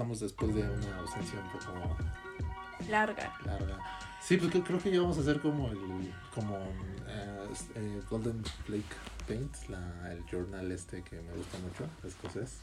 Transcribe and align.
Regresamos 0.00 0.20
después 0.20 0.54
de 0.54 0.62
una 0.62 0.98
ausencia 0.98 1.38
un 1.40 1.50
poco 1.50 1.96
larga. 2.88 3.34
larga. 3.44 3.78
Sí, 4.22 4.36
pues 4.38 4.50
creo- 4.50 4.64
creo 4.64 4.78
que 4.78 4.90
ya 4.90 5.00
vamos 5.00 5.18
a 5.18 5.20
hacer 5.20 5.40
como 5.40 5.68
el 5.68 6.12
como 6.34 6.56
eh, 7.06 7.48
eh, 7.74 8.00
Golden 8.08 8.42
Flake 8.64 8.84
Paint, 9.28 9.54
la, 9.68 10.12
el 10.12 10.24
journal 10.26 10.72
este 10.72 11.02
que 11.02 11.16
me 11.20 11.32
gusta 11.34 11.58
mucho, 11.58 11.84
escocés, 12.06 12.58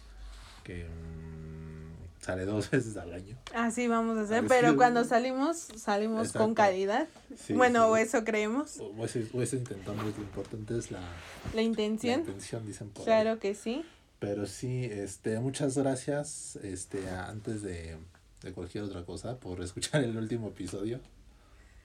que 0.63 0.85
mm, 0.85 2.23
sale 2.23 2.45
dos 2.45 2.70
veces 2.71 2.97
al 2.97 3.13
año. 3.13 3.35
Así 3.53 3.88
vamos 3.88 4.17
a 4.17 4.22
hacer, 4.22 4.41
ver, 4.41 4.49
pero 4.49 4.72
sí. 4.72 4.75
cuando 4.77 5.03
salimos, 5.03 5.58
salimos 5.75 6.31
con 6.31 6.52
Exacto. 6.52 6.55
calidad. 6.55 7.08
Sí, 7.38 7.53
bueno, 7.53 7.85
sí. 7.85 7.91
o 7.91 7.97
eso 7.97 8.23
creemos. 8.23 8.80
O 8.80 9.05
eso, 9.05 9.19
o 9.33 9.41
eso 9.44 9.55
intentamos, 9.55 10.03
lo 10.05 10.09
importante 10.23 10.75
es 10.77 10.89
la, 10.91 11.02
La 11.02 11.08
la 11.55 11.61
intención, 11.61 12.22
intención, 12.22 12.66
dicen 12.66 12.89
por 12.89 13.02
ahí. 13.02 13.05
claro 13.05 13.39
que 13.39 13.53
sí. 13.53 13.85
Pero 14.20 14.45
sí, 14.48 14.85
este, 14.85 15.39
muchas 15.39 15.77
gracias, 15.77 16.55
este, 16.58 17.08
antes 17.09 17.62
de, 17.62 17.98
de 18.41 18.52
cualquier 18.52 18.84
otra 18.85 19.05
cosa, 19.05 19.39
por 19.39 19.62
escuchar 19.63 20.03
el 20.03 20.17
último 20.17 20.48
episodio, 20.49 20.99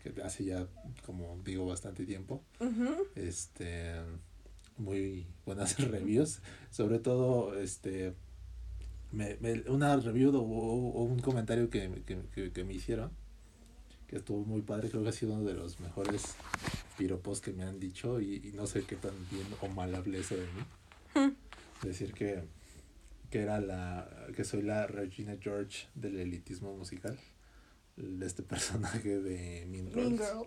que 0.02 0.20
hace 0.22 0.44
ya, 0.44 0.66
como 1.04 1.38
digo, 1.44 1.66
bastante 1.66 2.04
tiempo. 2.06 2.42
Este, 3.14 3.92
muy 4.78 5.26
buenas 5.44 5.78
reviews, 5.90 6.40
sobre 6.70 6.98
todo, 6.98 7.58
este, 7.58 8.14
me, 9.12 9.36
me- 9.40 9.68
una 9.70 9.94
review 9.96 10.34
o, 10.34 10.40
o- 10.40 10.92
o 10.92 11.02
un 11.04 11.18
comentario 11.20 11.68
que, 11.68 12.02
que, 12.06 12.18
que, 12.34 12.50
que 12.50 12.64
me 12.64 12.72
hicieron, 12.72 13.10
que 14.06 14.16
estuvo 14.16 14.42
muy 14.44 14.62
padre, 14.62 14.88
creo 14.88 15.02
que 15.02 15.10
ha 15.10 15.12
sido 15.12 15.34
uno 15.34 15.44
de 15.44 15.54
los 15.54 15.80
mejores 15.80 16.22
piropos 16.96 17.40
que 17.42 17.52
me 17.52 17.64
han 17.64 17.78
dicho 17.78 18.20
y, 18.22 18.36
y 18.36 18.52
no 18.54 18.66
sé 18.66 18.84
qué 18.84 18.96
tan 18.96 19.12
bien 19.30 19.46
o 19.60 19.68
mal 19.68 19.94
hablé 19.94 20.20
eso 20.20 20.34
de 20.36 20.42
mí. 20.46 21.30
Decir 21.82 22.12
que, 22.12 22.44
que 23.30 23.40
era 23.40 23.60
la, 23.60 24.08
que 24.34 24.44
soy 24.44 24.62
la 24.62 24.86
Regina 24.86 25.36
George 25.40 25.88
del 25.94 26.18
elitismo 26.18 26.76
musical, 26.76 27.18
de 27.96 28.26
este 28.26 28.42
personaje 28.42 29.18
de 29.20 29.66
Mean 29.66 29.86
Girls. 29.88 29.96
Mean 29.96 30.16
Girl. 30.18 30.46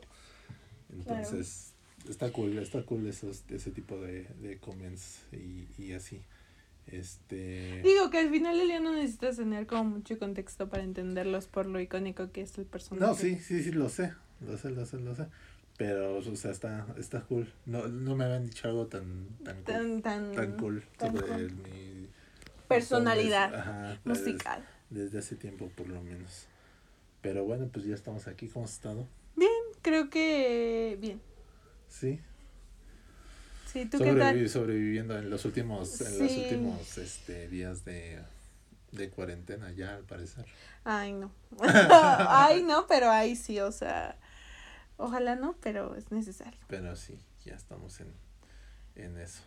Entonces, 0.93 1.73
está 2.09 2.31
cool, 2.31 2.57
está 2.57 2.83
cool 2.83 3.07
esos, 3.07 3.43
ese 3.49 3.71
tipo 3.71 3.99
de, 3.99 4.23
de 4.41 4.59
comments 4.59 5.25
y, 5.31 5.67
y 5.77 5.93
así. 5.93 6.21
Este. 6.87 7.81
Digo 7.83 8.09
que 8.11 8.19
al 8.19 8.29
final 8.29 8.59
día 8.59 8.79
no 8.79 8.93
necesitas 8.93 9.37
tener 9.37 9.65
como 9.65 9.85
mucho 9.85 10.19
contexto 10.19 10.69
para 10.69 10.83
entenderlos 10.83 11.47
por 11.47 11.65
lo 11.65 11.79
icónico 11.79 12.31
que 12.31 12.41
es 12.41 12.57
el 12.57 12.65
personaje. 12.65 13.05
No, 13.05 13.15
sí, 13.15 13.39
sí, 13.39 13.63
sí, 13.63 13.71
lo 13.71 13.89
sé. 13.89 14.13
Lo 14.41 14.57
sé, 14.57 14.69
lo 14.69 14.85
sé, 14.85 14.99
lo 14.99 15.15
sé. 15.15 15.25
Pero, 15.77 16.17
o 16.17 16.35
sea, 16.35 16.51
está, 16.51 16.85
está 16.97 17.21
cool. 17.21 17.51
No, 17.65 17.87
no 17.87 18.15
me 18.15 18.23
habían 18.25 18.45
dicho 18.45 18.67
algo 18.67 18.87
tan, 18.87 19.27
tan 19.43 19.63
cool. 19.63 20.01
Tan, 20.33 20.57
cool 20.57 20.83
tan 20.97 21.11
sobre 21.17 21.27
cool. 21.27 21.51
mi 21.51 22.09
Personalidad 22.67 23.53
Ajá, 23.53 23.99
musical. 24.05 24.65
Desde, 24.89 25.05
desde 25.05 25.19
hace 25.19 25.35
tiempo, 25.35 25.69
por 25.75 25.87
lo 25.87 26.01
menos. 26.01 26.47
Pero 27.21 27.43
bueno, 27.43 27.67
pues 27.71 27.85
ya 27.85 27.95
estamos 27.95 28.27
aquí. 28.27 28.47
¿Cómo 28.47 28.65
has 28.65 28.73
estado? 28.73 29.07
Creo 29.85 30.09
que 30.09 30.97
bien. 30.99 31.21
Sí. 31.87 32.19
Sí, 33.71 33.85
¿tú 33.85 33.99
qué 33.99 34.13
tal? 34.15 34.35
Sobrevi- 34.35 34.47
sobreviviendo 34.47 35.15
en 35.19 35.29
los 35.29 35.45
últimos, 35.45 36.01
en 36.01 36.17
los 36.17 36.31
últimos 36.37 36.97
este, 36.97 37.47
días 37.49 37.85
de, 37.85 38.19
de 38.93 39.09
cuarentena 39.11 39.71
ya 39.73 39.95
al 39.95 40.03
parecer. 40.03 40.45
Ay, 40.83 41.13
no. 41.13 41.31
Ay, 41.61 42.63
no, 42.63 42.87
pero 42.87 43.11
ahí 43.11 43.35
sí, 43.35 43.59
o 43.59 43.71
sea, 43.71 44.17
ojalá 44.97 45.35
no, 45.35 45.55
pero 45.61 45.95
es 45.95 46.11
necesario. 46.11 46.59
Pero 46.67 46.95
sí, 46.95 47.19
ya 47.43 47.55
estamos 47.55 47.99
en, 48.01 48.13
en 48.95 49.17
eso. 49.17 49.41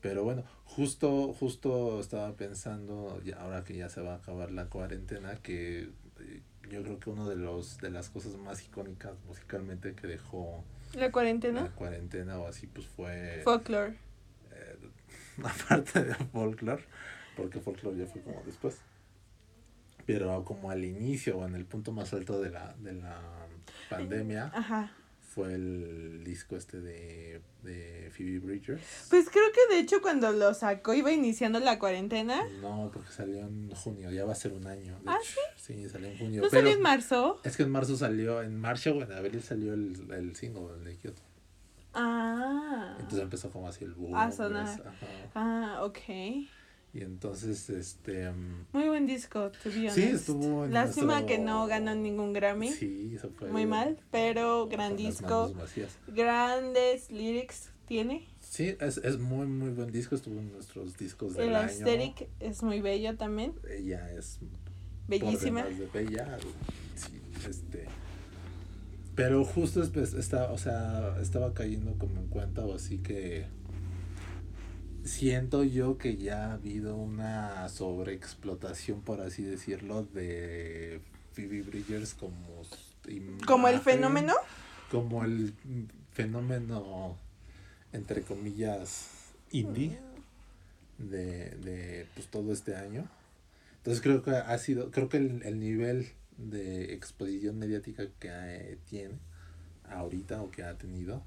Pero 0.00 0.22
bueno, 0.22 0.44
justo, 0.64 1.32
justo 1.32 1.98
estaba 2.00 2.36
pensando, 2.36 3.20
ya, 3.24 3.40
ahora 3.40 3.64
que 3.64 3.74
ya 3.74 3.88
se 3.88 4.02
va 4.02 4.12
a 4.14 4.16
acabar 4.16 4.50
la 4.50 4.66
cuarentena, 4.66 5.36
que 5.36 5.90
eh, 6.20 6.42
yo 6.70 6.82
creo 6.82 7.00
que 7.00 7.08
uno 7.10 7.28
de 7.28 7.36
los 7.36 7.78
de 7.78 7.90
las 7.90 8.10
cosas 8.10 8.36
más 8.36 8.62
icónicas 8.64 9.14
musicalmente 9.26 9.94
que 9.94 10.06
dejó 10.06 10.62
La 10.94 11.10
cuarentena, 11.10 11.62
la 11.62 11.70
cuarentena 11.70 12.38
o 12.38 12.46
así, 12.46 12.66
pues 12.66 12.86
fue 12.86 13.40
folklore. 13.44 13.96
eh, 14.52 14.78
aparte 15.42 16.04
de 16.04 16.14
folklore, 16.14 16.84
porque 17.36 17.60
folklore 17.60 17.96
ya 17.96 18.06
fue 18.06 18.20
como 18.20 18.42
después. 18.44 18.76
Pero 20.06 20.44
como 20.44 20.70
al 20.70 20.84
inicio 20.84 21.38
o 21.38 21.46
en 21.46 21.54
el 21.54 21.64
punto 21.64 21.90
más 21.92 22.12
alto 22.12 22.42
de 22.42 22.50
la, 22.50 22.74
de 22.78 22.92
la 22.92 23.43
pandemia 23.98 24.50
Ajá. 24.54 24.90
fue 25.20 25.54
el 25.54 26.22
disco 26.24 26.56
este 26.56 26.80
de, 26.80 27.40
de 27.62 28.10
Phoebe 28.16 28.38
Bridgers. 28.38 28.82
Pues 29.10 29.28
creo 29.30 29.44
que 29.52 29.74
de 29.74 29.80
hecho 29.80 30.00
cuando 30.02 30.30
lo 30.32 30.54
sacó 30.54 30.94
iba 30.94 31.10
iniciando 31.12 31.58
la 31.60 31.78
cuarentena. 31.78 32.42
No, 32.60 32.90
porque 32.92 33.10
salió 33.10 33.40
en 33.40 33.70
junio, 33.74 34.10
ya 34.10 34.24
va 34.24 34.32
a 34.32 34.36
ser 34.36 34.52
un 34.52 34.66
año. 34.66 34.94
de 35.00 35.10
¿Ah, 35.10 35.18
hecho. 35.22 35.40
sí? 35.56 35.88
salió 35.88 36.08
en 36.08 36.18
junio. 36.18 36.42
¿No 36.42 36.50
salió 36.50 36.70
en 36.72 36.80
marzo? 36.82 37.40
Es 37.44 37.56
que 37.56 37.62
en 37.64 37.70
marzo 37.70 37.96
salió, 37.96 38.42
en 38.42 38.58
marzo 38.60 38.92
o 38.94 39.02
en 39.02 39.12
abril 39.12 39.42
salió 39.42 39.74
el, 39.74 39.96
el 40.12 40.36
single, 40.36 40.66
el 40.78 40.84
de 40.84 40.96
Kyoto. 40.96 41.22
Ah. 41.94 42.94
Entonces 42.98 43.20
empezó 43.20 43.50
como 43.50 43.68
así 43.68 43.84
el 43.84 43.94
boom. 43.94 44.14
A 44.16 44.30
sonar. 44.32 44.82
pues. 44.82 45.10
Ah, 45.34 45.80
ok. 45.82 45.98
Y 46.94 47.02
entonces, 47.02 47.68
este... 47.70 48.30
mm, 48.30 48.66
Muy 48.72 48.86
buen 48.88 49.06
disco, 49.06 49.50
to 49.50 49.68
be 49.68 49.80
honest. 49.80 49.96
Sí, 49.96 50.02
estuvo 50.04 50.64
en 50.64 50.72
Lástima 50.72 51.14
nuestro- 51.20 51.26
que 51.26 51.38
no 51.38 51.66
ganó 51.66 51.92
ningún 51.96 52.32
Grammy. 52.32 52.70
Sí, 52.72 53.14
eso 53.16 53.30
fue. 53.36 53.50
Muy 53.50 53.66
mal, 53.66 53.98
pero 54.12 54.68
gran 54.68 54.96
disco. 54.96 55.52
Grandes 56.06 57.10
lyrics 57.10 57.70
tiene. 57.86 58.26
Sí, 58.40 58.76
es, 58.80 58.98
es 58.98 59.18
muy, 59.18 59.46
muy 59.46 59.70
buen 59.70 59.90
disco. 59.90 60.14
Estuvo 60.14 60.38
en 60.38 60.52
nuestros 60.52 60.96
discos 60.96 61.34
del 61.34 61.48
El 61.48 61.56
año. 61.56 61.66
aesthetic 61.66 62.28
es 62.38 62.62
muy 62.62 62.80
bello 62.80 63.16
también. 63.16 63.54
Ella 63.68 64.12
es 64.12 64.38
Bellísima. 65.08 65.64
de 65.64 65.86
bella. 65.92 66.38
Sí, 66.94 67.20
este. 67.48 67.86
Pero 69.16 69.44
justo 69.44 69.82
es- 69.82 69.90
pues, 69.90 70.14
está, 70.14 70.50
o 70.52 70.58
sea, 70.58 71.16
estaba 71.20 71.52
cayendo 71.54 71.94
como 71.98 72.20
en 72.20 72.28
cuenta 72.28 72.64
o 72.64 72.74
así 72.74 72.98
que 72.98 73.46
siento 75.04 75.62
yo 75.64 75.98
que 75.98 76.16
ya 76.16 76.50
ha 76.50 76.52
habido 76.54 76.96
una 76.96 77.68
sobreexplotación, 77.68 79.02
por 79.02 79.20
así 79.20 79.42
decirlo, 79.42 80.02
de 80.02 81.00
Phoebe 81.34 81.62
Bridgers 81.62 82.14
como 82.14 82.62
Como 83.46 83.68
el 83.68 83.80
fenómeno. 83.80 84.34
como 84.90 85.24
el 85.24 85.54
fenómeno 86.12 87.16
entre 87.92 88.22
comillas 88.22 89.08
indie 89.50 89.98
de, 90.98 91.50
de 91.50 92.06
pues 92.14 92.28
todo 92.28 92.52
este 92.52 92.76
año 92.76 93.08
entonces 93.78 94.02
creo 94.02 94.22
que 94.22 94.30
ha 94.30 94.56
sido 94.58 94.90
creo 94.90 95.08
que 95.08 95.18
el, 95.18 95.42
el 95.44 95.58
nivel 95.60 96.08
de 96.38 96.94
exposición 96.94 97.58
mediática 97.58 98.04
que 98.18 98.28
eh, 98.30 98.78
tiene 98.88 99.14
ahorita 99.90 100.40
o 100.42 100.50
que 100.50 100.62
ha 100.64 100.78
tenido 100.78 101.22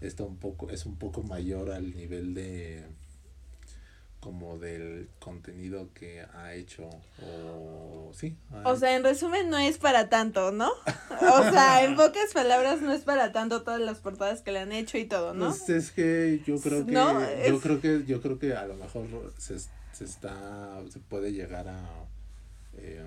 está 0.00 0.24
un 0.24 0.36
poco 0.36 0.70
es 0.70 0.84
un 0.86 0.96
poco 0.96 1.22
mayor 1.22 1.70
al 1.70 1.94
nivel 1.94 2.34
de 2.34 2.84
como 4.24 4.58
del 4.58 5.10
contenido 5.20 5.90
que 5.92 6.22
ha 6.32 6.54
hecho 6.54 6.88
o 7.22 8.10
sí 8.14 8.34
O 8.64 8.74
sea, 8.74 8.96
en 8.96 9.04
resumen, 9.04 9.50
no 9.50 9.58
es 9.58 9.76
para 9.76 10.08
tanto, 10.08 10.50
¿no? 10.50 10.70
O 11.10 11.42
sea, 11.52 11.84
en 11.84 11.94
pocas 11.96 12.32
palabras, 12.32 12.80
no 12.80 12.90
es 12.94 13.02
para 13.02 13.32
tanto 13.32 13.62
todas 13.62 13.82
las 13.82 13.98
portadas 13.98 14.40
que 14.40 14.50
le 14.50 14.60
han 14.60 14.72
hecho 14.72 14.96
y 14.96 15.04
todo, 15.04 15.34
¿no? 15.34 15.48
Pues 15.48 15.68
es 15.68 15.90
que 15.90 16.40
yo 16.46 16.58
creo 16.58 16.86
que 16.86 16.92
No, 16.94 17.20
yo 17.46 17.60
creo 17.60 17.80
que 17.82 18.04
yo 18.06 18.22
creo 18.22 18.38
que 18.38 18.54
a 18.54 18.66
lo 18.66 18.76
mejor 18.76 19.06
se, 19.36 19.58
se 19.92 20.04
está 20.04 20.82
se 20.88 21.00
puede 21.00 21.32
llegar 21.32 21.68
a 21.68 21.84
eh, 22.78 23.04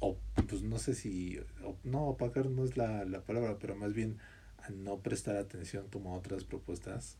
o 0.00 0.16
pues 0.48 0.62
no 0.62 0.78
sé 0.78 0.94
si 0.94 1.38
o- 1.62 1.76
no 1.84 2.06
opacar 2.06 2.46
no 2.46 2.64
es 2.64 2.78
la, 2.78 3.04
la 3.04 3.20
palabra 3.20 3.58
pero 3.60 3.76
más 3.76 3.92
bien 3.92 4.18
a 4.58 4.70
no 4.70 5.00
prestar 5.00 5.36
atención 5.36 5.86
como 5.92 6.14
a 6.14 6.18
otras 6.18 6.44
propuestas 6.44 7.18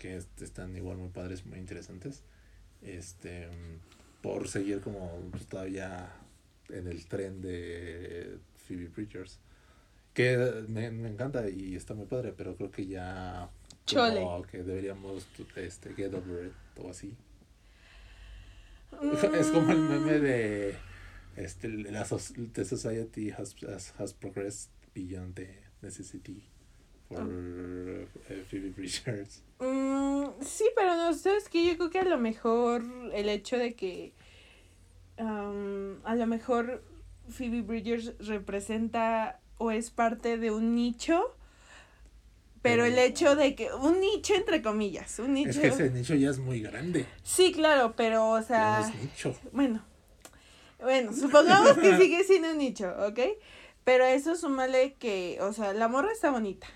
que 0.00 0.16
est- 0.16 0.40
están 0.42 0.74
igual 0.76 0.96
muy 0.96 1.10
padres 1.10 1.44
muy 1.46 1.58
interesantes 1.58 2.22
este 2.82 3.48
por 4.22 4.48
seguir 4.48 4.80
como 4.80 5.00
pues, 5.30 5.46
todavía 5.46 6.10
en 6.70 6.86
el 6.86 7.06
tren 7.06 7.40
de 7.42 8.38
Phoebe 8.66 8.88
Bridgers 8.88 9.38
que 10.14 10.36
me, 10.68 10.90
me 10.90 11.08
encanta 11.08 11.48
y 11.48 11.76
está 11.76 11.94
muy 11.94 12.06
padre, 12.06 12.32
pero 12.36 12.56
creo 12.56 12.70
que 12.70 12.86
ya 12.86 13.48
Chole. 13.86 14.20
como 14.20 14.42
que 14.42 14.62
deberíamos 14.62 15.26
este 15.56 15.94
get 15.94 16.12
over 16.14 16.46
it 16.46 16.52
o 16.82 16.90
así. 16.90 17.14
Mm, 19.00 19.34
Es 19.34 19.46
como 19.48 19.70
el 19.72 19.78
meme 19.78 20.18
de 20.18 20.74
este 21.36 21.68
la 21.68 22.04
the 22.54 22.64
society 22.64 23.30
has, 23.30 23.54
has, 23.62 23.94
has 23.98 24.12
progressed 24.14 24.70
beyond 24.94 25.34
the 25.36 25.48
necessity 25.82 26.42
eh, 27.10 28.06
Phoebe 28.48 28.70
Bridgers. 28.70 29.42
Mm, 29.58 30.26
sí, 30.40 30.64
pero 30.76 30.94
no, 30.96 31.12
sabes 31.14 31.48
que 31.48 31.66
yo 31.66 31.76
creo 31.76 31.90
que 31.90 31.98
a 31.98 32.04
lo 32.04 32.18
mejor 32.18 32.82
el 33.12 33.28
hecho 33.28 33.58
de 33.58 33.74
que 33.74 34.12
am, 35.18 36.00
a 36.04 36.14
lo 36.14 36.26
mejor 36.26 36.82
Phoebe 37.28 37.62
Bridgers 37.62 38.14
representa 38.18 39.40
o 39.58 39.70
es 39.70 39.90
parte 39.90 40.38
de 40.38 40.50
un 40.50 40.74
nicho. 40.74 41.36
Pero 42.62 42.84
el 42.84 42.98
hecho 42.98 43.36
de 43.36 43.54
que, 43.54 43.72
un 43.72 44.00
nicho 44.00 44.34
entre 44.34 44.60
comillas, 44.60 45.18
un 45.18 45.32
nicho. 45.32 45.48
Es 45.50 45.58
que 45.58 45.68
ese 45.68 45.90
nicho 45.90 46.14
ya 46.14 46.28
es 46.28 46.38
muy 46.38 46.60
grande. 46.60 47.06
Sí, 47.22 47.52
claro, 47.52 47.94
pero, 47.96 48.28
o 48.28 48.42
sea, 48.42 48.80
no 48.80 48.86
es 48.86 49.02
nicho. 49.02 49.34
bueno, 49.52 49.82
bueno, 50.78 51.14
supongamos 51.14 51.78
que 51.78 51.96
sigue 51.96 52.22
siendo 52.24 52.50
un 52.50 52.58
nicho, 52.58 52.94
¿ok? 53.06 53.18
Pero 53.84 54.04
eso 54.04 54.36
súmale 54.36 54.94
que, 54.94 55.38
o 55.40 55.54
sea, 55.54 55.72
la 55.72 55.88
morra 55.88 56.12
está 56.12 56.30
bonita. 56.30 56.66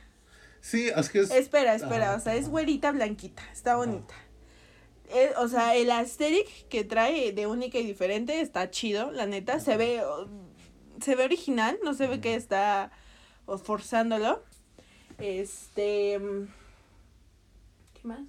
Sí, 0.65 0.89
es 0.89 1.11
que 1.11 1.21
es. 1.21 1.31
Espera, 1.31 1.75
espera, 1.75 2.15
o 2.17 2.21
sea, 2.21 2.37
es 2.37 2.49
güerita 2.49 2.91
blanquita, 2.91 3.43
está 3.53 3.77
bonita. 3.77 4.15
Eh, 5.11 5.31
o 5.37 5.47
sea, 5.47 5.77
el 5.77 5.91
aesthetic 5.91 6.69
que 6.69 6.85
trae 6.85 7.33
de 7.33 7.47
única 7.47 7.77
y 7.79 7.85
diferente 7.85 8.41
está 8.41 8.71
chido, 8.71 9.13
la 9.13 9.27
neta, 9.27 9.61
se 9.61 9.77
ve, 9.77 10.03
se 11.03 11.17
ve 11.17 11.25
original, 11.25 11.79
no 11.85 11.93
se 11.93 12.07
ve 12.07 12.23
que 12.23 12.35
está 12.35 12.91
forzándolo. 13.63 14.43
Este, 15.19 16.19
mm, 16.19 16.47
¿qué 17.93 18.09
más? 18.09 18.25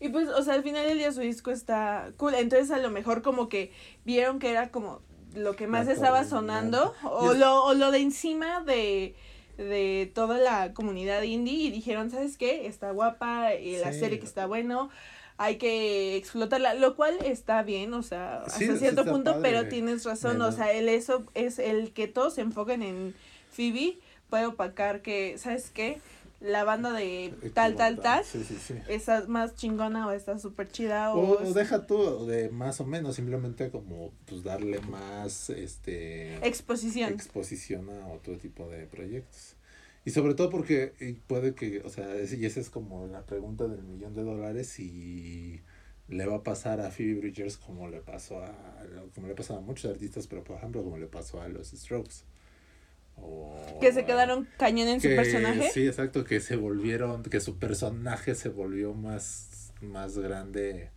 Y 0.00 0.08
pues, 0.08 0.28
o 0.30 0.42
sea, 0.42 0.54
al 0.54 0.62
final 0.62 0.86
del 0.86 0.96
día 0.96 1.12
su 1.12 1.20
disco 1.20 1.50
está 1.50 2.10
cool, 2.16 2.34
entonces 2.36 2.70
a 2.70 2.78
lo 2.78 2.88
mejor 2.88 3.20
como 3.20 3.50
que 3.50 3.70
vieron 4.06 4.38
que 4.38 4.48
era 4.50 4.70
como 4.70 5.02
lo 5.34 5.56
que 5.56 5.66
más 5.66 5.86
La 5.88 5.92
estaba 5.92 6.24
sonando, 6.24 6.94
o 7.02 7.32
es- 7.32 7.38
lo, 7.38 7.64
o 7.64 7.74
lo 7.74 7.90
de 7.90 7.98
encima 7.98 8.62
de, 8.62 9.14
de 9.58 10.10
toda 10.14 10.38
la 10.38 10.72
comunidad 10.72 11.22
indie 11.22 11.54
y 11.66 11.70
dijeron, 11.70 12.10
¿sabes 12.10 12.38
qué? 12.38 12.66
Está 12.66 12.92
guapa, 12.92 13.54
y 13.54 13.76
la 13.76 13.92
Sí. 13.92 14.00
serie 14.00 14.18
que 14.18 14.24
está 14.26 14.46
bueno, 14.46 14.88
hay 15.36 15.56
que 15.56 16.16
explotarla, 16.16 16.74
lo 16.74 16.96
cual 16.96 17.14
está 17.24 17.62
bien, 17.62 17.92
o 17.94 18.02
sea, 18.02 18.42
Sí, 18.46 18.64
hasta 18.64 18.76
cierto 18.78 19.04
punto, 19.04 19.32
padre. 19.34 19.42
pero 19.50 19.68
tienes 19.68 20.04
razón, 20.04 20.40
o 20.42 20.52
sea, 20.52 20.72
el 20.72 20.88
eso 20.88 21.24
es 21.34 21.58
el 21.58 21.92
que 21.92 22.08
todos 22.08 22.34
se 22.34 22.40
enfoquen 22.40 22.82
en 22.82 23.14
Phoebe, 23.50 23.98
puede 24.30 24.46
opacar 24.46 25.02
que, 25.02 25.38
¿sabes 25.38 25.70
qué? 25.70 26.00
La 26.40 26.62
banda 26.64 26.92
de 26.92 27.34
tal, 27.54 27.74
tal, 27.74 27.96
tal, 28.00 28.24
Sí, 28.24 28.44
sí, 28.44 28.56
sí. 28.66 28.74
está 28.88 29.26
más 29.26 29.56
chingona 29.56 30.06
o 30.06 30.12
está 30.12 30.38
súper 30.38 30.70
chida 30.70 31.12
o... 31.12 31.18
O, 31.18 31.48
o 31.48 31.52
deja 31.52 31.86
tú 31.86 32.26
de 32.26 32.48
más 32.50 32.80
o 32.80 32.86
menos, 32.86 33.16
simplemente 33.16 33.70
como 33.70 34.12
pues 34.26 34.44
darle 34.44 34.78
más 34.80 35.50
este 35.50 36.36
exposición. 36.46 37.12
exposición 37.14 37.90
a 37.90 38.06
otro 38.08 38.36
tipo 38.36 38.68
de 38.68 38.86
proyectos. 38.86 39.56
Y 40.04 40.10
sobre 40.10 40.34
todo 40.34 40.48
porque 40.50 40.94
y 41.00 41.12
puede 41.14 41.54
que, 41.54 41.80
o 41.80 41.88
sea, 41.88 42.14
es- 42.14 42.32
y 42.34 42.46
esa 42.46 42.60
es 42.60 42.70
como 42.70 43.06
la 43.06 43.26
pregunta 43.26 43.66
del 43.66 43.82
millón 43.82 44.14
de 44.14 44.22
dólares 44.22 44.68
si 44.68 45.60
le 46.08 46.24
va 46.26 46.36
a 46.36 46.42
pasar 46.42 46.80
a 46.80 46.90
Phoebe 46.90 47.20
Bridgers 47.20 47.56
como 47.58 47.88
le 47.88 48.00
pasó 48.00 48.42
a 48.42 48.54
como 49.14 49.26
le 49.28 49.34
pasó 49.34 49.56
a 49.56 49.60
muchos 49.60 49.90
artistas, 49.90 50.26
pero 50.26 50.44
por 50.44 50.56
ejemplo 50.56 50.82
como 50.82 50.98
le 50.98 51.06
pasó 51.06 51.40
a 51.42 51.48
los 51.48 51.68
Strokes. 51.70 52.24
O 53.22 53.78
que 53.80 53.92
se 53.92 54.04
quedaron 54.04 54.48
cañón 54.56 54.88
en 54.88 55.00
su 55.00 55.08
personaje. 55.08 55.70
Sí, 55.72 55.86
exacto, 55.86 56.24
que 56.24 56.40
se 56.40 56.56
volvieron, 56.56 57.22
que 57.22 57.40
su 57.40 57.58
personaje 57.58 58.34
se 58.34 58.48
volvió 58.48 58.94
más, 58.94 59.72
más 59.80 60.18
grande, 60.18 60.90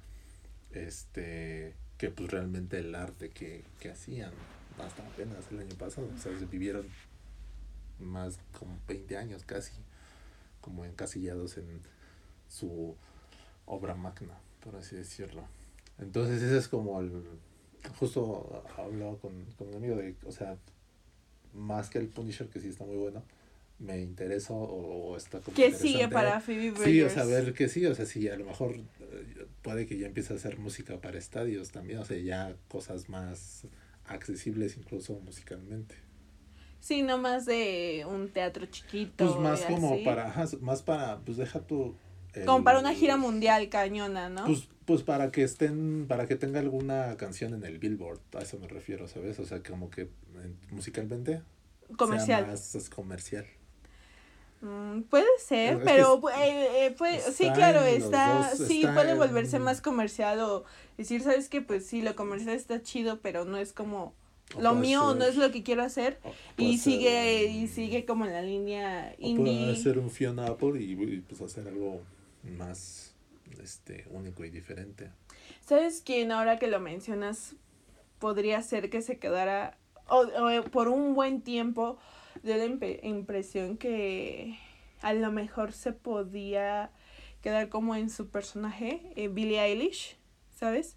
este, 0.71 1.75
que 1.97 2.09
pues 2.09 2.31
realmente 2.31 2.79
el 2.79 2.95
arte 2.95 3.29
que, 3.29 3.63
que 3.79 3.91
hacían 3.91 4.31
hasta 4.79 5.05
apenas 5.05 5.51
el 5.51 5.59
año 5.59 5.75
pasado, 5.77 6.09
o 6.13 6.17
sea, 6.17 6.37
se 6.37 6.45
vivieron 6.45 6.87
más 7.99 8.39
como 8.57 8.77
20 8.87 9.17
años 9.17 9.43
casi, 9.45 9.73
como 10.59 10.85
encasillados 10.85 11.57
en 11.57 11.81
su 12.47 12.95
obra 13.65 13.95
magna, 13.95 14.37
por 14.59 14.75
así 14.75 14.95
decirlo. 14.95 15.43
Entonces 15.99 16.41
ese 16.41 16.57
es 16.57 16.67
como 16.67 16.99
el, 16.99 17.23
justo 17.99 18.63
hablaba 18.77 19.17
con, 19.17 19.45
con 19.57 19.67
un 19.67 19.75
amigo 19.75 19.95
de, 19.95 20.15
o 20.25 20.31
sea, 20.31 20.57
más 21.53 21.89
que 21.89 21.99
el 21.99 22.07
Punisher, 22.07 22.47
que 22.47 22.59
sí 22.59 22.69
está 22.69 22.85
muy 22.85 22.97
bueno, 22.97 23.23
me 23.79 23.99
interesa 23.99 24.53
o, 24.53 25.11
o 25.11 25.17
está 25.17 25.39
como 25.39 25.55
que 25.55 25.71
sigue 25.73 26.07
para 26.07 26.39
Phoebe 26.39 26.71
Bridgers. 26.71 26.85
Sí, 26.89 27.01
o 27.01 27.09
sea, 27.09 27.25
ver 27.25 27.53
que 27.53 27.67
sí, 27.67 27.85
o 27.85 27.95
sea, 27.95 28.05
sí, 28.05 28.27
a 28.29 28.35
lo 28.37 28.45
mejor 28.45 28.75
eh, 28.75 29.47
puede 29.61 29.85
que 29.87 29.97
ya 29.97 30.07
empiece 30.07 30.33
a 30.33 30.35
hacer 30.35 30.57
música 30.59 30.99
para 31.01 31.17
estadios 31.17 31.71
también, 31.71 31.99
o 31.99 32.05
sea, 32.05 32.17
ya 32.17 32.55
cosas 32.67 33.09
más 33.09 33.63
accesibles 34.05 34.77
incluso 34.77 35.19
musicalmente. 35.19 35.95
Sí, 36.79 37.03
no 37.03 37.17
más 37.17 37.45
de 37.45 38.05
un 38.09 38.29
teatro 38.29 38.65
chiquito. 38.65 39.25
Pues 39.25 39.35
más 39.37 39.61
como 39.65 39.93
así. 39.93 40.03
para, 40.03 40.33
más 40.61 40.81
para, 40.81 41.19
pues 41.19 41.37
deja 41.37 41.59
tu... 41.61 41.95
el- 42.33 42.45
Como 42.45 42.63
para 42.63 42.79
una 42.79 42.93
gira 42.93 43.17
mundial 43.17 43.69
cañona, 43.69 44.29
¿no? 44.29 44.45
Pues, 44.45 44.67
pues 44.91 45.03
para 45.03 45.31
que 45.31 45.43
estén, 45.43 46.05
para 46.07 46.27
que 46.27 46.35
tenga 46.35 46.59
alguna 46.59 47.15
canción 47.17 47.53
en 47.53 47.63
el 47.63 47.79
Billboard, 47.79 48.19
a 48.37 48.39
eso 48.41 48.59
me 48.59 48.67
refiero, 48.67 49.07
¿sabes? 49.07 49.39
O 49.39 49.45
sea, 49.45 49.63
como 49.63 49.89
que 49.89 50.09
musicalmente 50.69 51.41
Comercial. 51.97 52.41
sea 52.43 52.51
más 52.51 52.75
es 52.75 52.89
comercial. 52.89 53.45
Mm, 54.61 55.03
puede 55.03 55.25
ser, 55.39 55.77
Es 55.77 55.79
pero 55.85 56.21
eh, 56.29 56.85
eh, 56.87 56.95
puede- 56.97 57.19
sí, 57.31 57.49
claro, 57.53 57.81
está, 57.81 58.51
dos, 58.55 58.67
sí, 58.67 58.81
está 58.81 58.93
puede 58.93 59.11
en- 59.11 59.17
volverse 59.17 59.57
más 59.59 59.81
comercial 59.81 60.39
o 60.41 60.65
decir, 60.97 61.21
¿sabes 61.23 61.49
qué? 61.49 61.61
Pues 61.61 61.85
sí, 61.85 62.01
lo 62.01 62.15
comercial 62.15 62.55
está 62.55 62.83
chido, 62.83 63.19
pero 63.21 63.43
no 63.45 63.57
es 63.57 63.73
como 63.73 64.13
O 64.55 64.61
lo 64.61 64.75
mío, 64.75 65.03
o 65.07 65.13
no 65.15 65.21
ser- 65.21 65.29
es 65.31 65.35
lo 65.37 65.51
que 65.51 65.63
quiero 65.63 65.81
hacer 65.83 66.19
y 66.57 66.77
sigue 66.77 67.09
ser 67.39 67.49
un- 67.49 67.55
y 67.55 67.67
sigue 67.69 68.05
como 68.05 68.25
en 68.25 68.33
la 68.33 68.41
línea 68.43 69.13
O 69.13 69.17
puede 69.17 69.29
indie. 69.51 69.71
hacer 69.71 69.97
un 69.97 70.11
Fiona 70.11 70.45
Apple 70.47 70.79
y, 70.79 70.91
y, 70.91 71.21
pues 71.21 71.41
hacer 71.41 71.67
algo 71.67 72.01
más 72.57 73.10
este 73.61 74.05
único 74.09 74.43
y 74.45 74.49
diferente. 74.49 75.11
¿Sabes 75.65 76.01
quién 76.05 76.31
ahora 76.31 76.57
que 76.59 76.67
lo 76.67 76.79
mencionas 76.79 77.55
podría 78.19 78.61
ser 78.61 78.89
que 78.89 79.01
se 79.01 79.17
quedara 79.17 79.77
o, 80.07 80.21
o 80.21 80.63
por 80.65 80.87
un 80.87 81.13
buen 81.13 81.41
tiempo 81.41 81.97
dio 82.43 82.57
la 82.57 82.65
impe- 82.65 82.99
impresión 83.03 83.77
que 83.77 84.57
a 85.01 85.13
lo 85.13 85.31
mejor 85.31 85.73
se 85.73 85.93
podía 85.93 86.91
quedar 87.41 87.69
como 87.69 87.95
en 87.95 88.09
su 88.09 88.29
personaje 88.29 89.11
eh, 89.15 89.27
Billie 89.27 89.59
Eilish, 89.59 90.17
¿sabes? 90.55 90.95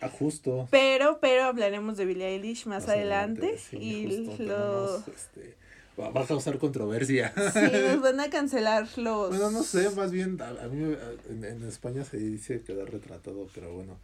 Ah, 0.00 0.08
justo. 0.08 0.66
Pero 0.70 1.20
pero 1.20 1.44
hablaremos 1.44 1.96
de 1.96 2.04
Billie 2.06 2.26
Eilish 2.28 2.66
más, 2.66 2.88
adelante, 2.88 3.56
sí, 3.58 3.76
y 3.78 4.06
justo 4.06 4.30
lo 4.30 4.36
tenemos, 4.36 5.08
este, 5.08 5.56
va, 5.98 6.10
va 6.10 6.22
a 6.22 6.26
causar 6.26 6.58
controversia. 6.58 7.32
sí 7.52 7.60
nos 7.88 8.00
van 8.00 8.20
a 8.20 8.30
cancelar 8.30 8.86
los 8.98 9.30
Bueno, 9.30 9.50
no 9.50 9.62
sé, 9.62 9.90
más 9.90 10.10
bien 10.12 10.40
a, 10.40 10.48
a 10.48 10.68
mí 10.68 10.94
a- 10.94 11.30
en, 11.32 11.44
en 11.44 11.62
España 11.68 12.04
se 12.04 12.16
dice 12.18 12.62
quedar 12.62 12.90
retratado, 12.90 13.48
pero 13.54 13.72
bueno, 13.72 13.98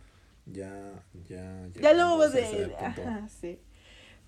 ya 0.47 0.93
ya 1.29 1.67
Ya 1.81 1.93
lo 1.93 2.05
vamos 2.17 2.35
a. 2.35 2.39
Ajá, 2.87 3.29
sí. 3.29 3.59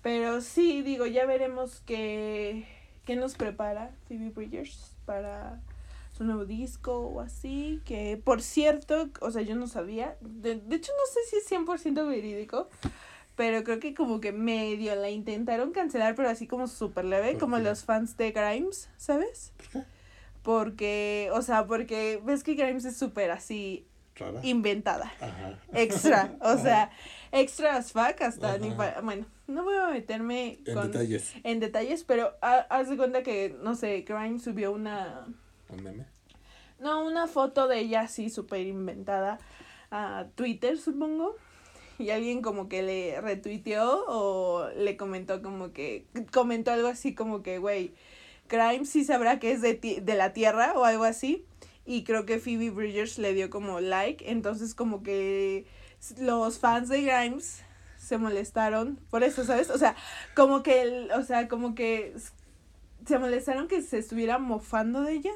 Pero 0.01 0.41
sí, 0.41 0.81
digo, 0.83 1.05
ya 1.07 1.25
veremos 1.25 1.81
qué, 1.85 2.67
qué 3.05 3.15
nos 3.15 3.33
prepara 3.35 3.91
Phoebe 4.07 4.29
Bridgers 4.29 4.91
para 5.05 5.61
su 6.15 6.23
nuevo 6.23 6.45
disco 6.45 6.99
o 6.99 7.21
así. 7.21 7.81
Que, 7.85 8.21
por 8.23 8.43
cierto, 8.43 9.09
o 9.21 9.31
sea, 9.31 9.41
yo 9.41 9.55
no 9.55 9.67
sabía. 9.67 10.15
De, 10.21 10.55
de 10.59 10.75
hecho, 10.75 10.91
no 10.93 11.11
sé 11.11 11.19
si 11.29 11.37
es 11.37 11.47
100% 11.51 12.07
verídico. 12.07 12.69
Pero 13.35 13.63
creo 13.63 13.79
que 13.79 13.93
como 13.93 14.21
que 14.21 14.31
medio 14.31 14.95
la 14.95 15.09
intentaron 15.09 15.71
cancelar, 15.71 16.15
pero 16.15 16.29
así 16.29 16.47
como 16.47 16.67
súper 16.67 17.03
leve, 17.05 17.31
¿Por 17.31 17.39
como 17.41 17.57
qué? 17.57 17.63
los 17.63 17.83
fans 17.83 18.15
de 18.17 18.31
Grimes, 18.31 18.89
¿sabes? 18.97 19.51
Porque, 20.43 21.29
o 21.33 21.41
sea, 21.41 21.65
porque 21.65 22.21
ves 22.23 22.43
que 22.43 22.53
Grimes 22.53 22.85
es 22.85 22.97
súper 22.97 23.31
así 23.31 23.87
Rara. 24.15 24.39
inventada 24.43 25.11
Ajá. 25.19 25.59
extra, 25.73 26.35
o 26.41 26.57
sea, 26.57 26.91
extra 27.31 27.75
as 27.77 27.91
fuck 27.91 28.21
hasta 28.21 28.57
ni 28.59 28.71
para, 28.71 29.01
bueno, 29.01 29.25
no 29.47 29.63
voy 29.63 29.75
a 29.75 29.87
meterme 29.89 30.59
En 30.65 30.73
con, 30.75 30.91
detalles. 30.91 31.33
en 31.43 31.59
detalles, 31.59 32.03
pero 32.03 32.33
ha- 32.41 32.67
haz 32.69 32.89
de 32.89 32.95
cuenta 32.97 33.23
que, 33.23 33.57
no 33.63 33.75
sé, 33.75 34.01
Grime 34.07 34.39
subió 34.39 34.71
una, 34.71 35.25
Un 35.69 35.83
meme. 35.83 36.05
no, 36.79 37.03
una 37.05 37.27
foto 37.27 37.67
de 37.67 37.79
ella 37.79 38.01
así 38.01 38.29
súper 38.29 38.61
inventada 38.67 39.39
a 39.91 40.27
Twitter, 40.35 40.77
supongo, 40.77 41.35
y 41.99 42.09
alguien 42.09 42.41
como 42.41 42.67
que 42.69 42.81
le 42.83 43.19
retuiteó 43.21 44.05
o 44.07 44.69
le 44.77 44.97
comentó 44.97 45.41
como 45.41 45.71
que, 45.71 46.05
comentó 46.33 46.71
algo 46.71 46.87
así 46.87 47.13
como 47.15 47.41
que, 47.43 47.57
güey, 47.59 47.93
Grimes 48.49 48.89
sí 48.89 49.03
sabrá 49.03 49.39
que 49.39 49.51
es 49.51 49.61
de, 49.61 49.73
ti- 49.73 49.99
de 50.01 50.15
la 50.15 50.33
Tierra 50.33 50.73
o 50.75 50.85
algo 50.85 51.03
así. 51.03 51.45
Y 51.87 52.03
creo 52.03 52.25
que 52.25 52.39
Phoebe 52.39 52.69
Bridgers 52.71 53.17
le 53.19 53.33
dio 53.33 53.49
como 53.49 53.79
like. 53.79 54.29
Entonces 54.31 54.73
como 54.75 55.03
que 55.03 55.65
los 56.19 56.59
fans 56.59 56.89
de 56.89 57.01
Grimes 57.01 57.61
se 57.97 58.17
molestaron 58.17 58.99
por 59.09 59.23
eso, 59.23 59.43
¿sabes? 59.45 59.69
O 59.69 59.77
sea, 59.77 59.95
como 60.35 60.61
que, 60.63 60.81
el- 60.83 61.11
o 61.11 61.23
sea, 61.23 61.47
como 61.47 61.73
que 61.75 62.13
se 63.07 63.17
molestaron 63.19 63.67
que 63.67 63.81
se 63.81 63.97
estuviera 63.99 64.37
mofando 64.37 65.01
de 65.01 65.13
ella. 65.13 65.31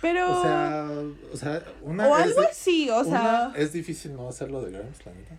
Pero... 0.00 0.30
O 0.30 0.42
sea, 0.42 0.90
o 1.32 1.36
sea, 1.36 1.62
una 1.82 2.08
o 2.08 2.16
es 2.16 2.22
algo 2.24 2.40
así, 2.42 2.88
o 2.90 3.02
sea... 3.04 3.52
Es 3.56 3.72
difícil 3.72 4.14
no 4.14 4.28
hacerlo 4.28 4.62
de 4.62 4.70
Grimes, 4.70 5.04
la 5.04 5.12
neta. 5.12 5.36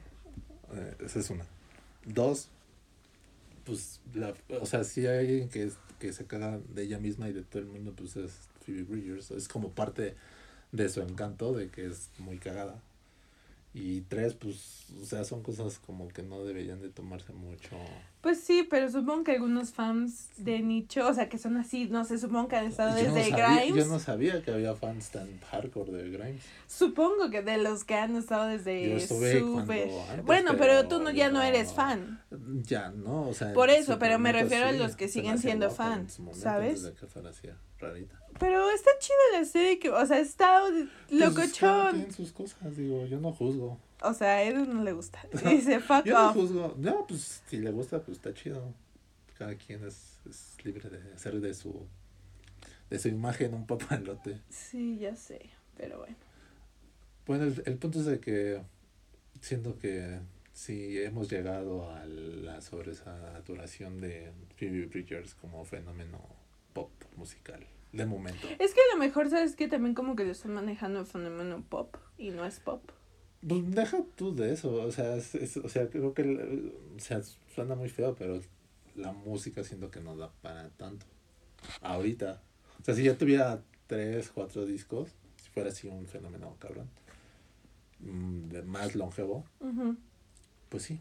Eh, 0.73 0.95
esa 1.05 1.19
es 1.19 1.29
una. 1.29 1.45
Dos, 2.05 2.49
pues, 3.65 3.99
la, 4.13 4.33
o 4.61 4.65
sea, 4.65 4.83
si 4.83 5.05
hay 5.05 5.19
alguien 5.19 5.49
que, 5.49 5.71
que 5.99 6.13
se 6.13 6.25
caga 6.25 6.59
de 6.73 6.83
ella 6.83 6.99
misma 6.99 7.29
y 7.29 7.33
de 7.33 7.43
todo 7.43 7.61
el 7.61 7.67
mundo, 7.67 7.93
pues 7.95 8.15
es 8.15 8.31
Phoebe 8.65 8.83
Bridgers. 8.83 9.31
Es 9.31 9.47
como 9.47 9.71
parte 9.71 10.15
de 10.71 10.89
su 10.89 11.01
encanto, 11.01 11.53
de 11.53 11.69
que 11.69 11.85
es 11.85 12.09
muy 12.19 12.37
cagada. 12.37 12.81
Y 13.73 14.01
tres, 14.01 14.33
pues, 14.33 14.87
o 15.01 15.05
sea, 15.05 15.23
son 15.23 15.43
cosas 15.43 15.77
como 15.79 16.07
que 16.07 16.23
no 16.23 16.43
deberían 16.43 16.81
de 16.81 16.89
tomarse 16.89 17.33
mucho. 17.33 17.77
Pues 18.21 18.41
sí, 18.41 18.67
pero 18.69 18.91
supongo 18.91 19.23
que 19.23 19.31
algunos 19.31 19.71
fans 19.71 20.27
de 20.35 20.59
nicho, 20.59 21.07
o 21.07 21.13
sea, 21.13 21.29
que 21.29 21.37
son 21.37 21.55
así, 21.55 21.85
no 21.87 22.03
sé, 22.03 22.17
supongo 22.17 22.49
que 22.49 22.57
han 22.57 22.65
estado 22.65 22.97
Yo 23.01 23.07
no 23.07 23.13
desde 23.15 23.29
sabía- 23.29 23.55
Grimes. 23.61 23.75
Yo 23.85 23.89
no 23.89 23.99
sabía 23.99 24.41
que 24.41 24.51
había 24.51 24.75
fans 24.75 25.09
tan 25.09 25.39
hardcore 25.39 25.91
de 25.93 26.09
Grimes. 26.09 26.41
Supongo 26.67 27.29
que 27.29 27.41
de 27.41 27.57
los 27.59 27.85
que 27.85 27.95
han 27.95 28.17
estado 28.17 28.49
Yo 28.51 28.57
desde 28.57 28.95
estuve 28.97 29.39
súper. 29.39 29.87
cuando 29.87 30.01
antes, 30.09 30.25
Bueno, 30.25 30.51
pero, 30.51 30.59
pero 30.59 30.87
tú 30.89 30.99
no, 31.01 31.11
ya 31.11 31.29
no 31.29 31.39
yo 31.41 31.47
eres 31.47 31.71
fan. 31.73 32.21
Ya, 32.63 32.89
¿no? 32.89 33.29
O 33.29 33.33
sea, 33.33 33.53
Por 33.53 33.69
eso, 33.69 33.97
pero 33.99 34.19
me 34.19 34.33
refiero 34.33 34.67
a 34.67 34.73
los 34.73 34.97
que 34.97 35.07
siguen 35.07 35.37
siendo 35.37 35.67
guapa 35.69 35.85
en 35.85 35.91
fan, 35.93 36.09
su 36.09 36.21
momento, 36.23 36.43
¿sabes? 36.43 36.69
antes 36.71 36.83
de 36.83 36.93
que 36.95 37.07
fuera 37.07 37.29
así, 37.29 37.47
rarita. 37.79 38.19
Pero 38.37 38.69
está 38.71 38.91
chido 38.99 39.17
la 39.39 39.45
serie, 39.45 39.79
que, 39.79 39.91
o 39.91 40.05
sea, 40.05 40.19
está 40.19 40.61
Pues, 40.67 40.89
locochón. 41.21 41.91
quien 41.95 42.11
sus 42.11 42.33
cosas, 42.33 42.75
digo, 42.75 43.05
yo 43.05 43.19
no 43.21 43.31
juzgo. 43.31 43.79
O 44.01 44.13
sea, 44.13 44.35
a 44.35 44.43
Edu 44.43 44.65
no 44.65 44.83
le 44.83 44.93
gusta. 44.93 45.19
Dice, 45.49 45.79
fuck 45.79 46.05
Yo 46.05 46.13
no 46.13 46.29
off. 46.29 46.35
juzgo. 46.35 46.75
No, 46.77 47.05
pues 47.07 47.41
si 47.47 47.57
le 47.57 47.71
gusta, 47.71 48.01
pues 48.01 48.17
está 48.17 48.33
chido. 48.33 48.73
Cada 49.37 49.55
quien 49.55 49.85
es, 49.85 50.17
es 50.29 50.57
libre 50.63 50.89
de 50.89 51.13
hacer 51.13 51.39
de 51.39 51.53
su 51.53 51.85
de 52.89 52.97
su 52.99 53.07
imagen 53.07 53.53
un 53.53 53.67
papalote. 53.67 54.41
Sí, 54.49 54.97
ya 54.99 55.15
sé, 55.15 55.49
pero 55.77 55.99
bueno. 55.99 56.15
Bueno, 57.27 57.43
el, 57.45 57.61
el 57.65 57.77
punto 57.77 57.99
es 57.99 58.05
de 58.05 58.19
que 58.19 58.61
siento 59.41 59.77
que 59.77 60.19
si 60.53 60.99
hemos 61.01 61.29
llegado 61.29 61.89
a 61.91 62.05
la 62.05 62.61
sobresaturación 62.61 64.01
de 64.01 64.31
Phoebe 64.57 64.87
Bridgers 64.87 65.35
como 65.35 65.63
fenómeno 65.63 66.19
pop 66.73 66.91
musical 67.15 67.65
de 67.93 68.05
momento. 68.05 68.47
Es 68.59 68.73
que 68.73 68.79
a 68.81 68.95
lo 68.95 68.99
mejor, 68.99 69.29
¿sabes 69.29 69.55
que 69.55 69.67
También 69.67 69.93
como 69.95 70.15
que 70.15 70.25
lo 70.25 70.31
están 70.31 70.53
manejando 70.53 70.99
el 70.99 71.05
fenómeno 71.05 71.63
pop 71.69 71.95
y 72.17 72.31
no 72.31 72.45
es 72.45 72.59
pop. 72.59 72.91
Pues 73.47 73.71
deja 73.71 74.03
tú 74.15 74.35
de 74.35 74.53
eso, 74.53 74.73
o 74.73 74.91
sea, 74.91 75.15
es- 75.15 75.35
es- 75.35 75.57
o 75.57 75.69
sea, 75.69 75.89
creo 75.89 76.13
que 76.13 76.23
el- 76.23 76.73
o 76.95 76.99
sea, 76.99 77.21
suena 77.55 77.75
muy 77.75 77.89
feo, 77.89 78.15
pero 78.15 78.41
la 78.95 79.13
música 79.13 79.63
siento 79.63 79.89
que 79.91 80.01
no 80.01 80.17
da 80.17 80.31
para 80.41 80.69
tanto. 80.71 81.05
Ahorita. 81.81 82.41
O 82.81 82.83
sea, 82.83 82.95
si 82.95 83.03
ya 83.03 83.17
tuviera 83.17 83.61
tres, 83.87 84.29
cuatro 84.33 84.65
discos, 84.65 85.15
si 85.41 85.49
fuera 85.51 85.69
así 85.69 85.87
un 85.87 86.05
fenómeno 86.07 86.55
cabrón, 86.59 86.89
mm, 87.99 88.49
de 88.49 88.61
más 88.63 88.95
longevo, 88.95 89.45
pues 90.69 90.83
sí. 90.83 90.99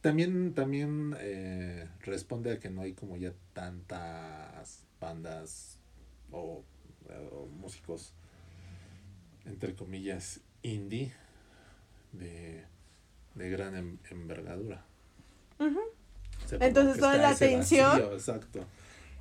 También, 0.00 0.52
también 0.54 1.14
eh, 1.20 1.88
responde 2.00 2.52
a 2.52 2.58
que 2.58 2.70
no 2.70 2.80
hay 2.82 2.92
como 2.94 3.16
ya 3.16 3.32
tantas 3.52 4.84
bandas 5.00 5.78
o, 6.32 6.64
o 7.32 7.46
músicos, 7.46 8.12
entre 9.44 9.74
comillas, 9.74 10.40
indie 10.62 11.12
de, 12.12 12.64
de 13.34 13.50
gran 13.50 13.74
em- 13.76 13.98
envergadura. 14.10 14.84
Ujú. 15.58 15.78
O 15.78 16.48
sea, 16.48 16.58
como 16.58 16.68
Entonces, 16.68 16.98
toda 17.00 17.16
la 17.16 17.30
atención- 17.30 17.90
vacío, 17.90 18.12
exacto. 18.14 18.64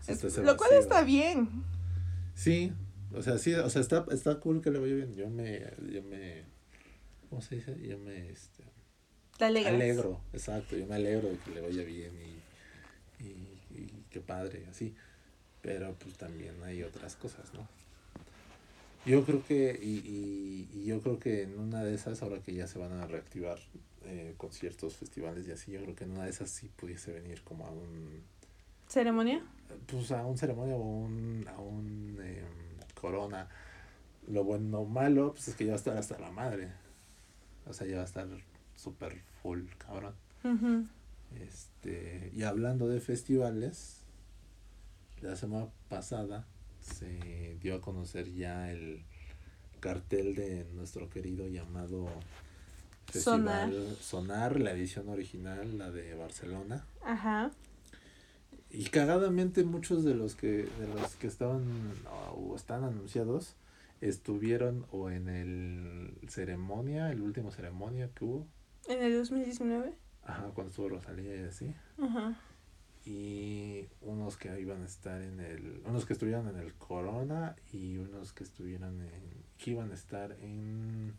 Está 0.08 0.42
Lo 0.42 0.58
cual 0.58 0.72
está 0.74 1.04
bien. 1.04 1.50
Sí, 2.34 2.72
o 3.14 3.22
sea, 3.22 3.38
sí, 3.38 3.54
o 3.54 3.70
sea, 3.70 3.82
está, 3.82 4.06
está 4.12 4.40
cool 4.40 4.62
que 4.62 4.72
le 4.72 4.80
vaya 4.80 4.96
bien. 4.96 5.14
Yo 5.16 5.30
me, 5.30 5.60
yo 5.92 6.02
me, 6.04 6.44
¿cómo 7.30 7.42
se 7.42 7.56
dice? 7.56 7.76
Yo 7.82 7.98
me, 8.00 8.30
este, 8.30 8.64
Te 9.38 9.46
alegro, 9.46 10.22
exacto, 10.34 10.76
yo 10.78 10.86
me 10.88 10.96
alegro 10.96 11.28
de 11.30 11.38
que 11.38 11.52
le 11.52 11.62
vaya 11.62 11.84
bien 11.84 12.14
y, 12.22 13.24
y, 13.24 13.58
y 13.72 14.06
qué 14.10 14.22
padre, 14.22 14.66
así. 14.70 14.96
Pero 15.62 15.94
pues 16.00 16.16
también 16.16 16.56
hay 16.64 16.84
otras 16.84 17.18
cosas, 17.18 17.54
¿no? 17.54 17.68
Yo 19.06 19.24
creo 19.26 19.44
que, 19.44 19.80
y, 19.82 20.00
y, 20.00 20.70
y 20.74 20.86
yo 20.86 21.02
creo 21.02 21.20
que 21.20 21.44
en 21.44 21.58
una 21.60 21.84
de 21.84 21.96
esas, 21.96 22.22
ahora 22.22 22.42
que 22.42 22.54
ya 22.54 22.68
se 22.68 22.80
van 22.80 22.92
a 22.94 23.08
reactivar 23.08 23.60
eh, 24.06 24.34
conciertos, 24.38 24.96
festivales 24.96 25.48
y 25.48 25.52
así, 25.52 25.72
yo 25.72 25.82
creo 25.82 25.96
que 25.96 26.04
en 26.04 26.12
una 26.12 26.26
de 26.26 26.30
esas 26.30 26.50
sí 26.50 26.70
pudiese 26.76 27.12
venir 27.12 27.42
como 27.44 27.66
a 27.66 27.72
un, 27.72 28.24
¿Ceremonia? 28.88 29.44
pues 29.86 30.12
a 30.12 30.26
un 30.26 30.38
ceremonia 30.38 30.76
o 30.76 30.80
un, 30.82 31.46
a 31.48 31.60
un 31.60 32.18
em, 32.22 32.44
corona. 33.00 33.48
Lo 34.28 34.44
bueno 34.44 34.80
o 34.80 34.86
malo, 34.86 35.34
pues 35.34 35.48
es 35.50 35.56
que 35.56 35.66
ya 35.66 35.72
va 35.72 35.76
a 35.76 35.78
estar 35.78 35.98
hasta 35.98 36.18
la 36.20 36.32
madre. 36.32 36.70
O 37.68 37.74
sea, 37.74 37.86
ya 37.88 37.98
va 37.98 38.02
a 38.02 38.06
estar 38.06 38.28
súper 38.76 39.22
full, 39.42 39.62
cabrón. 39.78 40.16
Este, 41.40 42.32
y 42.36 42.44
hablando 42.44 42.88
de 42.88 43.00
festivales, 43.00 44.02
la 45.22 45.36
semana 45.36 45.68
pasada 45.88 46.48
se 46.90 47.58
dio 47.62 47.76
a 47.76 47.82
conocer 47.82 48.32
ya 48.34 48.72
el 48.72 49.04
cartel 49.80 50.36
de 50.36 50.66
nuestro 50.74 51.10
querido 51.10 51.48
llamado 51.48 52.08
Sonar. 53.12 53.70
Festival 53.70 53.98
Sonar, 54.02 54.60
la 54.60 54.72
edición 54.72 55.10
original, 55.10 55.78
la 55.78 55.90
de 55.92 56.14
Barcelona. 56.16 56.86
Ajá. 57.04 57.52
Y 58.72 58.86
cagadamente 58.86 59.64
muchos 59.64 60.04
de 60.04 60.14
los 60.14 60.36
que 60.36 60.68
de 60.80 60.88
los 60.94 61.16
que 61.16 61.26
estaban 61.28 61.64
o 62.36 62.56
están 62.56 62.84
anunciados 62.84 63.56
estuvieron 64.02 64.86
o 64.92 65.10
en 65.10 65.28
el 65.28 66.14
ceremonia, 66.30 67.12
el 67.12 67.22
último 67.22 67.52
ceremonia 67.52 68.10
que 68.14 68.26
hubo, 68.26 68.48
¿En 68.88 69.02
el 69.04 69.18
2019? 69.18 69.94
ajá, 70.24 70.44
cuando 70.54 70.70
estuvo 70.70 70.90
Rosalía 70.90 71.36
y 71.36 71.44
así, 71.46 71.74
Ajá. 72.02 72.40
Y 73.10 73.90
unos 74.02 74.38
que 74.38 74.60
iban 74.62 74.84
a 74.84 74.86
estar 74.86 75.20
en 75.22 75.40
el, 75.40 75.82
unos 75.86 76.06
que 76.06 76.14
estuvieron 76.14 76.48
en 76.48 76.58
el 76.58 76.76
Corona 76.76 77.56
y 77.74 77.98
unos 77.98 78.34
que 78.34 78.44
estuvieron 78.44 79.02
en, 79.02 79.44
que 79.58 79.72
iban 79.72 79.90
a 79.92 79.96
estar 79.96 80.32
en 80.34 81.16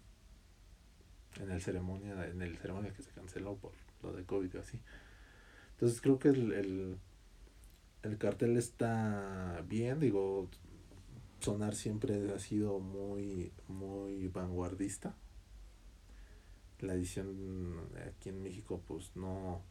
en 1.40 1.50
el 1.50 1.60
ceremonia, 1.60 2.26
en 2.28 2.42
el 2.42 2.56
ceremonia 2.58 2.92
que 2.92 3.02
se 3.02 3.10
canceló 3.10 3.56
por 3.56 3.72
lo 4.02 4.12
de 4.12 4.24
COVID 4.24 4.54
y 4.54 4.58
así. 4.58 4.80
Entonces 5.72 6.00
creo 6.00 6.18
que 6.18 6.28
el, 6.28 6.52
el, 6.52 6.98
el 8.02 8.18
cartel 8.18 8.56
está 8.56 9.64
bien, 9.68 9.98
digo, 9.98 10.48
Sonar 11.40 11.74
siempre 11.74 12.32
ha 12.34 12.38
sido 12.38 12.80
muy, 12.80 13.52
muy 13.66 14.28
vanguardista. 14.28 15.16
La 16.80 16.94
edición 16.94 17.88
aquí 18.06 18.28
en 18.28 18.42
México 18.42 18.82
pues 18.86 19.10
no, 19.16 19.62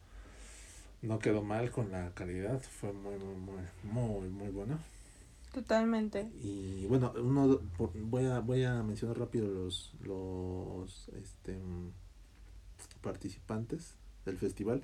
no 1.02 1.18
quedó 1.18 1.42
mal 1.42 1.70
con 1.70 1.90
la 1.90 2.12
calidad, 2.14 2.60
fue 2.60 2.92
muy, 2.92 3.16
muy, 3.18 3.34
muy, 3.36 3.62
muy, 3.92 4.28
muy 4.28 4.48
buena. 4.48 4.78
Totalmente. 5.52 6.30
Y 6.42 6.86
bueno, 6.86 7.12
uno 7.16 7.60
por- 7.76 7.92
voy 7.94 8.26
a 8.26 8.38
voy 8.40 8.62
a 8.64 8.82
mencionar 8.82 9.18
rápido 9.18 9.48
los 9.48 9.92
los 10.04 11.08
este 11.08 11.58
participantes 13.00 13.94
del 14.24 14.36
festival. 14.38 14.82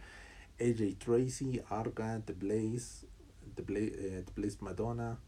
AJ 0.58 0.96
Tracy, 0.98 1.60
Arca, 1.68 2.20
The 2.24 2.32
Blaze, 2.32 3.06
The 3.54 3.62
Blaze, 3.62 3.92
eh, 4.18 4.22
The 4.24 4.32
Blaze 4.34 4.58
Madonna, 4.60 5.18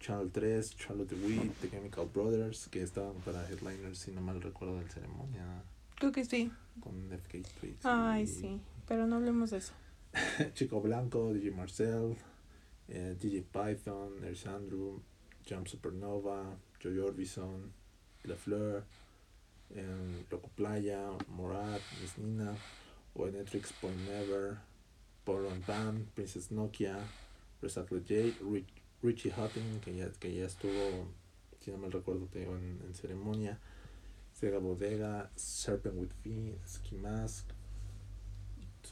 Channel 0.00 0.30
3, 0.32 0.76
Charlotte 0.76 1.14
DeWitt, 1.14 1.52
The 1.60 1.68
Chemical 1.70 2.08
Brothers, 2.12 2.68
que 2.68 2.82
estaban 2.82 3.14
para 3.24 3.46
headliners, 3.48 3.98
si 3.98 4.10
no 4.12 4.20
mal 4.22 4.40
recuerdo, 4.40 4.76
del 4.78 4.88
ceremonia 4.90 5.62
Creo 5.96 6.10
que 6.10 6.24
sí. 6.24 6.50
con 6.80 7.12
FK 7.12 7.42
Twigs. 7.60 7.84
Ay, 7.84 8.24
y 8.24 8.26
sí. 8.26 8.60
Pero 8.88 9.06
no 9.06 9.16
hablemos 9.16 9.50
de 9.50 9.58
eso. 9.58 9.72
Chico 10.54 10.80
Blanco, 10.80 11.32
DJ 11.32 11.50
Marcel, 11.52 12.16
eh, 12.88 13.16
DJ 13.18 13.42
Python, 13.42 14.24
Andrew, 14.46 15.00
Jump 15.48 15.66
Supernova, 15.66 16.56
Joy 16.78 16.98
Orbison, 16.98 17.72
La 18.24 18.36
Fleur, 18.36 18.84
em, 19.74 20.24
Loco 20.30 20.50
Playa, 20.54 21.10
Morat, 21.28 21.80
Miss 22.00 22.18
Nina, 22.18 22.54
Oenetrix 23.14 23.72
Point 23.80 23.96
Never, 24.06 24.58
Polo 25.24 25.50
and 25.50 26.06
Princess 26.14 26.48
Nokia, 26.50 26.96
Recycle 27.62 28.04
J, 28.04 28.34
Rich- 28.42 28.82
Richie 29.02 29.30
Hutton, 29.30 29.80
que 29.80 29.96
ya, 29.96 30.08
que 30.20 30.34
ya 30.34 30.46
estuvo, 30.46 31.06
si 31.60 31.70
no 31.70 31.78
mal 31.78 31.90
recuerdo, 31.92 32.28
en, 32.34 32.80
en 32.86 32.94
ceremonia, 32.94 33.58
Sega 34.32 34.58
Bodega, 34.58 35.30
Serpent 35.36 35.96
with 35.96 36.12
V, 36.24 36.58
Ski 36.66 36.96
Mask, 36.96 37.51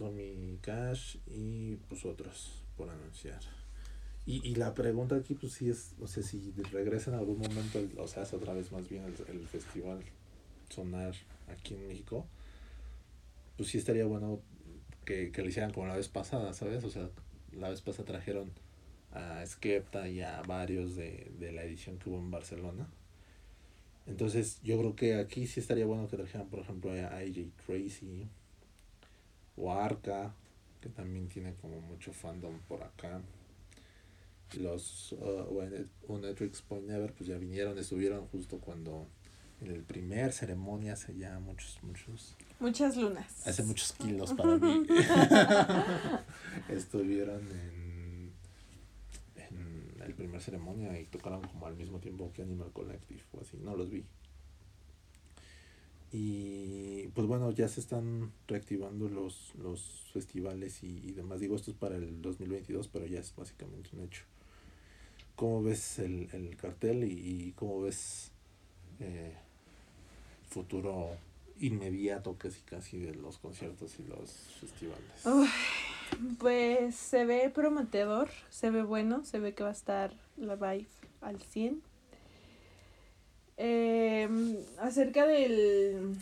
Tommy 0.01 0.59
Cash 0.63 1.19
y 1.29 1.77
pues 1.89 2.07
otros 2.07 2.65
por 2.77 2.91
anunciar. 2.91 3.41
Y, 4.27 4.47
y 4.49 4.57
la 4.57 4.75
pregunta 4.75 5.17
aquí 5.17 5.35
pues 5.35 5.53
sí 5.55 5.71
es, 5.71 5.95
o 6.01 6.09
sea, 6.09 6.23
si 6.23 6.53
regresan 6.73 7.15
en 7.15 7.21
algún 7.21 7.39
momento, 7.39 7.79
el- 7.81 7.99
o 7.99 8.09
sea, 8.09 8.25
hace 8.25 8.37
otra 8.37 8.55
vez 8.55 8.73
más 8.73 8.89
bien 8.89 9.05
el, 9.05 9.15
el 9.37 9.49
festival 9.49 10.01
sonar 10.71 11.15
aquí 11.49 11.75
en 11.75 11.89
México, 11.89 12.27
pues 13.57 13.71
sí 13.71 13.79
estaría 13.79 14.05
bueno 14.07 14.41
que, 15.05 15.33
que 15.33 15.43
lo 15.43 15.49
hicieran 15.49 15.73
como 15.73 15.87
la 15.87 15.97
vez 15.97 16.09
pasada, 16.09 16.53
¿sabes? 16.55 16.85
O 16.85 16.91
sea, 16.91 17.11
la 17.53 17.71
vez 17.71 17.83
pasada 17.83 18.07
trajeron 18.07 18.51
a 19.13 19.45
Skepta 19.47 20.09
y 20.09 20.23
a 20.23 20.43
varios 20.43 20.97
de, 20.97 21.33
de 21.39 21.53
la 21.53 21.65
edición 21.65 21.99
que 21.99 22.11
hubo 22.11 22.19
en 22.19 22.31
Barcelona. 22.31 22.89
Entonces 24.07 24.61
yo 24.63 24.79
creo 24.79 24.97
que 24.97 25.15
aquí 25.17 25.47
sí 25.47 25.61
estaría 25.61 25.87
bueno 25.87 26.09
que 26.09 26.17
trajeran, 26.17 26.49
por 26.49 26.61
ejemplo, 26.61 26.91
a 26.93 27.17
AJ 27.19 27.51
Tracy 27.67 28.29
o 29.61 29.73
Arca, 29.73 30.35
que 30.81 30.89
también 30.89 31.29
tiene 31.29 31.55
como 31.55 31.81
mucho 31.81 32.13
fandom 32.13 32.59
por 32.69 32.83
acá. 32.83 33.21
Los 34.59 35.13
uh, 35.13 35.63
Unetrix 36.09 36.63
Point 36.63 36.87
Never, 36.89 37.13
pues 37.13 37.29
ya 37.29 37.37
vinieron, 37.39 37.79
estuvieron 37.79 38.27
justo 38.29 38.59
cuando 38.59 39.07
el 39.61 39.83
primer 39.85 40.33
ceremonia 40.33 40.95
hace 40.95 41.15
ya 41.17 41.39
muchos, 41.39 41.79
muchos, 41.83 42.35
Muchas 42.59 42.97
lunas. 42.97 43.47
hace 43.47 43.63
muchos 43.63 43.93
kilos 43.93 44.33
para 44.35 44.57
mí. 44.57 44.87
Estuvieron 46.69 47.41
en, 47.51 48.33
en 49.37 50.03
el 50.05 50.15
primer 50.15 50.41
ceremonia 50.41 50.99
y 50.99 51.05
tocaron 51.07 51.43
como 51.43 51.67
al 51.67 51.77
mismo 51.77 52.01
tiempo 52.01 52.33
que 52.33 52.43
Animal 52.43 52.73
Collective 52.73 53.23
o 53.33 53.41
así, 53.43 53.57
no 53.59 53.77
los 53.77 53.91
vi. 53.91 54.05
Y 56.13 57.09
pues 57.15 57.27
bueno, 57.27 57.53
ya 57.53 57.69
se 57.69 57.81
están 57.81 58.33
reactivando 58.49 59.09
los, 59.09 59.53
los 59.63 60.09
festivales 60.13 60.83
y, 60.83 61.01
y 61.05 61.13
demás. 61.13 61.41
Digo, 61.41 61.55
esto 61.55 61.71
es 61.71 61.77
para 61.77 61.97
el 61.97 62.21
2022, 62.21 62.89
pero 62.89 63.07
ya 63.07 63.21
es 63.21 63.35
básicamente 63.37 63.91
un 63.93 64.05
hecho. 64.05 64.25
¿Cómo 65.41 65.63
ves 65.63 65.99
el, 65.99 66.29
el 66.33 66.57
cartel 66.57 67.05
y, 67.05 67.53
cómo 67.57 67.81
ves 67.81 68.31
eh, 68.99 69.35
futuro 70.51 71.17
inmediato 71.61 72.37
casi 72.37 72.61
casi 72.61 72.99
de 72.99 73.15
los 73.15 73.39
conciertos 73.39 73.99
y 74.01 74.03
los 74.03 74.31
festivales? 74.61 75.25
Pues 76.39 76.95
se 76.97 77.25
ve 77.25 77.51
prometedor, 77.51 78.29
se 78.51 78.71
ve 78.71 78.83
bueno, 78.83 79.25
se 79.25 79.39
ve 79.39 79.55
que 79.55 79.63
va 79.63 79.71
a 79.71 79.73
estar 79.73 80.13
la 80.37 80.57
vibe 80.57 80.89
al 81.23 81.41
100. 81.41 81.81
Eh, 83.63 84.27
acerca 84.79 85.27
del 85.27 86.17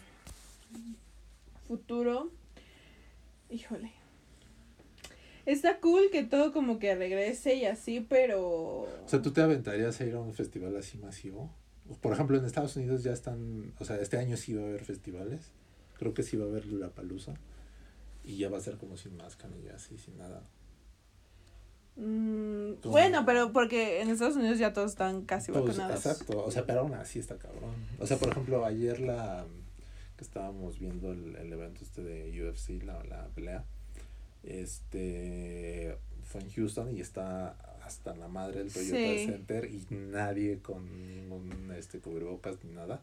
futuro, 1.68 2.32
híjole. 3.48 3.92
Está 5.46 5.78
cool 5.78 6.10
que 6.10 6.24
todo 6.24 6.52
como 6.52 6.80
que 6.80 6.96
regrese 6.96 7.54
y 7.54 7.64
así, 7.64 8.00
pero... 8.00 8.40
O 8.40 9.04
sea, 9.06 9.22
¿tú 9.22 9.32
te 9.32 9.40
aventarías 9.40 10.00
a 10.00 10.04
ir 10.04 10.14
a 10.14 10.20
un 10.20 10.34
festival 10.34 10.76
así 10.76 10.98
masivo? 10.98 11.48
Por 12.00 12.12
ejemplo, 12.12 12.36
en 12.36 12.44
Estados 12.44 12.74
Unidos 12.74 13.04
ya 13.04 13.12
están, 13.12 13.72
o 13.78 13.84
sea, 13.84 14.00
este 14.00 14.16
año 14.16 14.36
sí 14.36 14.54
va 14.54 14.64
a 14.64 14.66
haber 14.66 14.84
festivales. 14.84 15.52
Creo 15.96 16.14
que 16.14 16.24
sí 16.24 16.36
va 16.36 16.44
a 16.44 16.48
haber 16.48 16.66
la 16.66 16.88
palusa. 16.88 17.34
Y 18.24 18.38
ya 18.38 18.50
va 18.50 18.58
a 18.58 18.62
ser 18.62 18.78
como 18.78 18.96
sin 18.96 19.16
máscara 19.16 19.54
y 19.64 19.68
así, 19.68 19.96
sin 19.96 20.18
nada. 20.18 20.42
Mm, 21.98 22.80
bueno, 22.84 23.24
pero 23.26 23.52
porque 23.52 24.00
en 24.00 24.08
Estados 24.10 24.36
Unidos 24.36 24.58
ya 24.58 24.72
todos 24.72 24.90
están 24.92 25.22
casi 25.22 25.50
Todos- 25.52 25.66
vacunados. 25.76 25.96
exacto, 26.06 26.44
o 26.44 26.50
sea, 26.50 26.64
pero 26.64 26.80
aún 26.80 26.94
así 26.94 27.18
está 27.18 27.36
cabrón. 27.38 27.74
O 27.98 28.06
sea, 28.06 28.16
por 28.18 28.28
ejemplo, 28.30 28.64
ayer 28.64 29.00
la 29.00 29.44
que 30.16 30.24
estábamos 30.24 30.78
viendo 30.78 31.12
el, 31.12 31.34
el 31.36 31.52
evento 31.52 31.80
este 31.82 32.02
de 32.02 32.30
UFC, 32.42 32.82
la, 32.84 33.02
la 33.04 33.26
pelea, 33.34 33.64
este 34.44 35.96
fue 36.24 36.40
en 36.42 36.50
Houston 36.50 36.96
y 36.96 37.00
está 37.00 37.56
hasta 37.84 38.14
la 38.14 38.28
madre 38.28 38.58
del 38.60 38.72
Toyota 38.72 38.96
Sí. 38.96 39.26
Center 39.26 39.64
y 39.64 39.86
nadie 39.94 40.58
con 40.60 40.84
ningún 41.06 41.72
este 41.76 42.00
cubrebocas 42.00 42.56
ni 42.64 42.72
nada. 42.72 43.00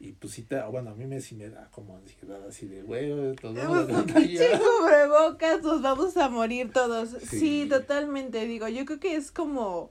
Y 0.00 0.12
pues 0.12 0.32
sí, 0.34 0.42
te, 0.42 0.62
bueno, 0.62 0.90
a 0.90 0.94
mí 0.94 1.06
me, 1.06 1.20
sí 1.20 1.34
me 1.34 1.50
da 1.50 1.68
como 1.72 1.96
ansiedad 1.96 2.46
así 2.46 2.66
de, 2.68 2.82
güey, 2.82 3.08
nos 3.12 3.34
vamos 3.42 3.58
a 3.58 3.62
Hemos 3.64 3.88
un 3.88 3.94
contagiar". 3.96 4.22
pinche 4.22 4.50
cubrebocas, 4.58 5.62
nos 5.62 5.82
vamos 5.82 6.16
a 6.16 6.28
morir 6.28 6.72
todos. 6.72 7.08
Sí. 7.20 7.38
Sí. 7.40 7.66
totalmente. 7.68 8.44
Digo, 8.46 8.68
yo 8.68 8.84
creo 8.84 9.00
que 9.00 9.16
es 9.16 9.32
como. 9.32 9.90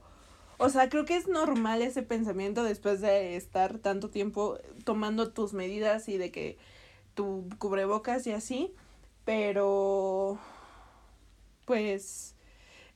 O 0.56 0.70
sea, 0.70 0.88
creo 0.88 1.04
que 1.04 1.14
es 1.16 1.28
normal 1.28 1.82
ese 1.82 2.02
pensamiento 2.02 2.64
después 2.64 3.00
de 3.00 3.36
estar 3.36 3.78
tanto 3.78 4.08
tiempo 4.10 4.58
tomando 4.84 5.30
tus 5.32 5.52
medidas 5.52 6.08
y 6.08 6.16
de 6.18 6.32
que 6.32 6.56
tu 7.14 7.46
cubrebocas 7.58 8.26
y 8.26 8.32
así. 8.32 8.72
Pero. 9.26 10.38
Pues. 11.66 12.34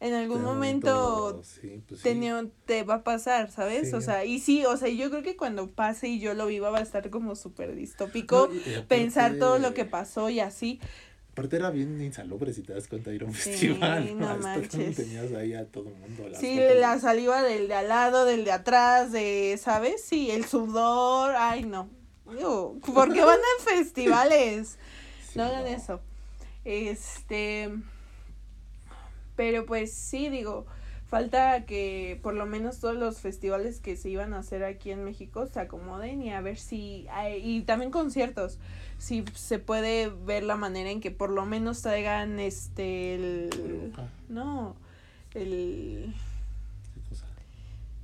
En 0.02 0.14
algún 0.14 0.38
Pero 0.38 0.52
momento 0.52 1.42
sí, 1.44 1.80
pues 1.86 2.00
sí. 2.00 2.52
te 2.66 2.82
va 2.82 2.94
a 2.94 3.04
pasar, 3.04 3.52
¿sabes? 3.52 3.90
Sí. 3.90 3.94
O 3.94 4.00
sea, 4.00 4.24
y 4.24 4.40
sí, 4.40 4.64
o 4.66 4.76
sea, 4.76 4.88
yo 4.88 5.10
creo 5.10 5.22
que 5.22 5.36
cuando 5.36 5.70
pase 5.70 6.08
y 6.08 6.18
yo 6.18 6.34
lo 6.34 6.46
viva 6.46 6.70
va 6.70 6.78
a 6.78 6.82
estar 6.82 7.08
como 7.08 7.36
súper 7.36 7.76
distópico 7.76 8.50
No, 8.52 8.88
pensar 8.88 9.36
todo 9.38 9.60
lo 9.60 9.74
que 9.74 9.84
pasó 9.84 10.28
y 10.28 10.40
así. 10.40 10.80
Aparte 11.30 11.54
era 11.54 11.70
bien 11.70 12.02
insalubre 12.02 12.52
si 12.52 12.62
te 12.62 12.74
das 12.74 12.88
cuenta 12.88 13.10
de 13.10 13.16
ir 13.16 13.22
a 13.22 13.26
un 13.26 13.32
festival. 13.32 14.18
no 14.18 14.36
manches. 14.42 14.96
Tenías 14.96 15.30
ahí 15.34 15.54
a 15.54 15.66
todo 15.66 15.88
el 15.88 15.94
mundo. 15.94 16.28
las 16.28 16.40
Sí, 16.40 16.58
la 16.80 16.98
saliva 16.98 17.40
del 17.40 17.68
de 17.68 17.74
al 17.74 17.88
lado, 17.88 18.24
del 18.24 18.44
de 18.44 18.50
atrás, 18.50 19.12
de, 19.12 19.56
¿sabes? 19.62 20.02
Sí, 20.04 20.32
el 20.32 20.46
sudor, 20.46 21.36
ay 21.38 21.62
no. 21.62 21.88
¿Por 22.24 23.12
qué 23.12 23.24
van 23.24 23.38
a 23.38 23.64
festivales? 23.64 24.78
No 25.36 25.44
hagan 25.44 25.68
eso. 25.68 26.00
Este, 26.64 27.70
pero 29.36 29.66
pues 29.66 29.92
sí, 29.92 30.28
digo, 30.28 30.66
falta 31.06 31.64
que 31.66 32.18
por 32.22 32.34
lo 32.34 32.46
menos 32.46 32.78
todos 32.80 32.96
los 32.96 33.18
festivales 33.20 33.80
que 33.80 33.96
se 33.96 34.08
iban 34.08 34.32
a 34.34 34.38
hacer 34.38 34.64
aquí 34.64 34.90
en 34.90 35.04
México 35.04 35.46
se 35.46 35.60
acomoden 35.60 36.22
y 36.22 36.32
a 36.32 36.40
ver 36.40 36.58
si, 36.58 37.06
hay- 37.10 37.40
y 37.44 37.62
también 37.62 37.90
conciertos, 37.90 38.58
si 38.98 39.24
se 39.34 39.58
puede 39.58 40.08
ver 40.08 40.42
la 40.42 40.56
manera 40.56 40.90
en 40.90 41.00
que 41.00 41.10
por 41.10 41.30
lo 41.30 41.44
menos 41.44 41.82
traigan 41.82 42.40
este, 42.40 43.14
el, 43.14 43.92
no, 44.28 44.74
el, 45.34 46.14
¿Qué 46.94 47.00
cosa? 47.08 47.26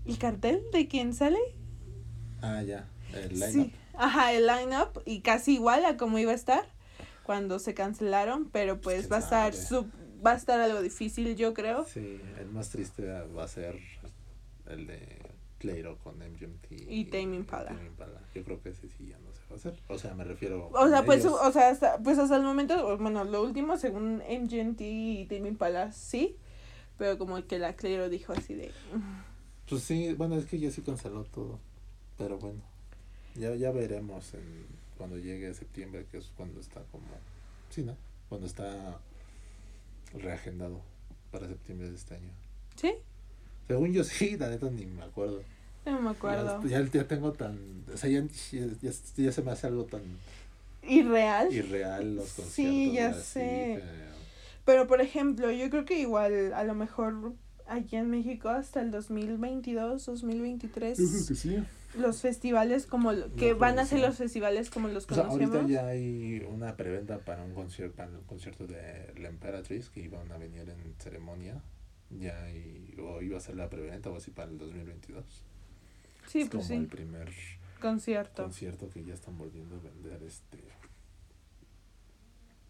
el 0.07 0.19
cartel 0.19 0.63
de 0.73 0.89
quién 0.89 1.15
sale. 1.15 1.39
Ah, 2.43 2.63
ya. 2.63 2.87
El 3.13 3.31
line 3.41 3.53
Sí, 3.53 3.73
ajá, 3.95 4.33
el 4.33 4.47
line-up 4.47 5.03
y 5.07 5.21
casi 5.21 5.55
igual 5.55 5.85
a 5.85 5.97
como 5.97 6.19
iba 6.19 6.33
a 6.33 6.35
estar 6.35 6.65
cuando 7.25 7.59
se 7.59 7.75
cancelaron, 7.75 8.49
pero 8.51 8.81
pues 8.81 9.01
¿Quién 9.01 9.13
va 9.13 9.17
a 9.17 9.21
estar 9.21 9.55
sub- 9.55 9.91
va 10.25 10.33
a 10.33 10.37
estar 10.37 10.61
algo 10.61 10.83
difícil, 10.83 11.37
yo 11.37 11.55
creo. 11.55 11.85
Sí, 11.85 12.21
el 12.39 12.49
más 12.51 12.71
triste 12.71 13.07
va 13.07 13.45
a 13.45 13.49
ser 13.49 13.79
el 14.67 14.87
de 14.87 15.01
Clairo 15.59 15.99
con 15.99 16.17
MGMT. 16.19 16.89
Y 16.89 17.05
Tame 17.07 17.37
Impala. 17.37 17.69
Tame 17.69 17.87
Impala. 17.87 18.21
Yo 18.35 18.45
creo 18.45 18.63
que 18.63 18.71
ese 18.71 18.89
sí 18.89 19.09
ya 19.09 19.19
no 19.19 19.33
se 19.33 19.41
va 19.49 19.53
a 19.53 19.55
hacer. 19.55 19.75
O 19.89 19.99
sea, 19.99 20.15
me 20.15 20.25
refiero. 20.25 20.69
O 20.73 20.89
sea, 20.89 21.05
pues, 21.05 21.21
ellos. 21.21 21.39
o 21.41 21.53
sea, 21.53 21.71
hasta, 21.71 21.99
pues 21.99 22.19
hasta 22.19 22.37
el 22.37 22.43
momento, 22.43 22.97
bueno, 22.99 23.25
lo 23.25 23.43
último, 23.43 23.77
según 23.77 24.19
MGMT 24.19 24.81
y 24.81 25.27
Tame 25.27 25.49
Impala, 25.49 25.93
sí, 25.93 26.37
pero 26.97 27.19
como 27.19 27.45
que 27.47 27.59
la 27.59 27.75
Clairo 27.75 28.09
dijo 28.09 28.33
así 28.33 28.55
de... 28.55 28.73
Pues 29.69 29.83
sí, 29.83 30.15
bueno, 30.15 30.37
es 30.37 30.47
que 30.47 30.59
ya 30.59 30.71
sí 30.71 30.83
canceló 30.83 31.25
todo. 31.25 31.59
Pero 32.17 32.39
bueno, 32.39 32.61
ya, 33.35 33.55
ya 33.55 33.71
veremos 33.71 34.35
en, 34.35 34.67
cuando 34.97 35.19
llegue 35.19 35.55
septiembre, 35.55 36.07
que 36.11 36.19
es 36.19 36.33
cuando 36.37 36.61
está 36.61 36.83
como. 36.91 37.07
Sí, 37.71 37.83
¿no? 37.83 37.97
Cuando 38.29 38.47
está 38.47 38.99
reagendado 40.15 40.81
para 41.31 41.47
septiembre 41.47 41.91
de 41.91 41.97
este 41.97 42.15
año. 42.15 42.31
¿Sí? 42.77 42.93
Según 43.67 43.93
yo 43.93 44.05
sí, 44.05 44.37
la 44.37 44.49
neta 44.49 44.71
ni 44.71 44.87
me 44.87 45.03
acuerdo. 45.03 45.43
No 45.85 46.03
me 46.03 46.11
acuerdo. 46.11 46.63
Ya, 46.65 46.81
ya, 46.81 46.91
ya 46.93 47.09
tengo 47.09 47.33
tan. 47.33 47.85
O 47.93 47.97
sea, 47.97 48.11
ya, 48.11 48.23
ya, 49.17 49.33
se 49.33 49.43
me 49.43 49.51
hace 49.51 49.67
algo 49.67 49.85
tan 49.85 50.03
¿Irreal? 50.83 51.53
irreal 51.53 52.17
los 52.17 52.33
conciertos. 52.33 52.55
Sí, 52.55 52.93
ya 52.93 53.09
así, 53.11 53.23
sé. 53.23 53.83
Pero, 54.65 54.87
por 54.87 55.01
ejemplo, 55.01 55.51
yo 55.51 55.71
creo 55.71 55.85
que 55.87 55.99
igual, 55.99 56.53
a 56.53 56.63
lo 56.65 56.75
mejor 56.75 57.33
aquí 57.67 57.97
en 57.97 58.11
México 58.11 58.51
hasta 58.51 58.83
el 58.83 58.91
2022, 58.91 60.05
2023... 60.05 60.99
Yo 60.99 61.05
creo 61.07 61.27
que 61.27 61.35
sí. 61.35 61.65
Los 61.95 62.21
festivales 62.21 62.87
como 62.87 63.13
lo- 63.13 63.35
que 63.35 63.55
van 63.55 63.79
a 63.79 63.87
ser 63.87 64.01
sí. 64.01 64.07
los 64.07 64.17
festivales 64.17 64.71
como 64.71 64.89
los 64.89 65.05
O 65.11 65.15
sea, 65.15 65.25
conocemos. 65.25 65.55
ahorita 65.57 65.73
ya 65.73 65.87
hay 65.89 66.45
una 66.49 66.77
preventa 66.77 67.19
para 67.21 67.43
un 67.45 67.55
concierto, 67.55 67.97
para 67.97 68.11
el 68.11 68.21
concierto 68.27 68.67
de 68.67 69.13
la 69.19 69.29
Emperatriz 69.29 69.89
que 69.91 70.01
iban 70.01 70.31
a 70.33 70.39
venir 70.39 70.69
en 70.69 70.95
ceremonia. 70.99 71.63
Ya 72.11 72.51
y, 72.51 72.95
o 73.01 73.21
iba 73.21 73.37
a 73.37 73.41
ser 73.41 73.57
la 73.57 73.69
preventa 73.69 74.09
o 74.11 74.17
así 74.17 74.31
para 74.31 74.51
el 74.51 74.59
2022. 74.59 75.25
sí, 76.27 76.41
es 76.41 76.49
pues 76.51 76.67
como 76.69 76.81
el 76.81 76.87
primer 76.87 77.29
concierto. 77.81 78.43
concierto 78.45 78.89
que 78.91 79.05
ya 79.05 79.15
están 79.15 79.37
volviendo 79.39 79.77
a 79.77 79.81
vender 79.81 80.23
este 80.23 80.59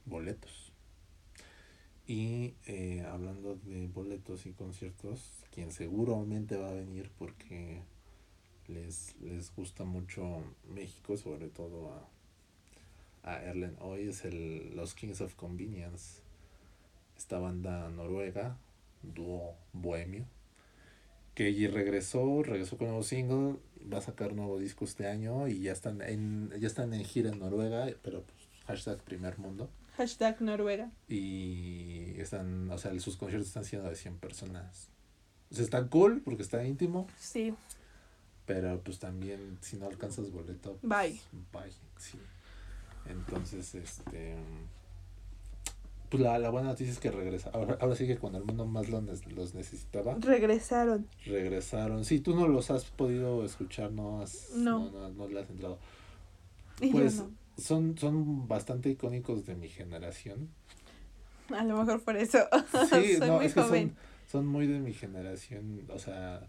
boletos. 0.07 0.73
Y 2.07 2.55
eh, 2.67 3.05
hablando 3.07 3.57
de 3.65 3.87
boletos 3.89 4.47
y 4.47 4.53
conciertos, 4.53 5.31
quien 5.53 5.71
seguramente 5.73 6.57
va 6.57 6.71
a 6.71 6.75
venir 6.75 7.11
porque 7.19 7.83
les, 8.69 9.17
les 9.21 9.55
gusta 9.55 9.85
mucho 9.85 10.43
México, 10.73 11.17
sobre 11.17 11.49
todo 11.49 11.93
a, 13.25 13.31
a 13.31 13.43
Erlen 13.43 13.77
hoy, 13.81 14.09
es 14.09 14.25
el, 14.25 14.75
los 14.77 14.95
Kings 14.95 15.21
of 15.21 15.35
Convenience, 15.35 16.21
esta 17.17 17.39
banda 17.39 17.89
noruega, 17.91 18.57
dúo 19.03 19.55
bohemio, 19.73 20.25
que 21.35 21.69
regresó, 21.73 22.43
regresó 22.43 22.77
con 22.77 22.89
nuevo 22.89 23.03
single, 23.05 23.59
va 23.93 23.99
a 23.99 24.03
sacar 24.03 24.33
nuevo 24.33 24.59
disco 24.59 24.85
este 24.85 25.07
año 25.07 25.47
y 25.47 25.61
ya 25.61 25.73
están 25.73 26.03
en, 26.03 26.51
ya 26.59 26.67
están 26.67 26.93
en 26.95 27.05
gira 27.05 27.31
en 27.31 27.39
Noruega, 27.39 27.87
pero 28.03 28.23
pues, 28.23 28.39
hashtag 28.67 29.01
primer 29.03 29.39
mundo. 29.39 29.71
Hashtag 29.97 30.41
Noruega. 30.43 30.91
Y 31.09 32.21
están, 32.21 32.71
o 32.71 32.79
sea, 32.79 32.99
sus 32.99 33.17
conciertos 33.17 33.49
están 33.49 33.65
siendo 33.65 33.89
de 33.89 33.95
100 33.95 34.19
personas. 34.19 34.89
O 35.51 35.55
sea, 35.55 35.65
están 35.65 35.89
cool 35.89 36.23
porque 36.25 36.43
está 36.43 36.65
íntimo, 36.65 37.07
Sí, 37.19 37.55
pero 38.49 38.81
pues 38.83 38.99
también 38.99 39.59
si 39.61 39.77
no 39.77 39.87
alcanzas 39.87 40.33
boleto, 40.33 40.79
pues, 40.81 40.83
Bye. 40.83 41.21
bye, 41.53 41.71
sí. 41.99 42.19
Entonces, 43.09 43.75
este 43.77 44.35
pues 46.09 46.23
la, 46.23 46.39
la 46.39 46.49
buena 46.49 46.69
noticia 46.69 46.91
es 46.91 46.99
que 47.01 47.11
regresa. 47.11 47.51
Ahora, 47.53 47.77
ahora 47.83 47.95
sí 47.95 48.07
que 48.07 48.17
cuando 48.17 48.39
el 48.39 48.45
mundo 48.45 48.65
más 48.67 48.89
lo 48.89 49.01
los 49.03 49.55
necesitaba, 49.55 50.17
regresaron. 50.19 51.07
regresaron. 51.27 52.05
Sí, 52.07 52.21
tú 52.21 52.35
no 52.35 52.49
los 52.49 52.71
has 52.71 52.87
podido 52.87 53.45
escuchar, 53.45 53.93
no 53.93 54.23
has 54.23 54.51
No. 54.55 54.91
no, 54.91 54.91
no, 54.91 55.09
no 55.11 55.29
le 55.29 55.41
has 55.41 55.51
entrado. 55.51 55.79
Y 56.81 56.87
yo 56.87 56.93
Pues 56.93 57.17
no. 57.17 57.31
son, 57.59 57.99
son 57.99 58.49
bastante 58.49 58.89
icónicos 58.89 59.45
de 59.45 59.55
mi 59.57 59.69
generación. 59.69 60.49
A 61.55 61.63
lo 61.65 61.77
mejor 61.77 62.03
por 62.03 62.17
eso. 62.17 62.39
Sí, 62.89 63.17
Soy 63.19 63.29
no, 63.29 63.37
muy 63.37 63.47
es 63.47 63.53
que 63.55 63.61
joven. 63.63 63.89
son, 63.89 64.43
son 64.43 64.47
muy 64.47 64.67
de 64.67 64.79
mi 64.81 64.95
generación. 64.95 65.85
O 65.93 65.99
sea, 65.99 66.41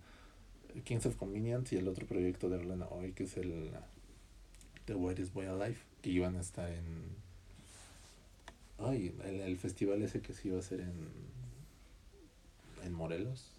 Kings 0.84 1.06
of 1.06 1.16
Convenience 1.16 1.76
y 1.76 1.78
el 1.80 1.88
otro 1.88 2.06
proyecto 2.06 2.50
de 2.50 2.58
Orlando 2.58 2.88
hoy, 2.92 3.12
que 3.14 3.24
es 3.24 3.38
el 3.38 3.72
The 4.86 4.96
Whitest 4.96 5.34
Boy 5.34 5.46
Alive, 5.48 5.78
que 6.02 6.10
iban 6.10 6.36
a 6.36 6.42
estar 6.42 6.70
en. 6.70 7.18
Ay, 8.80 9.14
el, 9.26 9.42
el 9.42 9.58
festival 9.58 10.02
ese 10.02 10.22
que 10.22 10.34
se 10.34 10.48
iba 10.48 10.58
a 10.58 10.62
hacer 10.62 10.80
en. 10.82 10.94
En 12.84 12.94
Morelos. 12.94 13.52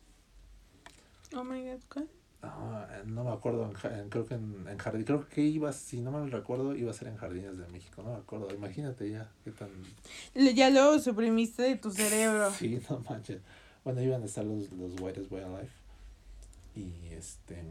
Oh 1.37 1.45
my 1.45 1.63
god, 1.63 1.81
¿cuál? 1.93 2.09
Ah, 2.43 2.89
no 3.05 3.23
me 3.23 3.31
acuerdo, 3.33 3.71
en 3.71 3.93
en- 3.99 4.09
creo 4.09 4.25
que 4.27 4.33
en, 4.35 4.67
en 4.67 4.79
Jardín, 4.79 5.05
creo 5.05 5.29
que 5.29 5.43
iba, 5.43 5.71
si 5.75 6.01
no 6.01 6.11
me 6.11 6.27
recuerdo, 6.31 6.75
iba 6.75 6.91
a 6.91 6.95
ser 6.95 7.09
en 7.09 7.17
Jardines 7.19 7.59
de 7.59 7.69
México, 7.69 8.03
no 8.03 8.13
me 8.13 8.17
acuerdo, 8.17 8.49
imagínate 8.55 9.11
ya, 9.11 9.31
qué 9.45 9.51
tan... 9.51 9.69
Ya 10.35 10.71
lo 10.71 10.99
suprimiste 10.99 11.63
de 11.65 11.77
tu 11.77 11.91
cerebro. 11.91 12.51
Sí, 12.51 12.81
no 12.89 13.05
manches. 13.09 13.43
Bueno, 13.85 14.01
iban 14.01 14.23
a 14.23 14.25
estar 14.25 14.43
los, 14.45 14.73
los 14.73 14.99
Whitest 14.99 15.29
Boy 15.29 15.43
Alive, 15.43 15.69
y 16.75 17.09
este, 17.13 17.63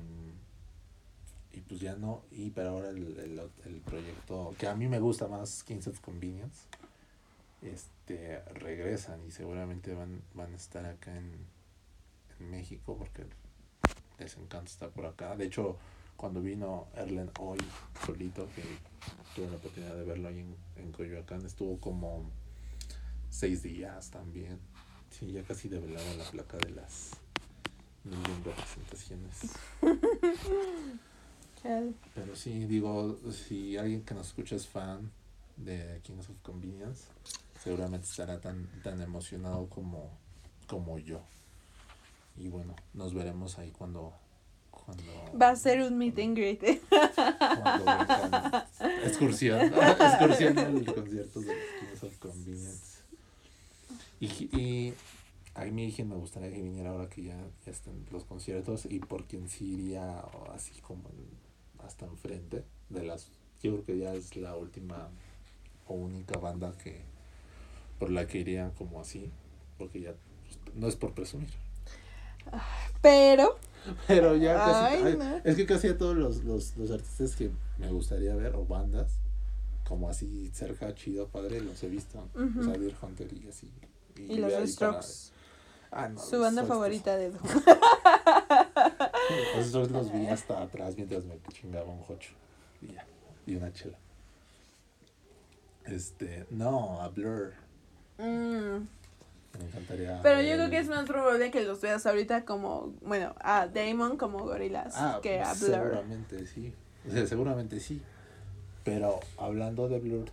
y 1.54 1.62
pues 1.62 1.80
ya 1.80 1.96
no, 1.96 2.24
y 2.32 2.50
pero 2.52 2.70
ahora 2.70 2.90
el, 2.90 3.18
el, 3.20 3.42
el 3.66 3.82
proyecto, 3.82 4.54
que 4.58 4.68
a 4.68 4.76
mí 4.76 4.88
me 4.88 5.00
gusta 5.00 5.28
más, 5.28 5.64
Kings 5.64 5.88
of 5.88 6.00
Convenience, 6.00 6.62
este, 7.62 8.42
regresan 8.54 9.26
y 9.28 9.32
seguramente 9.32 9.94
van, 9.94 10.22
van 10.34 10.54
a 10.54 10.56
estar 10.56 10.86
acá 10.86 11.16
en, 11.16 11.32
en 12.40 12.50
México, 12.52 12.96
porque 12.98 13.26
les 14.20 14.38
encanta 14.38 14.70
estar 14.70 14.90
por 14.90 15.06
acá. 15.06 15.36
De 15.36 15.46
hecho, 15.46 15.78
cuando 16.16 16.42
vino 16.42 16.88
Erlen 16.96 17.32
hoy 17.40 17.60
solito, 18.06 18.48
que 18.56 18.64
tuve 19.36 19.50
la 19.50 19.58
oportunidad 19.58 19.96
de 19.96 20.04
verlo 20.04 20.28
ahí 20.30 20.40
en, 20.40 20.56
en 20.76 20.92
Coyoacán, 20.92 21.46
estuvo 21.46 21.80
como 21.80 22.30
seis 23.30 23.64
días 23.64 24.12
también. 24.12 24.60
Sí, 25.10 25.32
ya 25.32 25.44
casi 25.44 25.70
develaba 25.70 26.14
la 26.14 26.30
placa 26.30 26.58
de 26.58 26.72
las 26.72 27.12
mil 28.04 28.20
y 28.20 28.32
un 28.32 28.44
representaciones. 28.44 29.38
Pero 32.16 32.36
sí, 32.36 32.66
digo, 32.66 33.20
si 33.32 33.78
alguien 33.78 34.04
que 34.04 34.14
nos 34.14 34.28
escucha 34.28 34.56
es 34.56 34.68
fan 34.68 35.12
de 35.58 36.00
Kings 36.04 36.30
of 36.30 36.38
Convenience, 36.42 37.06
seguramente 37.62 38.08
estará 38.08 38.40
tan, 38.40 38.68
tan 38.82 39.02
emocionado 39.02 39.68
como, 39.68 40.18
como 40.68 40.98
yo. 41.00 41.22
Y 42.38 42.48
bueno, 42.48 42.76
nos 42.94 43.14
veremos 43.14 43.60
ahí 43.60 43.72
cuando... 43.72 44.14
cuando 44.72 45.04
Va 45.40 45.50
a 45.50 45.56
ser 45.56 45.82
un 45.82 45.98
meet 45.98 46.18
and 46.20 46.38
greet. 46.38 46.64
Excursión. 49.04 49.60
Excursión 49.74 50.58
al 50.58 50.86
concierto 50.86 51.42
de 51.42 51.54
Kings 51.80 52.04
of 52.04 52.18
Convenience. 52.20 53.00
Y, 54.22 54.28
y 54.28 54.94
a 55.62 55.66
mí 55.66 55.92
quien 55.96 56.10
me 56.10 56.16
gustaría 56.16 56.52
que 56.52 56.62
viniera 56.62 56.92
ahora 56.92 57.10
que 57.10 57.24
ya, 57.24 57.38
ya 57.66 57.72
están 57.72 58.06
los 58.12 58.24
conciertos 58.26 58.86
y 58.90 59.00
por 59.00 59.26
quien 59.26 59.50
sí 59.50 59.74
iría 59.74 60.20
así 60.54 60.80
como 60.82 61.10
en- 61.10 61.86
hasta 61.86 62.06
enfrente 62.06 62.64
de 62.90 63.04
las 63.04 63.30
yo 63.62 63.72
creo 63.74 63.84
que 63.86 63.98
ya 63.98 64.14
es 64.14 64.36
la 64.36 64.56
última 64.56 65.10
o 65.88 65.94
única 65.96 66.38
banda 66.40 66.74
que 66.84 67.02
por 68.00 68.10
la 68.12 68.28
que 68.28 68.40
iría 68.40 68.72
como 68.78 69.02
así 69.02 69.32
porque 69.78 70.02
ya 70.02 70.14
pues, 70.44 70.76
no 70.76 70.88
es 70.88 70.96
por 70.96 71.14
presumir 71.14 71.50
Pero, 73.02 73.58
pero 74.08 74.36
ya 74.36 74.56
casi 74.56 74.86
Ay, 74.86 75.02
ay, 75.06 75.18
no. 75.18 75.42
es 75.44 75.56
que 75.56 75.66
casi 75.66 75.88
a 75.88 75.98
todos 75.98 76.16
los, 76.18 76.44
los, 76.44 76.76
los 76.78 76.92
artistas 76.92 77.36
que 77.36 77.50
me 77.78 77.90
gustaría 77.92 78.36
ver 78.36 78.56
o 78.56 78.66
bandas 78.66 79.18
como 79.88 80.10
así 80.10 80.50
cerca 80.54 80.94
chido 80.96 81.28
padre 81.30 81.62
los 81.62 81.82
he 81.84 81.90
visto 81.90 82.28
Ujú. 82.36 82.60
o 82.60 82.64
sea 82.64 82.74
Deer 82.78 82.96
Hunter 83.02 83.28
y 83.34 83.48
así 83.48 83.70
y 84.18 84.38
los 84.38 84.52
Strokes. 84.70 85.32
Ah, 85.92 86.08
no, 86.08 86.20
Su 86.20 86.40
banda 86.40 86.64
favorita 86.66 87.16
de 87.18 87.32
Los 87.32 87.42
Strokes 89.68 89.90
los 89.94 90.12
vi 90.12 90.28
hasta 90.28 90.62
atrás 90.62 90.96
mientras 90.96 91.26
me 91.26 91.40
chingaba 91.52 91.90
un 91.92 92.02
jocho. 92.02 92.32
Y 92.82 92.94
ya. 92.94 93.06
Y 93.48 93.56
una 93.56 93.74
chela. 93.74 93.98
Este. 95.86 96.46
No, 96.52 97.02
a 97.02 97.10
Blur. 97.10 97.54
Mm, 98.20 98.88
Me 99.58 99.66
encantaría. 99.66 100.20
Pero 100.22 100.42
yo 100.42 100.56
creo 100.56 100.70
que 100.70 100.78
es 100.78 100.88
más 100.88 101.06
probable 101.08 101.50
que 101.52 101.62
los 101.64 101.82
veas 101.82 102.06
ahorita 102.06 102.46
como, 102.46 102.94
bueno, 103.02 103.34
a 103.40 103.68
Damon 103.68 104.18
como 104.18 104.40
gorilas 104.40 104.94
Ah, 104.96 105.20
que 105.24 105.42
a 105.42 105.54
Blur. 105.54 105.70
Seguramente 105.72 106.46
sí. 106.46 106.74
O 107.08 107.12
sea, 107.12 107.26
seguramente 107.26 107.80
sí. 107.80 108.02
Pero 108.84 109.20
hablando 109.38 109.88
de 109.88 110.00
Blur, 110.00 110.26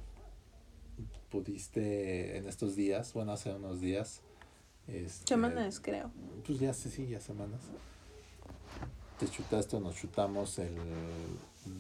pudiste 1.31 2.37
en 2.37 2.47
estos 2.47 2.77
días, 2.77 3.13
bueno, 3.15 3.33
hace 3.33 3.55
unos 3.55 3.81
días. 3.81 4.21
Este, 4.89 5.27
Semanas, 5.27 5.81
creo. 5.81 6.11
Pues 6.47 6.59
ya 6.61 6.73
sí, 6.73 6.91
sí, 6.91 7.07
ya 7.09 7.21
semanas. 7.21 7.61
Te 9.19 9.27
chutaste 9.29 9.77
o 9.77 9.81
nos 9.81 9.97
chutamos 9.97 10.59
el 10.59 10.77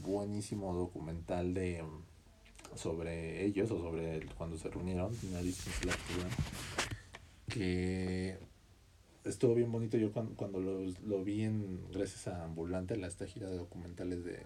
buenísimo 0.02 0.74
documental 0.74 1.54
de 1.54 1.84
sobre 2.74 3.44
ellos 3.44 3.70
o 3.70 3.78
sobre 3.78 4.16
el- 4.16 4.34
cuando 4.34 4.58
se 4.58 4.68
reunieron, 4.68 5.12
que 7.48 8.38
estuvo 9.24 9.54
bien 9.54 9.70
bonito 9.70 9.96
yo 9.96 10.12
cuando, 10.12 10.34
cuando 10.34 10.60
lo, 10.60 10.80
lo 11.06 11.24
vi 11.24 11.42
en 11.42 11.90
gracias 11.92 12.28
a 12.28 12.44
Ambulante, 12.44 12.96
la 12.96 13.06
esta 13.06 13.26
gira 13.26 13.48
de 13.48 13.56
documentales 13.56 14.24
de 14.24 14.40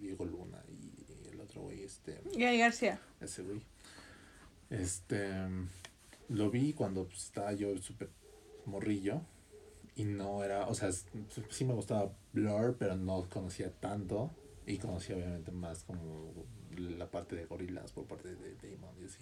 Diego 0.00 0.24
Luna 0.24 0.62
y 0.68 1.28
el 1.32 1.40
otro 1.40 1.62
güey, 1.62 1.82
este 1.82 2.20
Gary 2.36 2.58
García. 2.58 3.00
ese 3.20 3.42
güey. 3.42 3.60
Este, 4.70 5.30
lo 6.32 6.50
vi 6.50 6.72
cuando 6.72 7.04
pues, 7.04 7.24
estaba 7.24 7.52
yo 7.52 7.76
súper 7.78 8.10
morrillo 8.66 9.20
y 9.96 10.04
no 10.04 10.42
era, 10.44 10.66
o 10.68 10.74
sea, 10.74 10.90
sí 11.50 11.64
me 11.64 11.74
gustaba 11.74 12.10
Blur, 12.32 12.76
pero 12.78 12.96
no 12.96 13.28
conocía 13.28 13.70
tanto 13.70 14.30
y 14.66 14.78
conocía 14.78 15.16
obviamente 15.16 15.50
más 15.52 15.82
como 15.84 16.32
la 16.76 17.10
parte 17.10 17.36
de 17.36 17.44
gorilas 17.46 17.92
por 17.92 18.04
parte 18.06 18.34
de 18.34 18.54
Damon 18.56 18.94
y 19.00 19.04
así. 19.04 19.18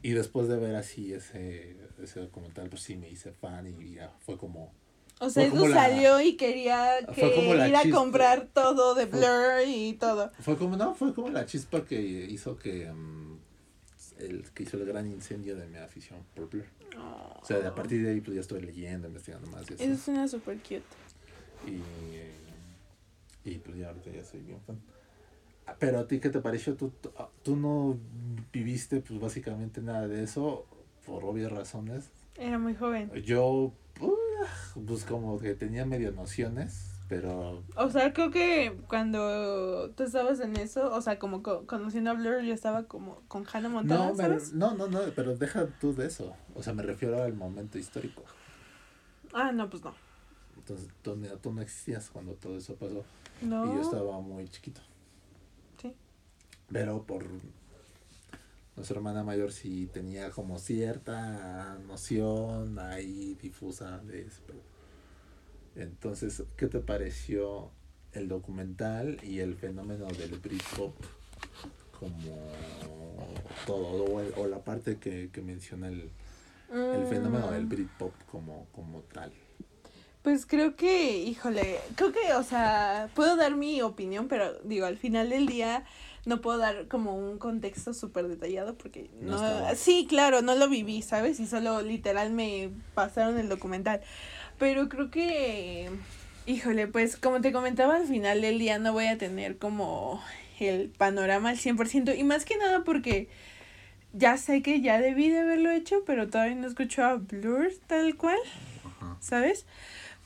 Y 0.00 0.10
después 0.12 0.48
de 0.48 0.56
ver 0.56 0.76
así 0.76 1.12
ese, 1.12 1.76
ese 2.02 2.20
documental, 2.20 2.68
pues 2.70 2.82
sí 2.82 2.96
me 2.96 3.10
hice 3.10 3.32
fan 3.32 3.66
y 3.66 3.94
ya 3.94 4.10
fue 4.20 4.38
como... 4.38 4.72
O 5.20 5.28
sea, 5.28 5.50
Fue 5.50 5.58
Edu 5.58 5.72
salió 5.72 6.20
y 6.20 6.36
quería 6.36 6.98
fue 7.06 7.30
que 7.30 7.34
como 7.34 7.52
ir 7.56 7.74
a 7.74 7.82
chispa. 7.82 7.98
comprar 7.98 8.46
todo 8.54 8.94
de 8.94 9.08
Fue- 9.08 9.18
Blur 9.18 9.66
y 9.68 9.94
todo. 9.94 10.30
Fue 10.38 10.56
como, 10.56 10.76
no, 10.76 10.94
fue 10.94 11.12
como 11.12 11.28
la 11.30 11.44
chispa 11.44 11.84
que 11.84 12.00
hizo 12.00 12.56
que... 12.56 12.86
mm, 12.90 13.37
el, 14.18 14.44
que 14.54 14.62
hizo 14.64 14.76
el 14.76 14.84
gran 14.86 15.06
incendio 15.06 15.56
de 15.56 15.66
mi 15.66 15.78
afición 15.78 16.20
por 16.34 16.48
Blur. 16.48 16.64
O 17.40 17.44
sea, 17.44 17.66
a 17.66 17.74
partir 17.74 18.02
de 18.02 18.10
ahí 18.10 18.20
pues 18.20 18.34
ya 18.34 18.40
estoy 18.40 18.60
leyendo, 18.60 19.08
investigando 19.08 19.48
más 19.50 19.70
y 19.70 19.74
así. 19.74 19.84
Eso 19.84 19.96
suena 20.04 20.26
súper 20.28 20.58
cute. 20.58 20.82
Y, 21.66 21.80
y 23.48 23.58
pues 23.58 23.76
ya 23.76 23.88
ahorita 23.88 24.10
ya 24.10 24.24
soy 24.24 24.40
bien 24.40 24.60
fan. 24.66 24.80
Ah, 25.66 25.76
Pero 25.78 25.98
a 26.00 26.08
ti, 26.08 26.18
¿qué 26.18 26.30
te 26.30 26.40
pareció? 26.40 26.76
¿Tú, 26.76 26.90
tú, 27.00 27.10
ah, 27.16 27.28
tú 27.42 27.56
no 27.56 27.98
viviste 28.52 29.00
pues 29.00 29.20
básicamente 29.20 29.82
nada 29.82 30.08
de 30.08 30.22
eso 30.22 30.66
por 31.04 31.24
obvias 31.24 31.52
razones. 31.52 32.10
Era 32.36 32.58
muy 32.58 32.74
joven. 32.74 33.10
Yo, 33.24 33.72
pues 34.86 35.04
como 35.04 35.38
que 35.38 35.54
tenía 35.54 35.84
medio 35.84 36.12
nociones, 36.12 36.87
pero 37.08 37.62
O 37.76 37.90
sea, 37.90 38.12
creo 38.12 38.30
que 38.30 38.78
cuando 38.88 39.90
tú 39.96 40.02
estabas 40.04 40.40
en 40.40 40.56
eso, 40.56 40.92
o 40.94 41.00
sea, 41.00 41.18
como 41.18 41.42
co- 41.42 41.66
conociendo 41.66 42.10
a 42.10 42.14
Blur, 42.14 42.42
yo 42.42 42.52
estaba 42.54 42.84
como 42.84 43.22
con 43.28 43.44
Hannah 43.50 43.68
Montana, 43.68 44.12
no, 44.54 44.74
no, 44.74 44.74
no, 44.74 44.86
no, 44.88 45.12
pero 45.14 45.36
deja 45.36 45.66
tú 45.80 45.94
de 45.94 46.06
eso. 46.06 46.34
O 46.54 46.62
sea, 46.62 46.72
me 46.74 46.82
refiero 46.82 47.22
al 47.22 47.34
momento 47.34 47.78
histórico. 47.78 48.22
Ah, 49.32 49.52
no, 49.52 49.68
pues 49.70 49.82
no. 49.82 49.94
Entonces, 50.56 50.88
tú, 51.02 51.16
no- 51.16 51.36
tú 51.38 51.52
no 51.52 51.62
existías 51.62 52.10
cuando 52.10 52.34
todo 52.34 52.56
eso 52.58 52.74
pasó. 52.76 53.04
No. 53.40 53.64
Y 53.66 53.76
yo 53.76 53.80
estaba 53.82 54.20
muy 54.20 54.48
chiquito. 54.48 54.80
Sí. 55.80 55.94
Pero 56.70 57.02
por 57.04 57.24
nuestra 58.76 58.96
hermana 58.96 59.24
mayor 59.24 59.50
sí 59.52 59.88
tenía 59.92 60.30
como 60.30 60.58
cierta 60.58 61.78
noción 61.86 62.78
ahí 62.78 63.36
difusa 63.40 63.98
de 63.98 64.22
eso. 64.22 64.42
pero- 64.46 64.67
Entonces, 65.76 66.42
¿qué 66.56 66.66
te 66.66 66.80
pareció 66.80 67.70
el 68.12 68.28
documental 68.28 69.18
y 69.22 69.40
el 69.40 69.54
fenómeno 69.54 70.06
del 70.06 70.38
Britpop 70.38 70.94
como 72.00 72.36
todo 73.66 74.04
o, 74.04 74.20
el- 74.20 74.32
o 74.36 74.46
la 74.46 74.58
parte 74.64 74.98
que, 74.98 75.30
que 75.32 75.42
menciona 75.42 75.88
el, 75.88 76.10
el 76.92 77.06
fenómeno 77.06 77.50
del 77.50 77.64
Mm, 77.64 77.68
Britpop 77.68 78.14
como, 78.30 78.66
como 78.72 79.00
tal? 79.12 79.32
Pues 80.22 80.46
creo 80.46 80.76
que, 80.76 81.18
híjole, 81.22 81.78
creo 81.94 82.12
que, 82.12 82.34
o 82.34 82.42
sea, 82.42 83.08
puedo 83.14 83.36
dar 83.36 83.54
mi 83.56 83.80
opinión, 83.82 84.28
pero 84.28 84.58
digo, 84.64 84.84
al 84.84 84.98
final 84.98 85.30
del 85.30 85.46
día 85.46 85.84
no 86.26 86.40
puedo 86.42 86.58
dar 86.58 86.88
como 86.88 87.16
un 87.16 87.38
contexto 87.38 87.94
súper 87.94 88.28
detallado 88.28 88.76
porque 88.76 89.08
No 89.22 89.38
sí, 89.76 90.06
claro, 90.08 90.42
no 90.42 90.54
lo 90.56 90.68
viví, 90.68 91.00
¿sabes? 91.02 91.40
Y 91.40 91.46
solo 91.46 91.80
literal 91.82 92.32
me 92.32 92.70
pasaron 92.94 93.38
el 93.38 93.48
documental. 93.48 94.02
Pero 94.58 94.88
creo 94.88 95.10
que, 95.10 95.88
híjole, 96.46 96.86
pues 96.86 97.16
como 97.16 97.40
te 97.40 97.52
comentaba, 97.52 97.96
al 97.96 98.06
final 98.06 98.40
del 98.40 98.58
día 98.58 98.78
no 98.78 98.92
voy 98.92 99.06
a 99.06 99.18
tener 99.18 99.58
como 99.58 100.22
el 100.58 100.88
panorama 100.90 101.50
al 101.50 101.58
100% 101.58 102.16
y 102.18 102.24
más 102.24 102.44
que 102.44 102.56
nada 102.56 102.82
porque 102.84 103.28
ya 104.12 104.36
sé 104.36 104.62
que 104.62 104.80
ya 104.80 105.00
debí 105.00 105.28
de 105.28 105.40
haberlo 105.40 105.70
hecho, 105.70 106.02
pero 106.04 106.28
todavía 106.28 106.56
no 106.56 106.66
escucho 106.66 107.04
a 107.04 107.14
Blur 107.14 107.70
tal 107.86 108.16
cual, 108.16 108.38
¿sabes? 109.20 109.66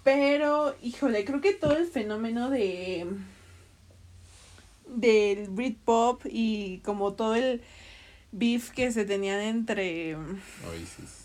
Pero, 0.05 0.75
híjole, 0.83 1.25
creo 1.25 1.41
que 1.41 1.53
todo 1.53 1.77
el 1.77 1.87
fenómeno 1.87 2.51
de 2.51 3.07
del 4.87 5.49
Britpop 5.49 6.23
y 6.29 6.81
como 6.85 7.15
todo 7.15 7.35
el 7.35 7.63
beef 8.31 8.71
que 8.71 8.93
se 8.93 9.05
tenían 9.05 9.41
entre 9.41 10.17
Oasis. 10.17 11.22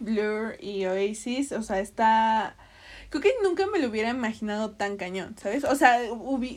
Blur 0.00 0.56
y 0.60 0.86
Oasis, 0.86 1.52
o 1.52 1.62
sea, 1.62 1.80
está 1.80 2.56
creo 3.10 3.22
que 3.22 3.32
nunca 3.42 3.66
me 3.66 3.78
lo 3.78 3.88
hubiera 3.88 4.10
imaginado 4.10 4.72
tan 4.72 4.96
cañón, 4.96 5.34
¿sabes? 5.40 5.64
O 5.64 5.74
sea, 5.74 6.00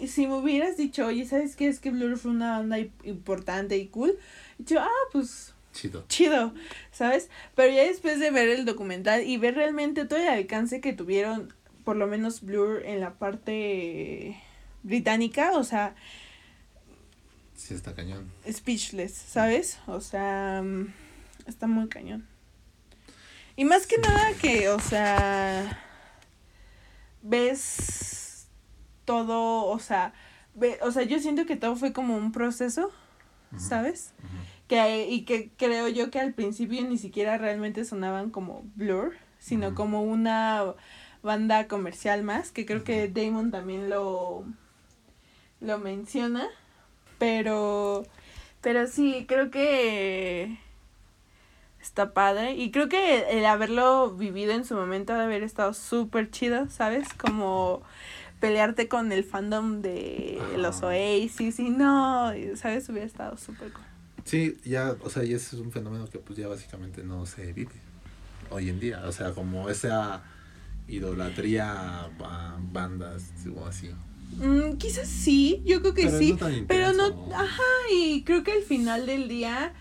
si 0.08 0.28
me 0.28 0.36
hubieras 0.36 0.78
dicho, 0.78 1.08
oye, 1.08 1.26
¿sabes 1.26 1.56
qué? 1.56 1.68
Es 1.68 1.80
que 1.80 1.92
Blur 1.92 2.18
fue 2.18 2.32
una 2.32 2.58
banda 2.58 2.80
importante 3.04 3.78
y 3.78 3.88
cool. 3.88 4.18
yo, 4.60 4.82
ah, 4.82 4.90
pues... 5.12 5.54
Chido. 5.74 6.04
Chido, 6.10 6.54
¿sabes? 6.92 7.30
Pero 7.56 7.74
ya 7.74 7.84
después 7.84 8.20
de 8.20 8.30
ver 8.30 8.50
el 8.50 8.66
documental 8.66 9.26
y 9.26 9.38
ver 9.38 9.56
realmente 9.56 10.04
todo 10.04 10.20
el 10.20 10.28
alcance 10.28 10.82
que 10.82 10.92
tuvieron, 10.92 11.54
por 11.86 11.96
lo 11.96 12.08
menos 12.08 12.42
Blur 12.42 12.86
en 12.86 13.00
la 13.00 13.14
parte 13.14 14.38
británica, 14.84 15.54
o 15.54 15.64
sea... 15.64 15.96
Sí, 17.56 17.74
está 17.74 17.94
cañón. 17.94 18.30
Speechless, 18.50 19.14
¿sabes? 19.14 19.80
O 19.88 20.02
sea, 20.02 20.62
mm, 20.64 20.94
está 21.48 21.68
muy 21.68 21.88
cañón. 21.88 22.28
Y 23.56 23.66
más 23.66 23.88
que 23.88 23.98
nada 23.98 24.34
que, 24.42 24.70
o 24.70 24.80
sea 24.80 25.82
ves 27.22 28.48
todo, 29.06 29.66
o 29.66 29.80
sea, 29.80 30.14
ve, 30.56 30.80
o 30.82 30.92
sea, 30.92 31.04
yo 31.04 31.20
siento 31.20 31.46
que 31.46 31.56
todo 31.56 31.76
fue 31.76 31.94
como 31.94 32.16
un 32.16 32.32
proceso, 32.32 32.92
¿sabes? 33.58 34.14
Que, 34.68 35.08
y 35.10 35.24
que 35.26 35.52
creo 35.58 35.88
yo 35.88 36.12
que 36.12 36.20
al 36.20 36.34
principio 36.34 36.82
ni 36.84 36.98
siquiera 36.98 37.38
realmente 37.38 37.86
sonaban 37.86 38.30
como 38.30 38.64
Blur, 38.76 39.16
sino 39.40 39.76
como 39.76 40.04
una 40.04 40.76
banda 41.24 41.68
comercial 41.68 42.24
más, 42.24 42.52
que 42.52 42.66
creo 42.66 42.84
que 42.84 43.08
Damon 43.08 43.52
también 43.52 43.90
lo, 43.90 44.46
lo 45.60 45.78
menciona, 45.80 46.48
pero, 47.18 48.04
pero 48.62 48.88
sí, 48.88 49.26
creo 49.28 49.52
que 49.52 50.58
está 51.82 52.13
padre. 52.13 52.56
Y 52.56 52.72
creo 52.72 52.89
que 52.89 53.38
el 53.38 53.46
haberlo 53.46 54.12
vivido 54.12 54.54
en 54.54 54.65
su 54.65 54.76
momento 54.76 55.13
de 55.13 55.22
haber 55.22 55.44
estado 55.44 55.74
súper 55.74 56.30
chido, 56.30 56.70
¿sabes? 56.70 57.08
Como 57.13 57.84
pelearte 58.39 58.88
con 58.88 59.12
el 59.12 59.24
fandom 59.24 59.82
de 59.82 60.39
los 60.58 60.82
Oasis 60.82 61.60
y 61.60 61.70
no, 61.70 62.32
¿sabes? 62.56 62.89
Hubiera 62.89 63.06
estado 63.06 63.38
súper 63.38 63.72
cool. 63.72 63.84
Sí, 64.26 64.58
ya, 64.63 64.96
o 65.02 65.10
sea, 65.10 65.24
y 65.24 65.34
ese 65.34 65.56
es 65.56 65.62
un 65.62 65.72
fenómeno 65.72 66.08
que 66.08 66.20
pues 66.20 66.38
ya 66.38 66.48
básicamente 66.48 67.04
no 67.04 67.26
se 67.26 67.54
vive 67.54 67.72
hoy 68.50 68.70
en 68.70 68.80
día. 68.80 69.04
O 69.06 69.12
sea, 69.12 69.32
como 69.32 69.70
esa 69.70 70.24
idolatría 70.88 72.06
a 72.06 72.58
bandas 72.72 73.32
o 73.56 73.65
así. 73.65 73.91
Mm, 74.38 74.78
quizás 74.78 75.08
sí, 75.08 75.62
yo 75.65 75.82
creo 75.82 75.94
que 75.94 76.10
sí, 76.10 76.38
pero 76.67 76.94
no, 76.94 77.30
ajá, 77.36 77.63
y 77.94 78.24
creo 78.24 78.44
que 78.44 78.54
al 78.54 78.63
final 78.63 79.06
del 79.06 79.28
día 79.28 79.74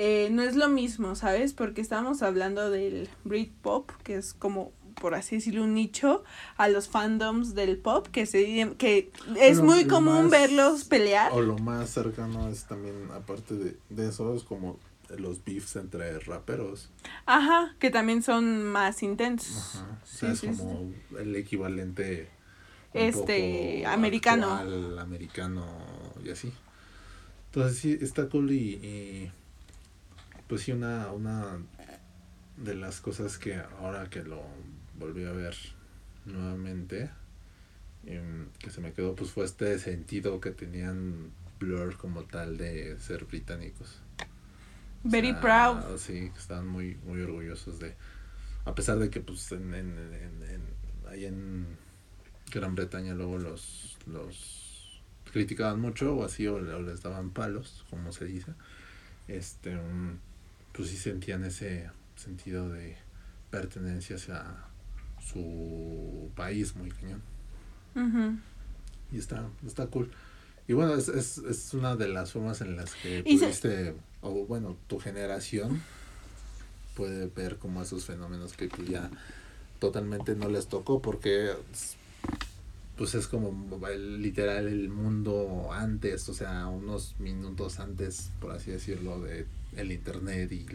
eh, 0.00 0.28
no 0.30 0.42
es 0.44 0.54
lo 0.54 0.68
mismo, 0.68 1.16
¿sabes? 1.16 1.54
Porque 1.54 1.80
estamos 1.80 2.22
hablando 2.22 2.70
del 2.70 3.08
Britpop, 3.24 3.90
que 4.04 4.14
es 4.14 4.32
como 4.32 4.70
por 4.94 5.16
así 5.16 5.36
decirlo, 5.36 5.64
un 5.64 5.74
nicho 5.74 6.22
a 6.56 6.68
los 6.68 6.88
fandoms 6.88 7.54
del 7.54 7.78
pop 7.78 8.06
que 8.06 8.24
se 8.24 8.74
que 8.78 9.10
es 9.36 9.60
muy 9.60 9.86
común 9.86 10.30
verlos 10.30 10.84
pelear. 10.84 11.32
O 11.32 11.40
lo 11.40 11.58
más 11.58 11.90
cercano 11.90 12.48
es 12.48 12.64
también, 12.64 13.08
aparte 13.12 13.54
de, 13.54 13.76
de 13.90 14.08
eso, 14.08 14.34
es 14.36 14.44
como 14.44 14.78
los 15.16 15.44
beefs 15.44 15.74
entre 15.74 16.20
raperos. 16.20 16.90
Ajá, 17.26 17.74
que 17.80 17.90
también 17.90 18.22
son 18.22 18.62
más 18.62 19.02
intensos. 19.02 19.76
Ajá, 19.76 19.98
o 20.00 20.06
sea, 20.06 20.32
es 20.32 20.40
como 20.42 20.92
el 21.18 21.34
equivalente 21.34 22.28
este 22.94 23.84
americano. 23.84 24.54
Al 24.54 24.96
americano 24.96 25.66
y 26.24 26.30
así. 26.30 26.52
Entonces 27.46 27.78
sí, 27.78 27.98
está 28.00 28.28
cool 28.28 28.52
y 28.52 29.32
pues 30.48 30.62
sí, 30.62 30.72
una, 30.72 31.12
una 31.12 31.58
de 32.56 32.74
las 32.74 33.00
cosas 33.00 33.38
que 33.38 33.56
ahora 33.80 34.10
que 34.10 34.22
lo 34.22 34.42
volví 34.98 35.24
a 35.24 35.32
ver 35.32 35.54
nuevamente, 36.24 37.10
em, 38.06 38.46
que 38.58 38.70
se 38.70 38.80
me 38.80 38.92
quedó, 38.92 39.14
pues 39.14 39.30
fue 39.30 39.44
este 39.44 39.78
sentido 39.78 40.40
que 40.40 40.50
tenían 40.50 41.30
Blur 41.58 41.96
como 41.96 42.24
tal 42.24 42.56
de 42.56 42.98
ser 42.98 43.24
británicos. 43.24 44.00
Very 45.04 45.32
proud. 45.34 45.96
Sí, 45.98 46.30
estaban 46.36 46.66
muy, 46.66 46.96
muy 47.04 47.20
orgullosos 47.20 47.78
de, 47.78 47.94
a 48.64 48.74
pesar 48.74 48.98
de 48.98 49.10
que 49.10 49.20
pues 49.20 49.50
en, 49.52 49.74
en, 49.74 49.96
en, 49.96 50.62
ahí 51.08 51.24
en 51.24 51.66
Gran 52.52 52.74
Bretaña 52.74 53.14
luego 53.14 53.38
los, 53.38 53.96
los 54.06 55.00
criticaban 55.32 55.80
mucho 55.80 56.14
o 56.14 56.24
así 56.24 56.46
o, 56.46 56.58
les 56.60 57.02
daban 57.02 57.30
palos, 57.30 57.84
como 57.90 58.12
se 58.12 58.24
dice. 58.24 58.52
Este, 59.28 59.76
um, 59.76 60.18
pues 60.78 60.90
sí 60.90 60.96
sentían 60.96 61.44
ese 61.44 61.90
sentido 62.14 62.68
de 62.68 62.96
pertenencia 63.50 64.14
hacia 64.14 64.44
su 65.20 66.30
país 66.36 66.76
muy 66.76 66.90
cañón. 66.90 67.20
Y 69.10 69.18
está, 69.18 69.48
está 69.66 69.88
cool. 69.88 70.08
Y 70.68 70.74
bueno, 70.74 70.94
es, 70.94 71.08
es, 71.08 71.38
es 71.38 71.74
una 71.74 71.96
de 71.96 72.06
las 72.06 72.30
formas 72.30 72.60
en 72.60 72.76
las 72.76 72.94
que 72.94 73.24
pudiste, 73.24 73.96
o 74.20 74.46
bueno, 74.46 74.76
tu 74.86 75.00
generación 75.00 75.82
puede 76.94 77.26
ver 77.26 77.56
como 77.56 77.82
esos 77.82 78.04
fenómenos 78.04 78.52
que 78.52 78.68
tú 78.68 78.84
ya 78.84 79.10
totalmente 79.80 80.36
no 80.36 80.48
les 80.48 80.68
tocó 80.68 81.02
porque 81.02 81.54
pues 82.96 83.16
es 83.16 83.26
como 83.26 83.78
literal 83.96 84.68
el 84.68 84.90
mundo 84.90 85.72
antes, 85.72 86.28
o 86.28 86.34
sea, 86.34 86.68
unos 86.68 87.16
minutos 87.18 87.80
antes, 87.80 88.30
por 88.40 88.52
así 88.52 88.70
decirlo, 88.70 89.20
de 89.20 89.46
el 89.76 89.92
internet 89.92 90.50
y 90.52 90.66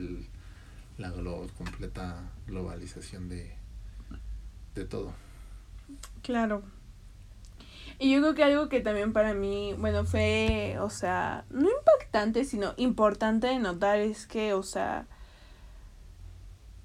la 0.97 1.11
completa 1.57 2.31
globalización 2.47 3.29
de, 3.29 3.53
de 4.75 4.85
todo. 4.85 5.13
Claro. 6.21 6.63
Y 7.99 8.11
yo 8.11 8.19
creo 8.21 8.33
que 8.33 8.43
algo 8.43 8.69
que 8.69 8.81
también 8.81 9.13
para 9.13 9.33
mí, 9.33 9.75
bueno, 9.77 10.05
fue, 10.05 10.77
o 10.79 10.89
sea, 10.89 11.45
no 11.49 11.69
impactante, 11.69 12.43
sino 12.43 12.73
importante 12.77 13.47
de 13.47 13.59
notar 13.59 13.99
es 13.99 14.25
que, 14.25 14.53
o 14.53 14.63
sea, 14.63 15.05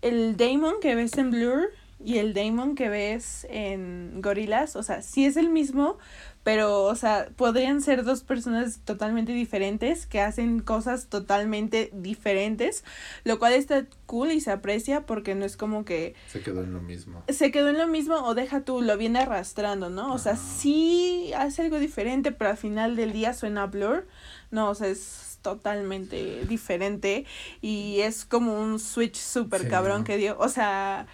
el 0.02 0.36
Damon 0.36 0.74
que 0.80 0.94
ves 0.94 1.16
en 1.18 1.30
Blur 1.30 1.70
y 2.04 2.18
el 2.18 2.34
Damon 2.34 2.74
que 2.74 2.88
ves 2.88 3.46
en 3.50 4.20
Gorilas, 4.20 4.76
o 4.76 4.82
sea, 4.82 5.02
sí 5.02 5.24
es 5.24 5.36
el 5.36 5.48
mismo, 5.48 5.98
pero, 6.42 6.85
o 6.85 6.94
sea, 6.94 7.29
podrían 7.37 7.83
ser 7.83 8.05
dos 8.05 8.22
personas 8.22 8.81
totalmente 8.85 9.33
diferentes 9.33 10.07
que 10.07 10.20
hacen 10.20 10.61
cosas 10.61 11.09
totalmente 11.09 11.90
diferentes, 11.92 12.85
lo 13.24 13.38
cual 13.38 13.53
está 13.53 13.87
cool 14.07 14.33
y 14.33 14.40
se 14.40 14.51
aprecia 14.51 15.05
porque 15.05 15.35
no 15.35 15.44
es 15.44 15.57
como 15.57 15.85
que... 15.85 16.14
Se 16.29 16.40
quedó 16.40 16.62
en 16.62 16.72
lo 16.72 16.81
mismo. 16.81 17.22
Se 17.29 17.51
quedó 17.51 17.68
en 17.68 17.79
lo 17.79 17.87
mismo 17.87 18.16
o 18.16 18.35
deja 18.35 18.62
tú, 18.62 18.81
lo 18.81 18.96
viene 18.96 19.20
arrastrando, 19.20 19.90
¿no? 19.90 20.12
O 20.14 20.18
sea, 20.18 20.37
sí 20.37 21.33
hace 21.37 21.62
algo 21.62 21.79
diferente, 21.79 22.33
pero 22.33 22.51
al 22.51 22.57
final 22.57 22.96
del 22.96 23.12
día 23.12 23.35
suena 23.35 23.66
blur. 23.66 24.07
No, 24.51 24.70
o 24.70 24.74
sea, 24.74 24.88
es 24.88 25.38
totalmente 25.42 26.44
diferente 26.46 27.27
y 27.61 28.01
es 28.01 28.24
como 28.24 28.59
un 28.59 28.79
switch 28.79 29.16
súper 29.16 29.68
cabrón 29.68 30.05
que 30.05 30.16
dio. 30.16 30.37
O 30.38 30.48
sea, 30.48 31.07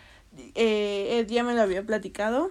eh, 0.54 1.26
ya 1.28 1.42
me 1.42 1.54
lo 1.54 1.62
había 1.62 1.84
platicado 1.84 2.50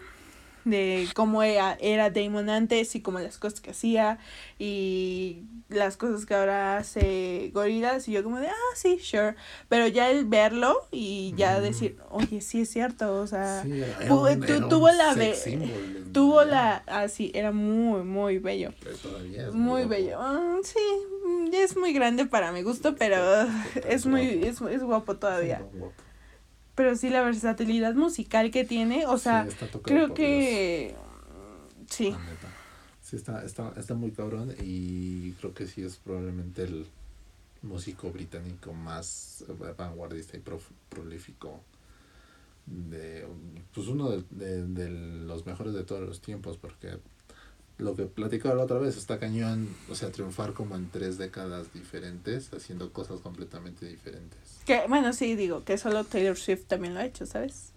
de 0.65 1.07
cómo 1.13 1.43
era, 1.43 1.77
era 1.81 2.09
Damon 2.09 2.49
antes 2.49 2.95
y 2.95 3.01
como 3.01 3.19
las 3.19 3.37
cosas 3.37 3.59
que 3.59 3.71
hacía 3.71 4.19
y 4.57 5.43
las 5.69 5.97
cosas 5.97 6.25
que 6.25 6.33
ahora 6.33 6.77
hace 6.77 7.51
Gorilas. 7.53 8.07
Y 8.07 8.13
yo 8.13 8.23
como 8.23 8.39
de, 8.39 8.47
ah, 8.47 8.75
sí, 8.75 8.99
sure, 8.99 9.35
pero 9.69 9.87
ya 9.87 10.09
el 10.09 10.25
verlo 10.25 10.87
y 10.91 11.33
ya 11.35 11.59
decir, 11.59 11.97
oye, 12.09 12.41
sí 12.41 12.61
es 12.61 12.69
cierto, 12.69 13.19
o 13.19 13.27
sea, 13.27 13.63
tuvo 14.69 14.89
la, 14.89 15.15
tuvo 16.11 16.43
la, 16.43 16.83
ah, 16.87 17.07
sí, 17.07 17.31
era 17.33 17.51
muy, 17.51 18.03
muy 18.03 18.37
bello, 18.37 18.71
muy 19.51 19.85
bello, 19.85 20.17
ah, 20.19 20.57
sí, 20.63 20.79
es 21.53 21.75
muy 21.75 21.93
grande 21.93 22.25
para 22.25 22.51
mi 22.51 22.61
gusto, 22.61 22.95
pero 22.95 23.17
es 23.87 24.05
muy, 24.05 24.43
es, 24.43 24.61
es 24.61 24.83
guapo 24.83 25.15
todavía 25.17 25.61
pero 26.75 26.95
sí 26.95 27.09
la 27.09 27.21
versatilidad 27.21 27.93
musical 27.93 28.51
que 28.51 28.63
tiene, 28.65 29.05
o 29.05 29.17
sea, 29.17 29.47
creo 29.83 30.13
que 30.13 30.95
sí. 31.89 32.15
Sí, 33.01 33.17
está, 33.17 33.43
está, 33.43 33.73
está 33.77 33.93
muy 33.93 34.11
cabrón 34.11 34.55
y 34.61 35.33
creo 35.33 35.53
que 35.53 35.67
sí 35.67 35.83
es 35.83 35.97
probablemente 35.97 36.63
el 36.63 36.87
músico 37.61 38.11
británico 38.11 38.73
más 38.73 39.45
vanguardista 39.77 40.37
y 40.37 40.41
prolífico 40.89 41.61
de 42.65 43.27
pues 43.73 43.87
uno 43.87 44.09
de, 44.11 44.67
de, 44.67 44.89
los 44.89 45.45
mejores 45.45 45.73
de 45.73 45.83
todos 45.83 46.01
los 46.01 46.21
tiempos 46.21 46.57
porque 46.57 46.97
lo 47.83 47.95
que 47.95 48.05
platicaba 48.05 48.55
la 48.55 48.63
otra 48.63 48.79
vez, 48.79 48.97
está 48.97 49.19
cañón, 49.19 49.69
o 49.89 49.95
sea, 49.95 50.11
triunfar 50.11 50.53
como 50.53 50.75
en 50.75 50.89
tres 50.89 51.17
décadas 51.17 51.73
diferentes, 51.73 52.51
haciendo 52.53 52.91
cosas 52.91 53.19
completamente 53.21 53.85
diferentes. 53.85 54.39
Que, 54.65 54.83
bueno, 54.87 55.13
sí, 55.13 55.35
digo, 55.35 55.63
que 55.63 55.77
solo 55.77 56.03
Taylor 56.03 56.37
Swift 56.37 56.65
también 56.67 56.93
lo 56.93 57.01
ha 57.01 57.05
hecho, 57.05 57.25
¿sabes? 57.25 57.69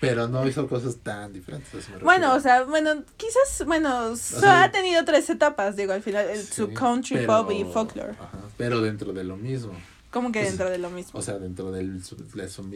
Pero 0.00 0.28
no 0.28 0.46
hizo 0.46 0.66
cosas 0.66 0.96
tan 0.96 1.32
diferentes. 1.32 1.86
Bueno, 2.02 2.34
o 2.34 2.40
sea, 2.40 2.62
bueno, 2.64 3.04
quizás, 3.18 3.66
bueno, 3.66 4.16
sea, 4.16 4.64
ha 4.64 4.72
tenido 4.72 5.04
tres 5.04 5.28
etapas, 5.28 5.76
digo, 5.76 5.92
al 5.92 6.02
final, 6.02 6.28
el, 6.30 6.42
su 6.42 6.72
country, 6.72 7.16
pero- 7.16 7.26
pop 7.26 7.50
y 7.52 7.64
folklore. 7.64 8.12
ajá, 8.12 8.38
pero 8.56 8.80
dentro 8.80 9.12
de 9.12 9.24
lo 9.24 9.36
mismo. 9.36 9.72
Como 10.10 10.32
que 10.32 10.40
pues, 10.40 10.50
dentro 10.52 10.70
de 10.70 10.78
lo 10.78 10.90
mismo. 10.90 11.18
O 11.18 11.22
sea, 11.22 11.38
dentro 11.38 11.70
del, 11.70 12.02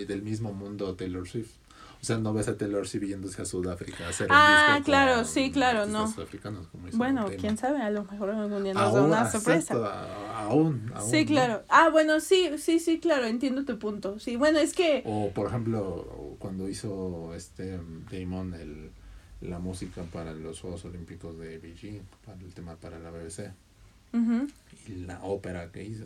del 0.07 0.23
mismo 0.23 0.53
mundo 0.53 0.95
Taylor 0.95 1.27
Swift. 1.27 1.51
O 2.05 2.07
sea, 2.07 2.19
no 2.19 2.35
ves 2.35 2.49
a 2.49 2.59
Taylor 2.59 2.87
Swift 2.87 3.05
yéndose 3.05 3.41
a 3.41 3.47
Sudáfrica 3.47 4.05
a 4.05 4.11
hacer 4.11 4.31
un 4.31 4.37
Ah, 4.37 4.75
disco 4.77 4.85
claro, 4.85 5.15
con 5.23 5.25
sí, 5.25 5.51
claro, 5.51 5.87
no. 5.87 6.13
como 6.71 6.91
bueno, 6.93 7.31
quién 7.41 7.57
sabe, 7.57 7.81
a 7.81 7.89
lo 7.89 8.05
mejor 8.05 8.29
algún 8.29 8.63
día 8.63 8.75
nos 8.75 8.93
da 8.93 9.01
Aún, 9.01 9.11
una 9.11 9.31
sorpresa. 9.31 9.75
aún, 10.47 10.93
aún, 10.95 11.11
Sí, 11.11 11.21
¿no? 11.21 11.27
claro. 11.27 11.63
Ah, 11.71 11.89
bueno, 11.89 12.21
sí, 12.21 12.51
sí, 12.59 12.79
sí, 12.79 13.01
claro, 13.01 13.25
entiendo 13.25 13.65
tu 13.65 13.79
punto. 13.79 14.19
Sí, 14.19 14.37
bueno, 14.37 14.59
es 14.59 14.75
que... 14.75 15.03
O 15.07 15.31
por 15.31 15.47
ejemplo, 15.47 16.37
cuando 16.39 16.69
hizo 16.69 17.33
este 17.35 17.81
Damon 18.13 18.53
el, 18.53 18.91
la 19.41 19.59
música 19.59 20.03
para 20.13 20.35
los 20.35 20.61
Juegos 20.61 20.85
Olímpicos 20.85 21.39
de 21.39 21.57
Beijing, 21.57 22.01
para 22.27 22.39
el 22.39 22.53
tema 22.53 22.77
para 22.77 22.99
la 22.99 23.11
BBC, 23.11 23.51
ujú, 24.13 24.47
y 24.89 24.95
la 25.07 25.23
ópera 25.23 25.73
que 25.73 25.85
hizo. 25.85 26.05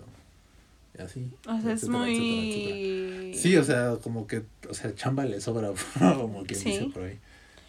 Así. 0.99 1.31
O 1.47 1.61
sea, 1.61 1.73
es 1.73 1.83
etcétera, 1.85 1.99
muy... 1.99 2.51
etcétera. 2.51 3.39
Sí, 3.43 3.57
o 3.57 3.65
sea, 3.65 3.97
como 4.03 4.27
que, 4.27 4.43
o 4.69 4.75
sea, 4.75 4.95
chamba 4.95 5.25
le 5.25 5.41
sobra, 5.41 5.71
como 6.17 6.45
quien 6.45 6.59
Sí. 6.61 6.71
dice 6.71 6.85
por 6.93 7.05
ahí. 7.05 7.19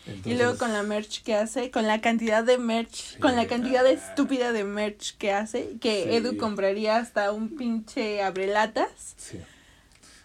Y 0.08 0.12
luego 0.34 0.54
Entonces, 0.54 0.60
con 0.60 0.74
la 0.74 0.82
merch 0.82 1.22
que 1.24 1.36
hace, 1.36 1.70
con 1.70 1.86
la 1.86 2.02
cantidad 2.02 2.44
de 2.44 2.58
merch, 2.58 2.94
Sí. 3.14 3.20
con 3.20 3.36
la 3.36 3.46
cantidad 3.46 3.84
de 3.84 3.94
estúpida 3.94 4.52
de 4.52 4.64
merch 4.64 5.16
que 5.18 5.32
hace, 5.32 5.76
que 5.80 6.06
Sí. 6.06 6.16
Edu 6.16 6.38
compraría 6.38 6.98
hasta 6.98 7.32
un 7.32 7.56
pinche 7.56 8.24
abrelatas. 8.24 9.14
Sí. 9.18 9.38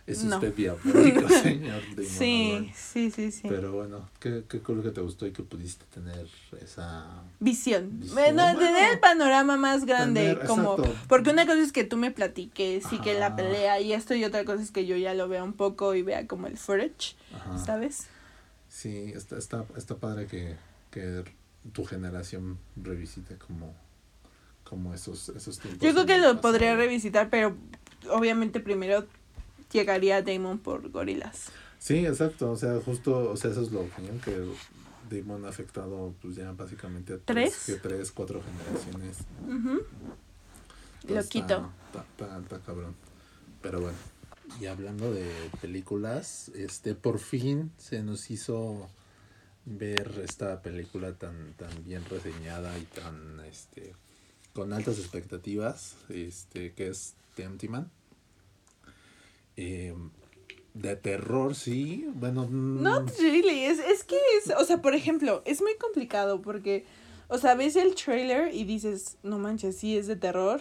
Es 0.06 0.22
No. 0.22 0.36
usted 0.36 0.54
diabólico, 0.54 1.28
señor 1.42 1.80
Damon 1.96 2.04
Sí, 2.06 2.50
Albarn. 2.52 2.72
sí, 2.74 3.10
sí, 3.10 3.32
sí. 3.32 3.42
Pero 3.48 3.72
bueno, 3.72 4.06
qué, 4.20 4.44
qué 4.48 4.60
cool 4.60 4.82
que 4.82 4.90
te 4.90 5.00
gustó 5.00 5.26
y 5.26 5.32
que 5.32 5.42
pudiste 5.42 5.86
tener 5.86 6.28
esa... 6.60 7.06
Visión. 7.40 8.00
Visión, 8.00 8.14
Bueno, 8.14 8.42
bueno. 8.42 8.58
tener 8.58 8.92
el 8.92 8.98
panorama 9.00 9.56
más 9.56 9.86
grande, 9.86 10.34
Tener- 10.34 10.46
como, 10.46 10.74
exacto. 10.76 10.94
porque 11.08 11.30
una 11.30 11.46
cosa 11.46 11.60
es 11.62 11.72
que 11.72 11.84
tú 11.84 11.96
me 11.96 12.10
platiques 12.10 12.84
y 12.92 12.98
que 13.00 13.14
la 13.14 13.34
pelea 13.34 13.80
y 13.80 13.94
esto 13.94 14.14
y 14.14 14.24
otra 14.24 14.44
cosa 14.44 14.62
es 14.62 14.70
que 14.70 14.84
yo 14.84 14.94
ya 14.98 15.14
lo 15.14 15.26
vea 15.26 15.42
un 15.42 15.54
poco 15.54 15.94
y 15.94 16.02
vea 16.02 16.26
como 16.26 16.48
el 16.48 16.58
footage, 16.58 17.16
Ajá. 17.34 17.56
¿sabes? 17.64 18.08
Sí, 18.68 19.10
está, 19.14 19.38
está, 19.38 19.64
está 19.74 19.96
padre 19.96 20.26
que, 20.26 20.56
que 20.90 21.24
tu 21.72 21.84
generación 21.86 22.58
revisite 22.76 23.36
como, 23.38 23.74
como 24.64 24.92
esos, 24.92 25.30
esos 25.30 25.58
tiempos. 25.60 25.80
Yo 25.82 25.92
creo 25.94 26.04
que 26.04 26.18
lo 26.18 26.24
pasado. 26.24 26.40
podría 26.42 26.76
revisitar, 26.76 27.30
pero 27.30 27.56
obviamente 28.10 28.60
primero 28.60 29.06
llegaría 29.72 30.22
Damon 30.22 30.58
por 30.58 30.88
gorilas. 30.90 31.50
Sí, 31.78 32.06
exacto, 32.06 32.50
o 32.50 32.56
sea, 32.56 32.80
justo, 32.80 33.30
o 33.30 33.36
sea, 33.36 33.50
eso 33.50 33.62
es 33.62 33.70
lo 33.72 33.86
genial 33.94 34.20
que 34.24 34.36
Damon 35.10 35.44
ha 35.44 35.48
afectado 35.48 36.14
pues 36.22 36.36
ya 36.36 36.52
básicamente 36.52 37.14
a 37.14 37.18
¿Tres? 37.18 37.64
que 37.66 37.74
tres, 37.74 38.10
cuatro 38.12 38.42
generaciones. 38.42 39.18
Ujú. 39.46 39.82
Entonces, 41.02 41.34
Loquito. 41.34 41.70
Está, 41.86 42.00
está, 42.00 42.24
está- 42.26 42.38
está 42.40 42.58
cabrón. 42.60 42.94
Pero 43.60 43.80
bueno, 43.80 43.96
y 44.60 44.66
hablando 44.66 45.12
de 45.12 45.30
películas, 45.60 46.50
este 46.54 46.94
por 46.94 47.18
fin 47.18 47.70
se 47.78 48.02
nos 48.02 48.30
hizo 48.30 48.88
ver 49.66 50.20
esta 50.22 50.60
película 50.62 51.14
tan, 51.14 51.54
tan 51.54 51.84
bien 51.84 52.04
reseñada 52.10 52.78
y 52.78 52.82
tan 52.84 53.40
este 53.40 53.94
con 54.52 54.72
altas 54.72 54.98
expectativas, 54.98 55.96
este, 56.10 56.72
que 56.74 56.88
es 56.88 57.14
The 57.34 57.42
Empty 57.44 57.68
Man. 57.68 57.90
Eh, 59.56 59.94
de 60.74 60.96
terror, 60.96 61.54
sí. 61.54 62.06
Bueno, 62.14 62.46
mm, 62.50 62.82
Not 62.82 63.10
really, 63.20 63.64
es, 63.64 63.78
es 63.78 64.04
que 64.04 64.16
es, 64.38 64.52
o 64.58 64.64
sea, 64.64 64.78
por 64.82 64.94
ejemplo, 64.94 65.42
es 65.44 65.62
muy 65.62 65.76
complicado 65.76 66.42
porque, 66.42 66.84
o 67.28 67.38
sea, 67.38 67.54
ves 67.54 67.76
el 67.76 67.94
trailer 67.94 68.52
y 68.52 68.64
dices, 68.64 69.16
no 69.22 69.38
manches, 69.38 69.76
sí 69.76 69.96
es 69.96 70.06
de 70.08 70.16
terror. 70.16 70.60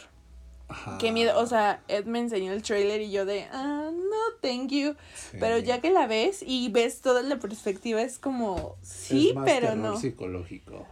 ajá, 0.68 0.98
Qué 1.00 1.12
miedo, 1.12 1.40
o 1.40 1.48
sea, 1.48 1.82
Ed 1.88 2.06
me 2.06 2.20
enseñó 2.20 2.54
el 2.54 2.62
trailer 2.62 3.02
y 3.02 3.12
yo 3.12 3.26
de, 3.26 3.46
ah, 3.52 3.90
no, 3.92 4.38
thank 4.42 4.70
you. 4.72 4.96
sí. 5.16 5.38
Pero 5.40 5.58
ya 5.58 5.82
que 5.82 5.90
la 5.90 6.06
ves 6.08 6.44
y 6.46 6.70
ves 6.70 7.02
toda 7.02 7.24
la 7.24 7.40
perspectiva, 7.40 8.02
es 8.02 8.20
como, 8.20 8.76
sí, 8.84 9.30
Es 9.30 9.36
más 9.36 9.46
pero 9.46 9.68
terror 9.70 9.78
no. 9.78 9.98
psicológico, 10.00 10.86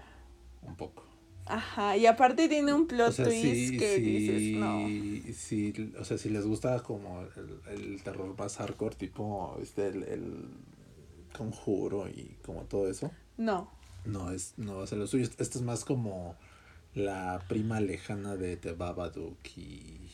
un 0.63 0.75
poco. 0.75 1.00
Ajá, 1.53 1.97
y 1.97 2.05
aparte 2.05 2.47
tiene 2.47 2.73
un 2.73 2.87
plot 2.87 3.09
O 3.09 3.11
sea, 3.11 3.25
twist 3.25 3.41
sí, 3.43 3.77
que 3.77 3.95
sí, 3.97 4.01
dices, 4.01 4.59
no. 4.59 4.87
sí, 5.33 5.91
o 5.99 6.05
sea, 6.05 6.17
si 6.17 6.29
les 6.29 6.45
gusta 6.45 6.81
como 6.81 7.21
el, 7.21 7.59
el 7.93 8.03
terror 8.03 8.35
más 8.37 8.55
hardcore, 8.57 8.95
tipo 8.95 9.57
este, 9.61 9.87
el, 9.87 10.03
el 10.03 10.33
conjuro 11.37 12.07
y 12.07 12.35
como 12.45 12.61
todo 12.63 12.89
eso, 12.89 13.11
No. 13.37 13.69
no 14.05 14.31
es, 14.31 14.53
no 14.57 14.77
va 14.77 14.83
a 14.83 14.87
ser 14.87 14.97
lo 14.97 15.07
suyo. 15.07 15.25
Esto 15.37 15.57
es 15.59 15.61
más 15.63 15.85
como 15.85 16.35
la 16.93 17.43
prima 17.47 17.79
lejana 17.79 18.35
de 18.35 18.57
The 18.57 18.73
Babadook 18.73 19.37
y 19.57 20.09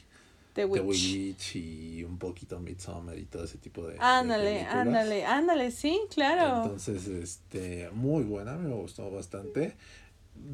The 0.53 0.67
The 0.67 0.81
Witch. 0.81 1.55
Y 1.55 2.03
un 2.03 2.17
poquito 2.17 2.59
Midsommar 2.59 3.17
y 3.17 3.25
todo 3.25 3.43
ese 3.43 3.57
tipo 3.57 3.85
de. 3.87 3.97
Ándale, 3.99 4.61
ándale, 4.63 5.25
ándale, 5.25 5.71
sí, 5.71 5.99
claro. 6.13 6.63
Entonces, 6.63 7.07
este, 7.07 7.89
muy 7.93 8.23
buena, 8.23 8.55
me 8.57 8.73
gustó 8.73 9.09
bastante. 9.11 9.75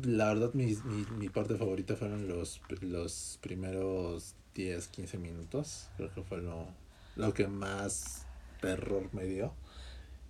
La 0.03 0.27
verdad, 0.33 0.53
mi, 0.53 0.75
mi, 0.85 1.05
mi 1.17 1.29
parte 1.29 1.55
favorita 1.55 1.95
fueron 1.95 2.27
los, 2.27 2.61
los 2.81 3.39
primeros 3.41 4.35
10, 4.55 4.87
15 4.87 5.17
minutos. 5.17 5.89
Creo 5.97 6.13
que 6.13 6.23
fue 6.23 6.41
lo, 6.41 6.67
lo 7.15 7.33
que 7.33 7.47
más 7.47 8.25
terror 8.61 9.09
me 9.13 9.25
dio. 9.25 9.53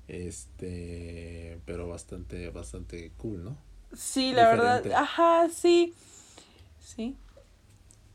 Este, 0.07 1.59
pero 1.65 1.87
bastante, 1.87 2.49
bastante 2.49 3.11
cool, 3.17 3.43
¿no? 3.43 3.57
Sí, 3.95 4.33
la 4.33 4.49
verdad, 4.49 4.91
ajá, 4.93 5.49
sí. 5.49 5.93
Sí. 6.79 7.15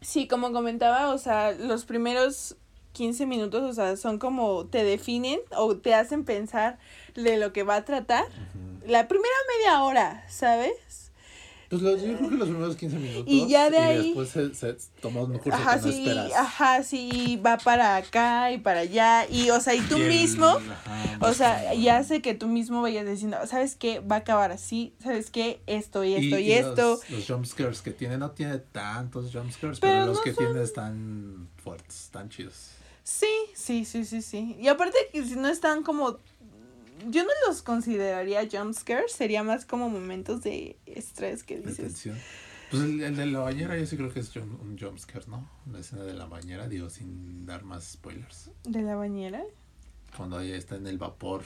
Sí, 0.01 0.29
como 0.29 0.53
comentaba, 0.53 1.13
o 1.13 1.19
sea, 1.19 1.53
los 1.53 1.85
primeros 1.85 2.57
15 2.93 3.27
minutos, 3.27 3.63
o 3.63 3.73
sea, 3.73 3.97
son 3.97 4.19
como 4.19 4.67
te 4.67 4.85
definen 4.85 5.41
o 5.57 5.77
te 5.77 5.95
hacen 5.95 6.25
pensar 6.25 6.79
de 7.15 7.37
lo 7.37 7.53
que 7.53 7.63
va 7.63 7.77
a 7.77 7.85
tratar. 7.85 8.25
La 8.87 9.09
primera 9.09 9.35
media 9.57 9.83
hora, 9.83 10.25
¿sabes? 10.29 11.08
Pues 11.69 11.83
los, 11.83 12.01
yo 12.03 12.17
creo 12.17 12.31
que 12.31 12.37
los 12.37 12.49
primeros 12.49 12.77
15 12.77 12.97
minutos. 12.99 13.25
Y 13.27 13.47
ya 13.47 13.69
de 13.69 13.77
ahí- 13.79 14.07
después 14.15 14.31
se, 14.31 14.55
se 14.55 14.75
toma 15.03 15.21
un 15.23 15.37
curso 15.39 15.53
Ajá, 15.59 15.79
que 15.79 15.87
no 15.87 15.93
sí, 15.93 15.99
esperas. 15.99 16.33
ajá, 16.33 16.83
sí, 16.83 17.37
va 17.45 17.59
para 17.59 17.97
acá 17.97 18.51
y 18.53 18.59
para 18.59 18.81
allá. 18.81 19.27
Y, 19.31 19.51
o 19.51 19.61
sea, 19.61 19.75
y 19.75 19.83
tú 19.83 19.99
Y 19.99 20.01
el- 20.03 20.09
mismo, 20.09 20.47
ajá, 20.47 21.19
o 21.21 21.35
sea, 21.35 21.55
buscando- 21.59 21.75
y 21.81 21.89
hace 21.91 22.23
que 22.23 22.33
tú 22.35 22.49
mismo 22.49 22.81
vayas 22.81 23.07
diciendo, 23.07 23.37
¿sabes 23.47 23.77
qué? 23.77 24.01
Va 24.01 24.17
a 24.17 24.19
acabar 24.21 24.51
así, 24.51 24.95
¿sabes 25.03 25.31
qué? 25.31 25.61
Esto 25.67 26.05
y 26.05 26.15
esto 26.15 26.39
y, 26.39 26.53
esto. 26.53 27.01
Los, 27.07 27.11
los 27.11 27.27
jumpscares 27.27 27.83
que 27.83 27.91
tiene, 27.91 28.17
no 28.17 28.31
tiene 28.31 28.57
tantos 28.59 29.31
jumpscares, 29.31 29.79
Pero 29.79 29.93
pero, 29.93 30.07
los 30.07 30.17
no 30.17 30.23
que 30.23 30.33
son- 30.33 30.45
tiene 30.47 30.63
están 30.63 31.49
fuertes, 31.63 32.05
están 32.05 32.31
chidos. 32.31 32.71
Sí, 33.05 33.27
sí, 33.55 33.85
sí, 33.85 34.05
sí, 34.05 34.23
sí. 34.23 34.57
Y 34.61 34.69
aparte 34.69 34.97
que 35.13 35.25
si 35.25 35.35
no 35.37 35.49
están 35.49 35.83
como... 35.83 36.17
Yo 37.11 37.25
no 37.25 37.31
los 37.47 37.63
consideraría 37.63 38.49
jump 38.51 38.75
scares, 38.75 39.13
sería 39.13 39.43
más 39.43 39.65
como 39.65 39.89
momentos 39.89 40.43
de 40.43 40.77
estrés 40.87 41.43
que 41.45 41.57
De 41.57 41.63
dices. 41.69 41.77
tensión. 41.87 42.19
Pues 42.71 42.83
el, 42.83 43.01
el 43.03 43.17
de 43.17 43.27
la 43.27 43.39
bañera 43.41 43.79
yo 43.79 43.87
sí 43.87 43.97
creo 43.97 44.13
que 44.13 44.21
es 44.21 44.35
jump- 44.35 44.61
un 44.61 44.79
jumpscare, 44.79 45.27
¿no? 45.29 45.49
La 45.73 45.79
escena 45.81 46.03
de 46.05 46.13
la 46.15 46.27
bañera, 46.27 46.69
digo, 46.69 46.91
sin 46.91 47.47
dar 47.47 47.65
más 47.65 47.85
spoilers. 47.93 48.51
¿De 48.65 48.83
la 48.83 48.95
bañera? 48.97 49.43
Cuando 50.17 50.41
ella 50.41 50.57
está 50.57 50.77
en 50.77 50.87
el 50.87 50.99
vapor. 50.99 51.45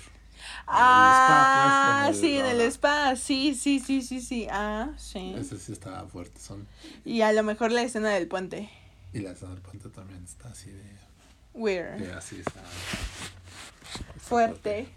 Ah, 0.67 2.07
pues, 2.09 2.17
en 2.17 2.21
sí, 2.23 2.37
en 2.39 2.47
el 2.47 2.61
spa, 2.63 3.15
sí, 3.17 3.55
sí, 3.55 3.79
sí, 3.81 4.03
sí, 4.03 4.21
sí. 4.21 4.49
Ah, 4.51 4.91
sí. 4.97 5.35
Ese 5.37 5.59
sí 5.59 5.73
está 5.73 6.05
fuerte, 6.07 6.41
son. 6.41 6.67
Y 7.05 7.21
a 7.21 7.33
lo 7.33 7.43
mejor 7.43 7.71
la 7.71 7.83
escena 7.83 8.11
del 8.11 8.27
puente. 8.29 8.71
Y 9.13 9.21
la 9.21 9.33
escena 9.33 9.53
del 9.53 9.61
puente 9.63 9.89
también 9.91 10.25
está 10.25 10.49
así 10.49 10.71
de. 10.71 10.83
Weird. 11.55 11.99
que 11.99 12.13
así 12.13 12.41
está. 12.41 12.61
está 13.95 14.19
fuerte. 14.19 14.89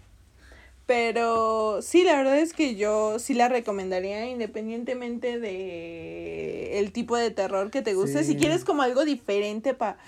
Pero 0.86 1.82
sí, 1.82 2.04
la 2.04 2.16
verdad 2.16 2.38
es 2.38 2.52
que 2.52 2.76
yo 2.76 3.18
sí 3.18 3.34
la 3.34 3.48
recomendaría 3.48 4.26
independientemente 4.26 5.40
de 5.40 6.78
el 6.78 6.92
tipo 6.92 7.16
de 7.16 7.32
terror 7.32 7.72
que 7.72 7.82
te 7.82 7.94
guste. 7.94 8.22
Si 8.22 8.36
quieres 8.36 8.64
como 8.64 8.82
algo 8.82 9.04
diferente 9.04 9.74
para... 9.74 9.98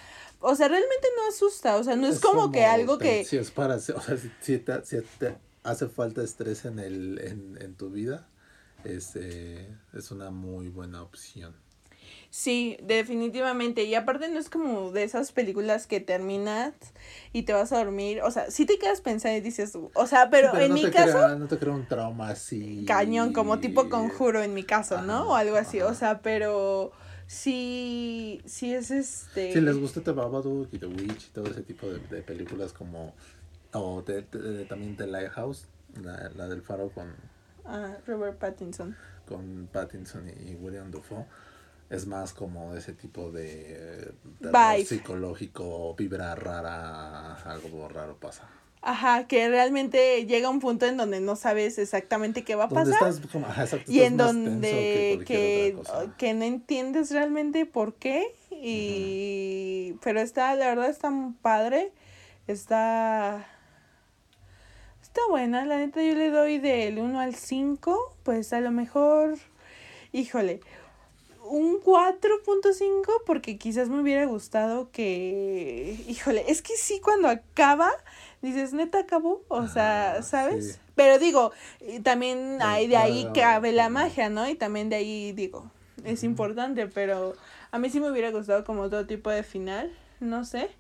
O 0.41 0.55
sea, 0.55 0.68
realmente 0.68 1.09
no 1.16 1.29
asusta. 1.29 1.76
O 1.76 1.83
sea, 1.83 1.97
no 1.97 2.07
es, 2.07 2.20
como, 2.20 2.53
que 2.53 2.64
algo 2.64 2.97
que... 2.99 3.24
Si 3.24 3.37
es 3.37 3.51
para, 3.51 3.74
o 3.74 3.81
sea, 3.81 4.16
si, 4.16 4.31
si 4.41 4.59
te, 4.59 4.85
si 4.85 5.01
te 5.18 5.37
hace 5.64 5.89
falta 5.89 6.22
estrés 6.22 6.64
en, 6.64 6.79
el, 6.79 7.20
en, 7.24 7.59
en 7.61 7.74
tu 7.74 7.91
vida, 7.91 8.29
este, 8.85 9.68
es 9.93 10.11
una 10.12 10.31
muy 10.31 10.68
buena 10.68 11.03
opción. 11.03 11.57
Sí, 12.31 12.76
definitivamente. 12.83 13.85
Y 13.85 13.95
aparte 13.95 14.29
no 14.29 14.39
es 14.39 14.51
como 14.51 14.93
de 14.93 15.03
esas 15.03 15.33
películas 15.33 15.87
que 15.87 15.99
terminas 16.01 16.74
y 17.33 17.45
te 17.45 17.55
vas 17.55 17.72
a 17.72 17.79
dormir. 17.79 18.20
O 18.22 18.31
sea, 18.31 18.51
sí 18.51 18.66
te 18.66 18.79
quedas 18.79 19.01
pensando 19.01 19.39
y 19.39 19.41
dices, 19.41 19.72
o 19.95 20.07
sea, 20.07 20.29
pero, 20.29 20.55
en 20.59 20.68
no 20.68 20.74
mi 20.74 20.83
te 20.83 20.91
caso, 20.91 21.12
crea- 21.12 21.35
no 21.37 21.47
te 21.49 21.59
crea 21.59 21.72
un 21.72 21.87
trauma 21.87 22.29
así. 22.29 22.85
cañón, 22.87 23.33
como 23.33 23.61
tipo 23.61 23.89
conjuro 23.89 24.43
en 24.43 24.53
mi 24.53 24.62
caso, 24.62 25.01
¿no? 25.03 25.12
Ajá, 25.14 25.24
O 25.24 25.35
algo 25.37 25.57
así. 25.57 25.81
O 25.81 25.87
ajá. 25.87 25.95
sea, 25.95 26.18
pero 26.20 26.93
sí, 27.26 28.43
sí 28.45 28.74
es 28.74 28.91
este. 28.91 29.53
Si 29.53 29.61
les 29.61 29.79
gusta 29.79 30.03
The 30.03 30.12
Babadook 30.12 30.68
y 30.72 30.79
The 30.79 30.87
Witch 30.87 31.29
y 31.29 31.31
todo 31.31 31.47
ese 31.47 31.62
tipo 31.62 31.89
de, 31.89 31.99
de 31.99 32.22
películas 32.22 32.72
como. 32.72 33.14
O 33.72 34.03
de- 34.03 34.22
de- 34.22 34.64
también 34.66 34.97
The 34.97 35.07
Lighthouse, 35.07 35.66
la, 36.03 36.31
la 36.37 36.49
del 36.49 36.62
faro 36.62 36.91
con, 36.91 37.14
Ah, 37.64 37.97
Robert 38.07 38.39
Pattinson. 38.39 38.97
con 39.26 39.68
Pattinson 39.72 40.26
y 40.29 40.55
William 40.55 40.91
Dafoe. 40.91 41.24
Es 41.91 42.07
más 42.07 42.34
como 42.34 42.74
ese 42.74 42.93
tipo 42.93 43.30
de 43.30 44.12
terror 44.41 44.84
psicológico, 44.84 45.95
vibra 45.95 46.34
rara, 46.34 47.34
algo 47.45 47.89
raro 47.89 48.16
pasa. 48.16 48.49
Ajá, 48.80 49.26
que 49.26 49.49
realmente 49.49 50.24
llega 50.26 50.49
un 50.49 50.61
punto 50.61 50.86
en 50.86 50.97
donde 50.97 51.20
no 51.20 51.34
sabes 51.34 51.78
exactamente 51.78 52.45
qué 52.45 52.55
va 52.55 52.64
a 52.64 52.68
pasar. 52.68 52.93
estás 52.93 53.18
exacto, 53.18 53.91
y 53.91 54.03
en 54.03 54.16
donde 54.16 55.20
que 55.26 55.76
que, 56.16 56.34
no 56.34 56.45
entiendes 56.45 57.11
realmente 57.11 57.66
por 57.66 57.95
qué 57.95 58.34
y 58.51 59.95
pero 60.03 60.20
está 60.20 60.55
la 60.55 60.66
verdad 60.68 60.89
está 60.89 61.11
muy 61.11 61.34
padre 61.43 61.93
está 62.47 63.47
está 65.03 65.20
buena 65.28 65.64
la 65.64 65.78
neta 65.78 66.03
yo 66.03 66.14
le 66.14 66.30
doy 66.30 66.59
del 66.59 66.99
1 66.99 67.18
al 67.18 67.34
5 67.34 68.16
pues 68.22 68.53
a 68.53 68.61
lo 68.61 68.70
mejor 68.70 69.39
híjole 70.12 70.61
un 71.49 71.80
4.5 71.80 73.22
porque 73.26 73.59
quizás 73.59 73.88
me 73.88 74.01
hubiera 74.01 74.24
gustado 74.26 74.90
que 74.90 75.96
híjole 76.09 76.44
es 76.49 76.62
que 76.62 76.76
sí 76.76 77.01
cuando 77.01 77.28
acaba 77.28 77.90
dices 78.42 78.72
neta 78.72 79.01
acabó 79.01 79.42
o 79.49 79.66
sea 79.66 80.22
sabes 80.22 80.74
sí. 80.74 80.80
pero 80.94 81.18
digo 81.18 81.53
también 82.03 82.59
hay 82.62 82.86
de 82.86 82.96
ahí 82.96 83.28
cabe 83.34 83.72
la 83.72 83.88
magia 83.88 84.28
no 84.28 84.49
y 84.49 84.55
también 84.55 84.88
de 84.88 84.96
ahí 84.96 85.32
digo 85.32 85.70
es 86.05 86.22
importante 86.22 86.86
pero 86.86 87.34
a 87.70 87.78
mí 87.78 87.90
sí 87.90 87.99
me 88.01 88.11
hubiera 88.11 88.30
gustado 88.30 88.64
como 88.64 88.82
otro 88.82 89.07
tipo 89.07 89.30
de 89.30 89.42
final 89.42 89.92
no 90.20 90.44
sé. 90.44 90.70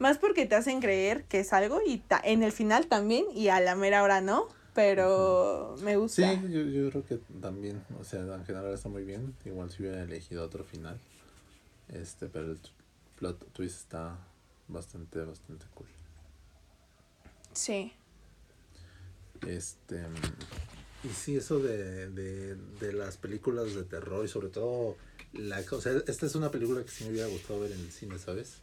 Más 0.00 0.18
porque 0.18 0.44
te 0.44 0.56
hacen 0.56 0.80
creer 0.80 1.22
que 1.24 1.38
es 1.40 1.52
algo 1.52 1.80
y 1.86 1.98
ta- 1.98 2.20
en 2.24 2.42
el 2.42 2.50
final 2.50 2.88
también 2.88 3.24
y 3.32 3.48
a 3.48 3.60
la 3.60 3.76
mera 3.76 4.02
hora 4.02 4.20
no 4.20 4.48
pero 4.74 5.76
me 5.80 5.96
Sí, 6.06 6.22
gusta 6.22 6.42
yo, 6.50 6.60
yo 6.62 6.90
creo 6.90 7.04
que 7.06 7.16
también, 7.40 7.84
o 8.00 8.04
sea, 8.04 8.20
en 8.22 8.44
general 8.44 8.72
está 8.74 8.88
muy 8.88 9.04
bien. 9.04 9.36
Igual 9.44 9.70
si 9.70 9.82
hubiera 9.82 10.02
elegido 10.02 10.44
otro 10.44 10.64
final. 10.64 11.00
Este, 11.88 12.28
pero 12.28 12.52
el 12.52 12.60
plot 13.16 13.52
twist 13.52 13.78
está 13.80 14.18
bastante, 14.68 15.20
bastante 15.24 15.66
cool. 15.74 15.88
sí 17.54 17.92
Este, 19.42 20.02
y 21.02 21.12
sí, 21.14 21.36
eso 21.36 21.60
de, 21.60 22.10
de, 22.10 22.56
de 22.56 22.92
las 22.92 23.18
películas 23.18 23.74
de 23.74 23.84
terror 23.84 24.24
y 24.24 24.28
sobre 24.28 24.48
todo, 24.48 24.98
la, 25.32 25.60
o 25.70 25.80
sea, 25.80 25.92
esta 26.06 26.26
es 26.26 26.34
una 26.34 26.50
película 26.50 26.82
que 26.84 26.90
sí 26.90 27.04
me 27.04 27.10
hubiera 27.10 27.28
gustado 27.28 27.60
ver 27.60 27.72
en 27.72 27.80
el 27.80 27.92
cine, 27.92 28.18
¿sabes? 28.18 28.62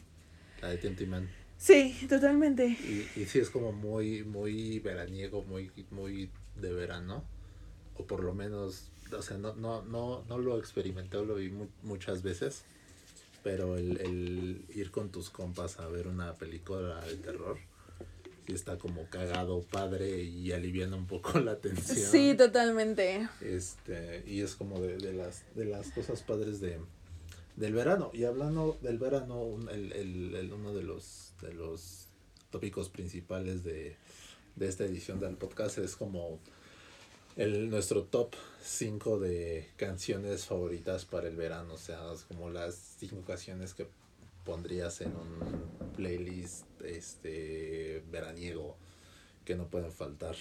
La 0.61 0.69
de 0.69 0.77
Tempty 0.79 1.05
Man. 1.07 1.35
Sí 1.61 1.95
totalmente 2.09 2.65
Y, 2.65 3.21
y 3.21 3.25
sí 3.25 3.39
es 3.39 3.49
como 3.49 3.71
muy, 3.71 4.23
muy 4.23 4.79
veraniego, 4.79 5.43
muy, 5.43 5.71
muy 5.91 6.29
de 6.59 6.73
verano. 6.73 7.23
O 7.97 8.05
por 8.05 8.23
lo 8.23 8.33
menos, 8.33 8.85
o 9.15 9.21
sea, 9.21 9.37
no, 9.37 9.53
no, 9.55 9.83
no, 9.83 10.23
no 10.27 10.37
lo 10.39 10.57
experimenté, 10.57 11.23
lo 11.23 11.35
vi 11.35 11.49
mu- 11.49 11.67
muchas 11.83 12.23
veces. 12.23 12.63
Pero 13.43 13.77
el, 13.77 13.97
el 14.01 14.65
ir 14.75 14.91
con 14.91 15.09
tus 15.11 15.29
compas 15.29 15.79
a 15.79 15.87
ver 15.87 16.07
una 16.07 16.33
película 16.33 17.03
de 17.05 17.15
terror, 17.17 17.57
sí 18.47 18.53
está 18.53 18.77
como 18.77 19.05
cagado, 19.09 19.61
padre 19.61 20.23
y 20.23 20.51
aliviana 20.51 20.95
un 20.95 21.07
poco 21.07 21.39
la 21.39 21.57
tensión. 21.57 22.11
sí 22.11 22.35
totalmente 22.37 23.27
Este, 23.41 24.23
y 24.27 24.41
es 24.41 24.55
como 24.55 24.79
de, 24.79 24.97
de 24.97 25.13
las, 25.13 25.43
de 25.55 25.65
las 25.65 25.89
cosas 25.91 26.21
padres 26.21 26.61
de, 26.61 26.77
del 27.55 27.73
verano. 27.73 28.11
Y 28.13 28.23
hablando 28.25 28.77
del 28.81 28.97
verano, 28.97 29.57
el, 29.71 29.91
el, 29.93 30.35
el- 30.35 30.53
uno 30.53 30.73
de 30.73 30.83
los, 30.83 31.33
de 31.41 31.53
los 31.53 32.07
tópicos 32.49 32.89
principales 32.89 33.63
de, 33.63 33.95
de 34.55 34.67
esta 34.67 34.83
edición 34.85 35.19
del 35.19 35.35
podcast 35.37 35.77
es 35.79 35.95
como 35.95 36.39
el, 37.37 37.69
nuestro 37.69 38.03
top 38.03 38.35
5 38.63 39.19
de 39.19 39.69
canciones 39.77 40.45
favoritas 40.45 41.05
para 41.05 41.27
el 41.27 41.35
verano. 41.35 41.73
O 41.75 41.77
sea, 41.77 42.11
es 42.13 42.23
como 42.23 42.49
las 42.49 42.75
5 42.99 43.21
canciones 43.25 43.73
que 43.73 43.87
pondrías 44.45 45.01
en 45.01 45.09
un 45.15 45.91
playlist 45.95 46.65
este 46.83 48.03
veraniego 48.11 48.75
que 49.45 49.55
no 49.55 49.67
pueden 49.67 49.91
faltar. 49.91 50.35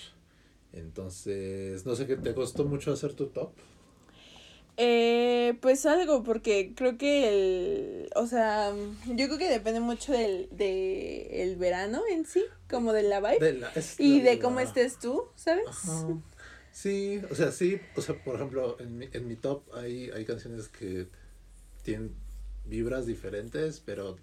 Entonces, 0.72 1.84
no 1.86 1.96
sé 1.96 2.06
qué 2.06 2.16
te 2.16 2.34
costó 2.34 2.64
mucho 2.64 2.92
hacer 2.92 3.14
tu 3.14 3.26
top. 3.26 3.50
Eh, 4.82 5.58
pues 5.60 5.84
algo, 5.84 6.22
porque 6.22 6.72
creo 6.74 6.96
que 6.96 7.28
el, 7.28 8.10
o 8.16 8.26
sea, 8.26 8.72
yo 9.08 9.26
creo 9.26 9.36
que 9.38 9.48
depende 9.50 9.80
mucho 9.80 10.12
del, 10.12 10.48
de 10.52 11.42
el 11.42 11.56
verano 11.56 12.00
en 12.10 12.24
sí, 12.24 12.44
como 12.70 12.94
de 12.94 13.02
la 13.02 13.20
vibe, 13.20 13.40
De 13.40 13.52
la- 13.58 13.70
es 13.74 14.00
y 14.00 14.20
de 14.20 14.38
cómo 14.38 14.56
la- 14.56 14.62
estés 14.62 14.98
tú, 14.98 15.24
¿sabes? 15.36 15.66
Ajá. 15.68 16.06
Sí, 16.72 17.20
o 17.30 17.34
sea, 17.34 17.52
sí, 17.52 17.78
o 17.94 18.00
sea, 18.00 18.14
por 18.24 18.36
ejemplo, 18.36 18.80
en 18.80 18.96
mi, 18.96 19.08
en 19.12 19.28
mi 19.28 19.36
top 19.36 19.62
hay, 19.74 20.08
hay 20.10 20.24
canciones 20.24 20.68
que 20.68 21.08
tienen 21.82 22.14
vibras 22.66 23.04
diferentes, 23.06 23.80
pero 23.84 24.16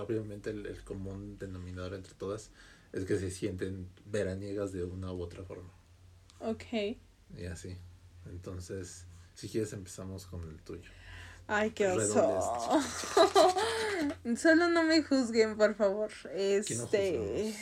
obviamente 0.00 0.50
el, 0.50 0.66
el 0.66 0.82
común 0.84 1.38
denominador 1.38 1.94
entre 1.94 2.14
todas 2.14 2.50
es 2.92 3.04
que 3.04 3.18
se 3.18 3.30
sienten 3.30 3.88
veraniegas 4.06 4.72
de 4.72 4.84
una 4.84 5.12
u 5.12 5.22
otra 5.22 5.42
forma. 5.44 5.70
Ok. 6.40 6.96
Y 7.36 7.46
así. 7.46 7.76
Entonces, 8.30 9.06
si 9.34 9.48
quieres 9.48 9.72
empezamos 9.72 10.26
con 10.26 10.48
el 10.48 10.62
tuyo. 10.62 10.90
Ay, 11.46 11.72
qué 11.72 11.88
oso. 11.88 11.98
Redondeas. 11.98 12.52
Solo 14.40 14.68
no 14.68 14.82
me 14.82 15.02
juzguen, 15.02 15.56
por 15.56 15.74
favor. 15.74 16.10
Este. 16.34 17.54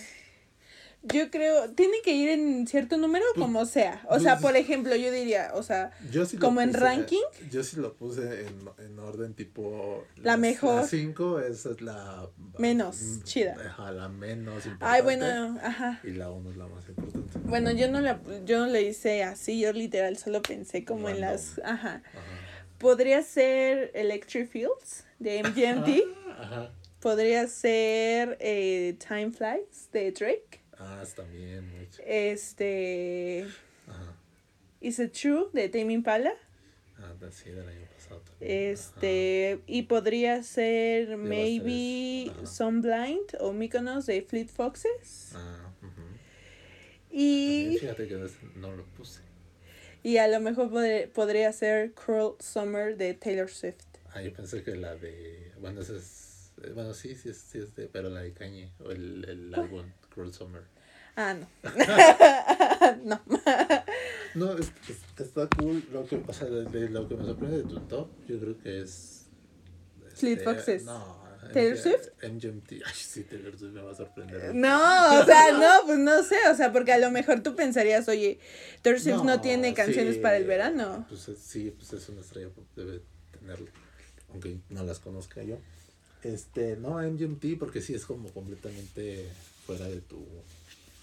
Yo 1.04 1.30
creo, 1.30 1.70
tiene 1.70 1.96
que 2.04 2.12
ir 2.12 2.28
en 2.28 2.66
cierto 2.66 2.96
número 2.96 3.24
Pues, 3.34 3.44
como 3.44 3.66
sea. 3.66 4.02
O 4.08 4.20
sea, 4.20 4.38
por 4.38 4.56
ejemplo, 4.56 4.94
yo 4.94 5.10
diría, 5.10 5.50
o 5.54 5.62
sea, 5.62 5.90
Yo 6.10 6.24
sí 6.26 6.36
lo 6.36 6.42
¿Como 6.46 6.60
en 6.60 6.74
ranking? 6.74 7.22
Yo 7.50 7.64
sí 7.64 7.76
lo 7.76 7.94
puse 7.94 8.46
en, 8.46 8.68
en 8.78 8.98
orden 8.98 9.34
tipo... 9.34 10.04
La 10.16 10.36
mejor. 10.36 10.82
La 10.82 10.86
5, 10.86 11.40
esa 11.40 11.70
es 11.70 11.80
la... 11.80 12.28
Menos 12.58 13.00
mm, 13.00 13.22
chida. 13.22 13.56
Ajá, 13.66 13.90
la 13.90 14.08
menos 14.08 14.64
importante. 14.66 14.84
ay, 14.84 15.02
bueno, 15.02 15.58
ajá. 15.62 16.00
Y 16.04 16.12
la 16.12 16.30
1 16.30 16.50
es 16.50 16.56
la 16.56 16.66
más 16.66 16.88
importante. 16.88 17.38
Bueno, 17.44 17.72
yo 17.72 17.90
no 17.90 18.00
la, 18.00 18.20
yo 18.44 18.60
no 18.60 18.66
le 18.66 18.82
hice 18.82 19.24
así, 19.24 19.60
yo 19.60 19.72
literal 19.72 20.16
solo 20.16 20.40
pensé 20.42 20.84
como 20.84 21.08
en 21.08 21.20
las, 21.20 21.58
ajá. 21.64 22.02
Ajá. 22.02 22.02
Podría 22.78 23.22
ser 23.22 23.90
Electric 23.94 24.48
Fields 24.48 25.04
de 25.18 25.42
MGMT. 25.42 26.18
Ajá. 26.38 26.72
Podría 27.00 27.46
ser 27.46 28.36
eh, 28.40 28.96
Time 28.98 29.30
Flies 29.30 29.88
de 29.92 30.10
Drake. 30.12 30.61
Ah, 30.84 31.00
está 31.02 31.22
bien, 31.22 31.68
mucho. 31.78 32.02
Este. 32.04 33.46
Ajá. 33.86 34.16
Is 34.80 34.98
It 34.98 35.12
True 35.12 35.46
de 35.52 35.68
Tame 35.68 35.92
Impala. 35.92 36.32
Ah, 36.98 37.14
sí, 37.30 37.50
del 37.50 37.68
año 37.68 37.86
pasado 37.94 38.20
también. 38.20 38.50
Este. 38.72 39.60
Y 39.66 39.82
podría 39.84 40.42
ser 40.42 41.08
Llevas 41.08 41.18
Maybe 41.28 42.24
tres, 42.26 42.36
ajá. 42.36 42.46
Some 42.46 42.80
Blind 42.80 43.36
o 43.40 43.52
Mykonos 43.52 44.06
de 44.06 44.22
Fleet 44.22 44.48
Foxes. 44.48 45.32
Ajá. 45.34 45.44
Ah, 45.64 45.74
ujú. 45.86 46.02
Y, 47.10 47.62
También 47.76 47.80
fíjate 47.80 48.08
que 48.08 48.28
no 48.58 48.72
lo 48.74 48.84
puse. 48.86 49.20
y 50.02 50.16
a 50.16 50.26
lo 50.28 50.40
mejor 50.40 50.70
podr- 50.70 51.08
podría 51.10 51.52
ser 51.52 51.92
Cruel 51.92 52.32
Summer 52.40 52.96
de 52.96 53.14
Taylor 53.14 53.48
Swift. 53.50 53.84
Ah, 54.14 54.22
yo 54.22 54.32
pensé 54.32 54.62
que 54.62 54.74
la 54.76 54.94
de. 54.96 55.52
Bueno, 55.60 55.80
esa 55.80 55.96
es. 55.96 56.52
eh, 56.62 56.70
Bueno, 56.74 56.92
sí, 56.94 57.14
sí, 57.14 57.32
sí 57.34 57.58
es 57.58 57.74
de. 57.74 57.86
Pero 57.88 58.08
la 58.10 58.20
de 58.22 58.32
Kanye. 58.32 58.72
O 58.80 58.90
el, 58.90 59.24
el 59.28 59.54
álbum 59.54 59.86
Cruel 60.10 60.32
Summer. 60.32 60.62
Ah, 61.16 61.34
no. 61.34 61.46
no. 63.04 63.20
No, 64.34 64.52
es, 64.58 64.72
es- 64.88 65.20
está 65.20 65.48
cool. 65.58 65.84
Lo 65.92 66.06
que, 66.06 66.22
o 66.26 66.32
sea, 66.32 66.48
de, 66.48 66.64
de 66.64 66.88
lo 66.88 67.06
que 67.08 67.16
me 67.16 67.24
sorprende 67.24 67.58
de 67.58 67.64
tu 67.64 67.80
top, 67.80 68.08
yo 68.26 68.38
creo 68.40 68.58
que 68.58 68.80
es. 68.82 69.26
Fleet 70.14 70.38
este, 70.38 70.44
Foxes. 70.44 70.84
No. 70.84 71.22
¿Taylor 71.52 71.76
Swift? 71.76 72.08
MGMT. 72.22 72.72
Ay, 72.86 72.92
sí, 72.94 73.24
Taylor 73.24 73.58
Swift 73.58 73.72
me 73.72 73.82
va 73.82 73.92
a 73.92 73.94
sorprender. 73.94 74.54
No, 74.54 75.20
o 75.20 75.24
sea, 75.24 75.52
no, 75.58 75.86
pues 75.86 75.98
no 75.98 76.22
sé, 76.22 76.36
o 76.50 76.54
sea, 76.56 76.72
porque 76.72 76.92
a 76.92 76.98
lo 76.98 77.10
mejor 77.10 77.42
tú 77.42 77.54
pensarías, 77.54 78.08
oye, 78.08 78.38
Taylor 78.80 79.00
Swift 79.00 79.22
no, 79.24 79.40
tiene 79.40 79.68
sí, 79.70 79.74
canciones 79.74 80.16
para 80.18 80.36
el 80.38 80.44
verano. 80.44 81.04
Pues 81.08 81.28
es- 81.28 81.38
sí, 81.38 81.74
pues 81.76 81.92
es 81.92 82.08
una 82.08 82.20
estrella, 82.22 82.48
pues, 82.54 82.66
debe 82.74 83.02
tenerlo. 83.38 83.66
Aunque 84.30 84.60
no 84.70 84.82
las 84.84 84.98
conozca 84.98 85.42
yo. 85.42 85.58
Este, 86.22 86.76
no, 86.76 87.02
MGMT, 87.02 87.58
porque 87.58 87.82
sí 87.82 87.92
es 87.94 88.06
como 88.06 88.30
completamente 88.30 89.28
fuera 89.66 89.86
de 89.88 90.00
tu 90.00 90.24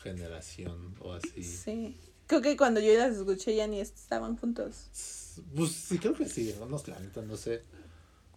generación 0.01 0.95
o 1.01 1.13
así. 1.13 1.43
Sí. 1.43 1.97
Creo 2.27 2.41
que 2.41 2.55
cuando 2.57 2.79
yo 2.79 2.93
las 2.97 3.15
escuché 3.15 3.55
ya 3.55 3.67
ni 3.67 3.79
estaban 3.79 4.37
juntos. 4.37 4.89
Pues 5.55 5.71
sí, 5.71 5.97
creo 5.97 6.13
que 6.13 6.27
sí, 6.27 6.53
no, 6.59 6.65
no 6.67 6.81
la 6.85 6.99
neta, 6.99 7.21
no 7.21 7.35
sé. 7.37 7.63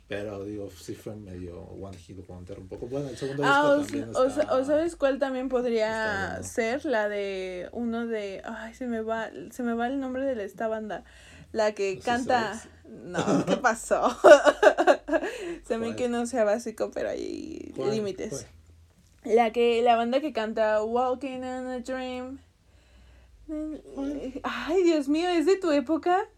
Pero 0.08 0.44
digo, 0.44 0.70
sí 0.70 0.94
fue 0.94 1.14
medio 1.16 1.58
One 1.60 1.96
Hit 1.96 2.26
Wonder 2.26 2.58
un 2.58 2.68
poco. 2.68 2.86
Bueno, 2.86 3.08
el 3.08 3.16
segundo 3.16 3.42
Ah, 3.44 3.62
disco 3.62 3.68
o, 3.68 3.82
también 3.86 4.04
o, 4.14 4.26
está- 4.26 4.54
o 4.56 4.64
sabes 4.64 4.96
cuál 4.96 5.18
también 5.18 5.48
podría 5.48 6.30
bueno. 6.32 6.44
ser 6.48 6.84
la 6.84 7.08
de 7.08 7.68
uno 7.72 8.06
de 8.06 8.42
ay 8.44 8.74
se 8.74 8.86
me 8.86 9.00
va 9.00 9.30
se 9.50 9.62
me 9.62 9.72
va 9.74 9.86
el 9.86 10.00
nombre 10.00 10.34
de 10.34 10.44
esta 10.44 10.68
banda 10.68 11.04
la 11.52 11.72
que 11.72 11.94
¿Los 11.96 12.04
canta 12.04 12.62
no 12.84 13.44
qué 13.46 13.56
pasó 13.56 14.14
se 15.66 15.78
me 15.78 15.96
que 15.96 16.08
no 16.08 16.26
sea 16.26 16.44
básico 16.44 16.90
pero 16.92 17.08
hay 17.10 17.72
límites. 17.76 18.46
La 19.24 19.52
que 19.52 19.82
la 19.82 19.96
banda 19.96 20.20
que 20.20 20.32
canta 20.32 20.82
Walking 20.82 21.38
in 21.38 21.44
a 21.44 21.78
Dream 21.80 22.38
ay 24.42 24.82
Dios 24.84 25.08
mío 25.08 25.28
es 25.30 25.46
de 25.46 25.56
tu 25.56 25.70
época 25.70 26.28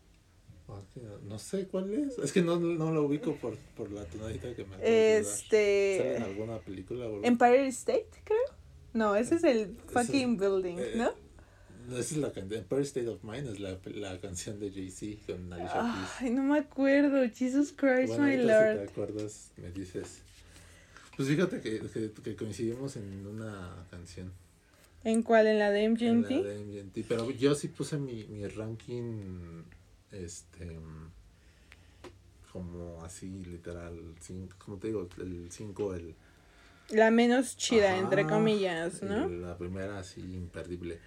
no- 0.97 1.18
No 1.28 1.39
sé 1.39 1.66
cuál 1.66 1.93
es. 1.93 2.18
Es 2.18 2.32
que 2.32 2.41
no, 2.43 2.59
no 2.59 2.91
lo 2.93 3.05
ubico 3.05 3.35
por, 3.37 3.57
por 3.76 3.91
la 3.91 4.05
tonadita 4.05 4.55
que 4.55 4.64
me 4.64 4.70
dar. 4.70 4.78
¿Sale 4.80 5.18
este 5.18 6.16
en 6.16 6.22
alguna 6.22 6.59
película 6.59 7.07
o? 7.07 7.22
Empire 7.24 7.66
State 7.68 8.11
creo 8.24 8.39
no 8.93 9.14
ese 9.16 9.37
es 9.37 9.45
el 9.45 9.59
es- 9.87 9.93
fucking 9.93 10.37
building 10.37 10.76
eh, 10.78 10.93
no 10.97 11.12
No, 11.89 11.99
esa 11.99 12.14
es 12.14 12.16
la 12.16 12.32
canción. 12.32 12.61
Empire 12.61 12.82
State 12.82 13.09
of 13.09 13.22
Mind 13.24 13.49
es 13.49 13.61
la, 13.61 13.78
la 13.87 14.18
canción 14.20 14.59
de 14.61 14.70
Jay-Z 14.70 15.26
con 15.26 15.53
Alicia 15.53 15.80
Keys. 15.82 16.11
Ay, 16.20 16.30
no 16.30 16.43
me 16.43 16.59
acuerdo. 16.59 17.22
Jesus 17.28 17.72
Christ, 17.76 18.09
Bueno, 18.16 18.24
my 18.24 18.35
ahorita 18.35 18.43
si 18.43 18.47
lord. 18.47 18.76
te 18.87 18.91
acuerdas, 18.91 19.53
me 19.59 19.70
dices. 19.70 20.22
Pues 21.16 21.28
fíjate 21.28 21.60
que, 21.60 21.80
que, 21.80 22.10
que 22.10 22.36
coincidimos 22.36 22.96
en 22.96 23.26
una 23.26 23.86
canción. 23.90 24.32
¿En 25.04 25.22
cuál? 25.22 25.46
¿En 25.46 25.58
la 25.58 25.70
de 25.70 25.84
en 25.84 25.92
MGMT? 25.92 26.30
la 26.30 26.42
de 26.42 26.64
MGMT, 26.64 26.98
Pero 27.08 27.30
yo 27.30 27.54
sí 27.54 27.68
puse 27.68 27.98
mi, 27.98 28.24
mi 28.24 28.46
ranking. 28.48 29.62
Este. 30.10 30.78
Como 32.52 33.02
así, 33.04 33.44
literal. 33.44 34.14
Cinco, 34.20 34.56
como 34.58 34.78
te 34.78 34.88
digo, 34.88 35.08
el 35.18 35.50
5, 35.50 35.94
el. 35.94 36.14
La 36.90 37.10
menos 37.10 37.56
chida, 37.56 37.92
Ajá, 37.92 37.98
entre 37.98 38.26
comillas, 38.26 39.02
¿no? 39.02 39.28
La 39.28 39.56
primera, 39.56 39.98
así, 39.98 40.20
imperdible. 40.20 40.98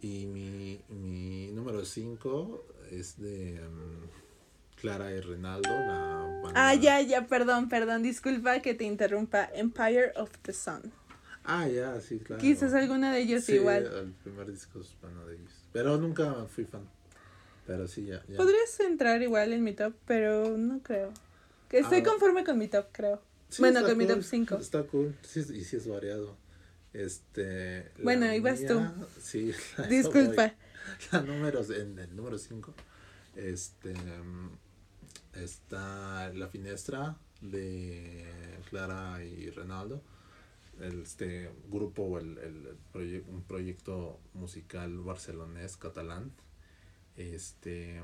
Y 0.00 0.26
mi, 0.26 0.80
mi 0.88 1.48
número 1.52 1.84
5 1.84 2.66
es 2.90 3.18
de 3.18 3.60
mm, 3.60 4.25
Clara 4.80 5.10
y 5.12 5.20
Renaldo, 5.20 5.68
la 5.70 6.40
banda. 6.42 6.52
Ah, 6.54 6.74
ya, 6.74 7.00
ya, 7.00 7.26
perdón, 7.26 7.68
perdón, 7.68 8.02
disculpa 8.02 8.60
que 8.60 8.74
te 8.74 8.84
interrumpa. 8.84 9.48
Empire 9.54 10.12
of 10.16 10.30
the 10.42 10.52
Sun. 10.52 10.92
Ah, 11.44 11.66
ya, 11.68 12.00
sí, 12.00 12.18
claro. 12.18 12.40
Quizás 12.42 12.74
alguna 12.74 13.12
de 13.12 13.20
ellos 13.20 13.44
Sí, 13.44 13.54
igual. 13.54 13.84
El 13.86 14.12
primer 14.12 14.50
disco 14.50 14.80
es 14.80 14.94
bueno 15.00 15.24
de 15.26 15.36
ellos. 15.36 15.52
Pero 15.72 15.96
nunca 15.96 16.46
fui 16.46 16.64
fan. 16.64 16.88
Pero 17.66 17.86
sí, 17.88 18.06
ya. 18.06 18.22
ya. 18.28 18.36
Podrías 18.36 18.78
entrar 18.80 19.22
igual 19.22 19.52
en 19.52 19.62
mi 19.64 19.72
top, 19.72 19.94
pero 20.06 20.56
no 20.56 20.80
creo. 20.82 21.12
Que 21.68 21.78
estoy 21.78 22.00
Ah. 22.00 22.04
conforme 22.04 22.44
con 22.44 22.58
mi 22.58 22.68
top, 22.68 22.86
creo. 22.92 23.22
Sí, 23.48 23.62
bueno, 23.62 23.82
con 23.84 23.96
mi 23.96 24.06
top 24.06 24.22
5. 24.22 24.56
Está 24.56 24.82
cool. 24.84 25.14
Sí, 25.22 25.40
y 25.54 25.64
sí 25.64 25.76
es 25.76 25.86
variado. 25.88 26.36
Este. 26.92 27.90
la 27.98 28.04
Bueno, 28.04 28.26
vas 28.42 28.64
tú. 28.66 28.80
Sí. 29.20 29.52
a 29.78 29.82
eso 29.82 29.88
Disculpa. 29.88 30.42
voy. 30.46 30.52
La 31.12 31.20
número, 31.22 31.62
en 31.72 31.98
el 31.98 32.14
número 32.16 32.38
5. 32.38 32.74
Este. 33.36 33.94
Está 35.42 36.32
La 36.32 36.48
Finestra 36.48 37.18
de 37.40 38.24
Clara 38.70 39.22
y 39.22 39.50
Renaldo. 39.50 40.02
Este 40.80 41.50
grupo, 41.70 42.18
el, 42.18 42.38
el 42.38 43.24
un 43.28 43.42
proyecto 43.42 44.18
musical 44.34 44.98
barcelonés, 45.00 45.76
catalán. 45.76 46.32
Este. 47.16 48.02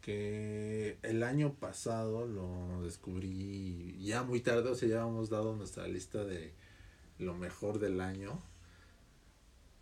Que 0.00 0.98
el 1.02 1.22
año 1.22 1.54
pasado 1.54 2.26
lo 2.26 2.82
descubrí 2.82 3.96
ya 4.02 4.24
muy 4.24 4.40
tarde, 4.40 4.70
o 4.70 4.74
sea, 4.74 4.88
ya 4.88 5.02
habíamos 5.02 5.30
dado 5.30 5.54
nuestra 5.54 5.86
lista 5.86 6.24
de 6.24 6.52
lo 7.18 7.34
mejor 7.34 7.78
del 7.78 8.00
año. 8.00 8.40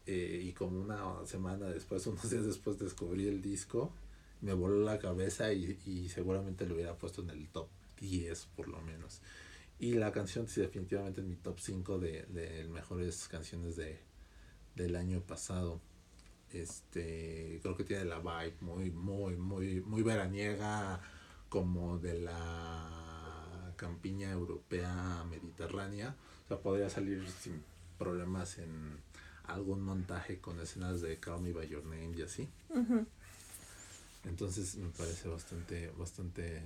Eh, 0.07 0.43
y 0.45 0.53
como 0.53 0.81
una 0.81 1.24
semana 1.26 1.66
después, 1.66 2.07
unos 2.09 2.28
días 2.31 2.45
después 2.45 2.78
descubrí 2.78 3.28
el 3.28 3.41
disco, 3.43 3.93
me 4.41 4.53
voló 4.55 4.82
la 4.82 4.99
cabeza 4.99 5.53
y, 5.53 5.78
y 5.86 6.09
seguramente 6.09 6.66
lo 6.66 6.74
hubiera 6.74 6.97
puesto 6.97 7.22
en 7.22 7.30
el 7.30 7.49
top 7.49 7.68
10 7.99 8.47
por 8.57 8.68
lo 8.68 8.80
menos. 8.80 9.20
Y 9.78 9.95
la 9.95 10.12
canción 10.12 10.47
definitivamente 10.47 11.20
en 11.20 11.28
mi 11.28 11.36
top 11.36 11.59
5 11.59 11.99
de, 11.99 12.24
de 12.26 12.64
mejores 12.68 13.28
canciones 13.28 13.76
de, 13.76 13.99
del 14.74 14.97
año 14.97 15.20
pasado. 15.22 15.80
Este, 16.53 17.61
creo 17.62 17.76
que 17.76 17.84
tiene 17.84 18.05
la 18.05 18.18
vibe 18.18 18.57
muy, 18.61 18.91
muy, 18.91 19.36
muy, 19.36 19.80
muy 19.80 20.03
veraniega, 20.03 21.01
como 21.49 21.99
de 21.99 22.20
la 22.20 23.72
campiña 23.76 24.30
europea 24.30 25.24
mediterránea. 25.30 26.14
O 26.45 26.49
sea, 26.49 26.59
podría 26.59 26.91
salir 26.91 27.26
sin 27.30 27.62
problemas 27.99 28.59
en 28.59 28.99
algún 29.45 29.82
montaje 29.82 30.41
con 30.41 30.61
escenas 30.61 31.01
de 31.01 31.18
Call 31.18 31.41
Me 31.41 31.53
By 31.53 31.68
Your 31.68 31.84
Name 31.84 32.12
y 32.16 32.22
así. 32.22 32.49
Ujú. 32.68 33.07
Entonces 34.25 34.77
me 34.77 34.91
parece 34.91 35.29
bastante, 35.29 35.91
bastante 35.99 36.62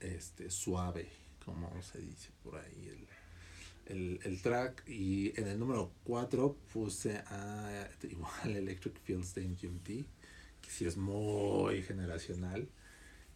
este, 0.00 0.50
suave, 0.50 1.08
como 1.44 1.70
se 1.82 1.98
dice 2.00 2.30
por 2.42 2.56
ahí 2.56 2.88
el, 2.88 3.96
el, 3.96 4.20
el 4.24 4.42
track. 4.42 4.88
Y 4.88 5.38
en 5.40 5.48
el 5.48 5.58
número 5.58 5.92
4 6.04 6.56
puse 6.72 7.18
a 7.26 7.88
igual 8.02 8.56
Electric 8.56 8.98
Fields 9.00 9.34
de 9.34 9.48
MGMT, 9.48 9.86
que 10.60 10.70
sí 10.70 10.84
es 10.84 10.96
muy 10.96 11.82
generacional. 11.82 12.68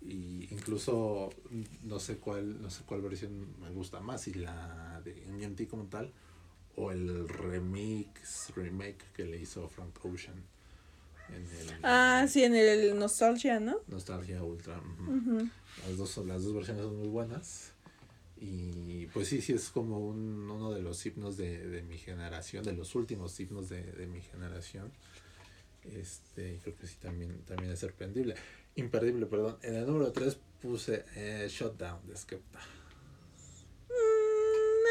Y 0.01 0.49
incluso 0.53 1.31
no 1.83 1.99
sé 1.99 2.19
cuál, 2.19 2.61
no 2.61 2.69
sé 2.69 2.85
cuál 2.85 3.01
versión 3.01 3.59
me 3.61 3.71
gusta 3.71 4.01
más, 4.01 4.23
si 4.23 4.35
la 4.35 5.01
de 5.03 5.25
MGMT 5.27 5.67
como 5.67 5.85
tal, 5.85 6.12
o 6.77 6.91
el 6.91 7.27
remix, 7.27 8.53
remake 8.55 9.03
que 9.15 9.25
le 9.25 9.41
hizo 9.41 9.67
Frank 9.69 10.05
Ocean. 10.05 10.43
En 11.29 11.37
el, 11.37 11.75
Ah, 11.83 12.27
sí, 12.29 12.45
en 12.45 12.55
el 12.55 12.99
Nostalgia, 12.99 13.61
¿no? 13.61 13.79
Nostalgia 13.89 14.43
Ultra. 14.43 14.81
Las 15.87 15.97
dos 15.97 16.11
son- 16.11 16.29
las 16.29 16.43
dos 16.45 16.55
versiones 16.55 16.83
son 16.85 16.97
muy 16.99 17.09
buenas. 17.09 17.72
Y 18.37 19.07
pues 19.07 19.29
sí, 19.29 19.41
sí 19.41 19.53
es 19.53 19.70
como 19.70 19.99
un, 20.01 20.51
uno 20.51 20.72
de 20.72 20.83
los 20.83 21.05
himnos 21.07 21.37
de, 21.37 21.66
de 21.66 21.83
mi 21.83 21.97
generación, 21.99 22.64
de 22.64 22.72
los 22.75 22.95
últimos 22.95 23.39
himnos 23.41 23.68
de, 23.68 23.83
de 23.93 24.07
mi 24.07 24.20
generación. 24.20 24.93
Este, 25.85 26.59
creo 26.62 26.77
que 26.77 26.87
sí 26.87 26.97
también, 27.01 27.39
también 27.47 27.72
es 27.72 27.79
sorprendible. 27.81 28.35
Imperdible, 28.77 29.27
perdón. 29.27 29.59
En 29.62 29.75
el 29.77 29.87
número 29.87 30.12
3 30.12 30.37
puse 30.61 31.05
eh, 31.16 31.47
Shutdown 31.51 32.07
de 32.07 32.16
Skepta. 32.16 32.61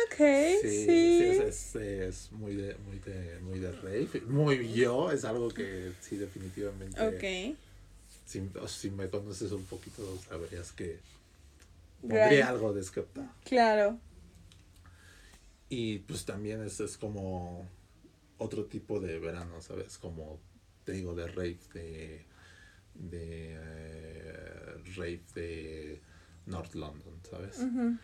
Ok, 0.08 0.16
Sí, 0.62 0.68
sí. 0.70 1.24
es, 1.24 1.39
es- 1.39 1.76
es 1.76 2.32
muy 2.32 2.56
de, 2.56 2.76
muy 2.78 2.99
de, 2.99 3.39
muy 3.39 3.60
de 3.60 3.72
rave. 3.72 4.22
Muy 4.28 4.74
yo, 4.74 5.12
es 5.12 5.26
algo 5.26 5.49
que 5.49 5.91
sí 6.01 6.18
definitivamente. 6.18 7.01
Ok. 7.54 7.58
Si, 8.26 8.41
si 8.68 8.89
me 8.91 9.10
conoces 9.10 9.51
un 9.51 9.64
poquito, 9.66 10.18
sabrías 10.28 10.72
que 10.72 10.99
pondría 12.01 12.49
algo 12.49 12.74
de 12.74 12.84
Skepta. 12.84 13.34
Claro. 13.45 13.99
Y 15.70 15.99
pues 15.99 16.26
también 16.26 16.62
es, 16.64 16.80
es 16.80 16.97
como 16.97 17.68
otro 18.38 18.66
tipo 18.66 18.99
de 18.99 19.20
verano, 19.20 19.62
¿sabes? 19.62 19.97
Como 19.97 20.39
te 20.84 20.91
digo, 20.93 21.16
de 21.16 21.28
rave 21.28 21.58
de, 21.74 22.26
de 22.95 23.58
eh, 23.60 24.74
rave 24.95 25.22
de 25.36 26.01
North 26.45 26.76
London, 26.76 27.20
¿sabes? 27.30 27.60
Ujú. 27.60 27.97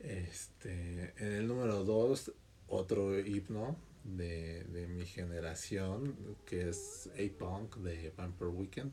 Este, 0.00 1.12
en 1.18 1.32
el 1.32 1.46
número 1.46 1.84
2, 1.84 2.32
otro 2.68 3.18
himno 3.18 3.76
de, 4.04 4.64
de 4.64 4.86
mi 4.86 5.04
generación, 5.04 6.16
que 6.46 6.70
es 6.70 7.10
A-Punk 7.14 7.76
de 7.76 8.10
Vampire 8.16 8.50
Weekend, 8.50 8.92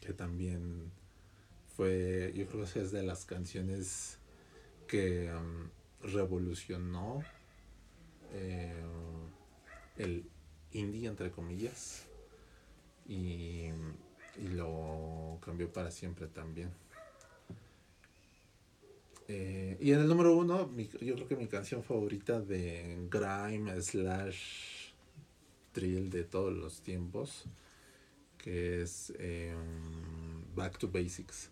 que 0.00 0.12
también 0.12 0.92
fue, 1.76 2.32
yo 2.36 2.46
creo 2.46 2.66
que 2.70 2.80
es 2.80 2.92
de 2.92 3.02
las 3.02 3.24
canciones 3.24 4.18
que 4.86 5.32
um, 5.32 5.70
revolucionó 6.12 7.22
eh, 8.32 8.82
el 9.96 10.28
indie, 10.72 11.08
entre 11.08 11.30
comillas, 11.30 12.04
y, 13.08 13.68
y 14.36 14.48
lo 14.48 15.38
cambió 15.42 15.72
para 15.72 15.90
siempre 15.90 16.26
también. 16.26 16.70
Eh, 19.32 19.76
y 19.80 19.92
en 19.92 20.00
el 20.00 20.08
número 20.08 20.36
uno, 20.36 20.66
mi- 20.66 20.88
yo 21.00 21.14
creo 21.14 21.28
que 21.28 21.36
mi 21.36 21.46
canción 21.46 21.84
favorita 21.84 22.40
de 22.40 23.06
grime 23.08 23.80
slash 23.80 24.90
drill 25.72 26.10
de 26.10 26.24
todos 26.24 26.52
los 26.52 26.80
tiempos, 26.82 27.44
que 28.38 28.82
es 28.82 29.12
eh, 29.20 29.54
Back 30.56 30.78
to 30.78 30.88
Basics 30.88 31.50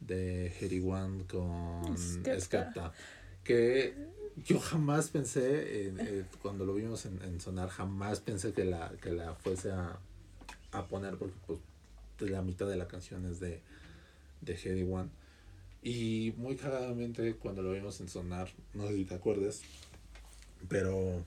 de 0.00 0.48
Hedy 0.60 0.80
One 0.86 1.24
con 1.26 1.96
Skepta. 2.40 2.92
Que 3.42 3.94
yo 4.44 4.58
jamás 4.60 5.08
pensé, 5.08 5.86
en- 5.88 6.00
eh, 6.00 6.24
cuando 6.42 6.66
lo 6.66 6.74
vimos 6.74 7.06
en, 7.06 7.22
en 7.22 7.40
Sonar, 7.40 7.70
jamás 7.70 8.20
pensé 8.20 8.52
que 8.52 8.66
la, 8.66 8.92
que 9.00 9.12
la 9.12 9.34
fuese 9.34 9.70
a, 9.72 9.98
a 10.72 10.86
poner, 10.88 11.16
porque 11.16 11.34
pues 11.46 11.58
la 12.30 12.42
mitad 12.42 12.66
de 12.68 12.76
la 12.76 12.86
canción 12.86 13.24
es 13.24 13.40
de, 13.40 13.62
de 14.42 14.52
Hedy 14.54 14.82
One. 14.82 15.08
Y 15.84 16.32
muy 16.38 16.56
cagadamente 16.56 17.34
cuando 17.34 17.62
lo 17.62 17.72
vimos 17.72 18.00
en 18.00 18.08
Sonar, 18.08 18.48
no 18.72 18.88
sé 18.88 18.96
si 18.96 19.04
te 19.04 19.14
acuerdes, 19.14 19.60
pero 20.66 21.22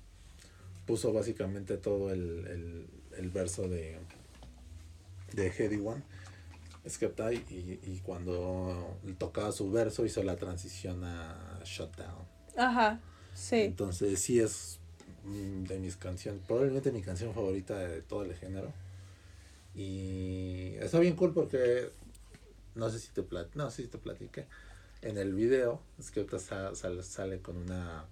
puso 0.87 1.13
básicamente 1.13 1.77
todo 1.77 2.11
el, 2.11 2.47
el, 2.47 2.87
el 3.17 3.29
verso 3.29 3.69
de, 3.69 3.99
de 5.33 5.51
Heady 5.51 5.79
One, 5.79 6.01
Skepta, 6.89 7.31
y, 7.33 7.79
y 7.83 8.01
cuando 8.03 8.97
tocaba 9.19 9.51
su 9.51 9.69
verso 9.69 10.07
hizo 10.07 10.23
la 10.23 10.37
transición 10.37 11.03
a 11.03 11.59
Shutdown. 11.63 12.25
Ajá, 12.57 12.99
sí. 13.35 13.57
Entonces 13.57 14.19
sí 14.19 14.39
es 14.39 14.79
de 15.67 15.77
mis 15.77 15.97
canciones, 15.97 16.41
probablemente 16.47 16.91
mi 16.91 17.03
canción 17.03 17.31
favorita 17.31 17.77
de 17.77 18.01
todo 18.01 18.23
el 18.23 18.33
género. 18.33 18.73
Y 19.75 20.73
está 20.79 20.99
bien 20.99 21.15
cool 21.15 21.31
porque 21.31 21.91
no 22.78 22.89
sé 22.89 22.99
si 22.99 23.09
te 23.09 23.23
plat 23.23 23.47
no 23.55 23.69
sé 23.71 23.84
si 23.84 23.88
te 23.89 23.97
platiqué. 23.97 24.45
En 25.01 25.17
el 25.17 25.34
video, 25.34 25.82
Skepta 26.01 26.39
sa- 26.39 26.73
sale, 26.75 27.03
sale 27.03 27.39
con 27.41 27.57
una 27.57 28.05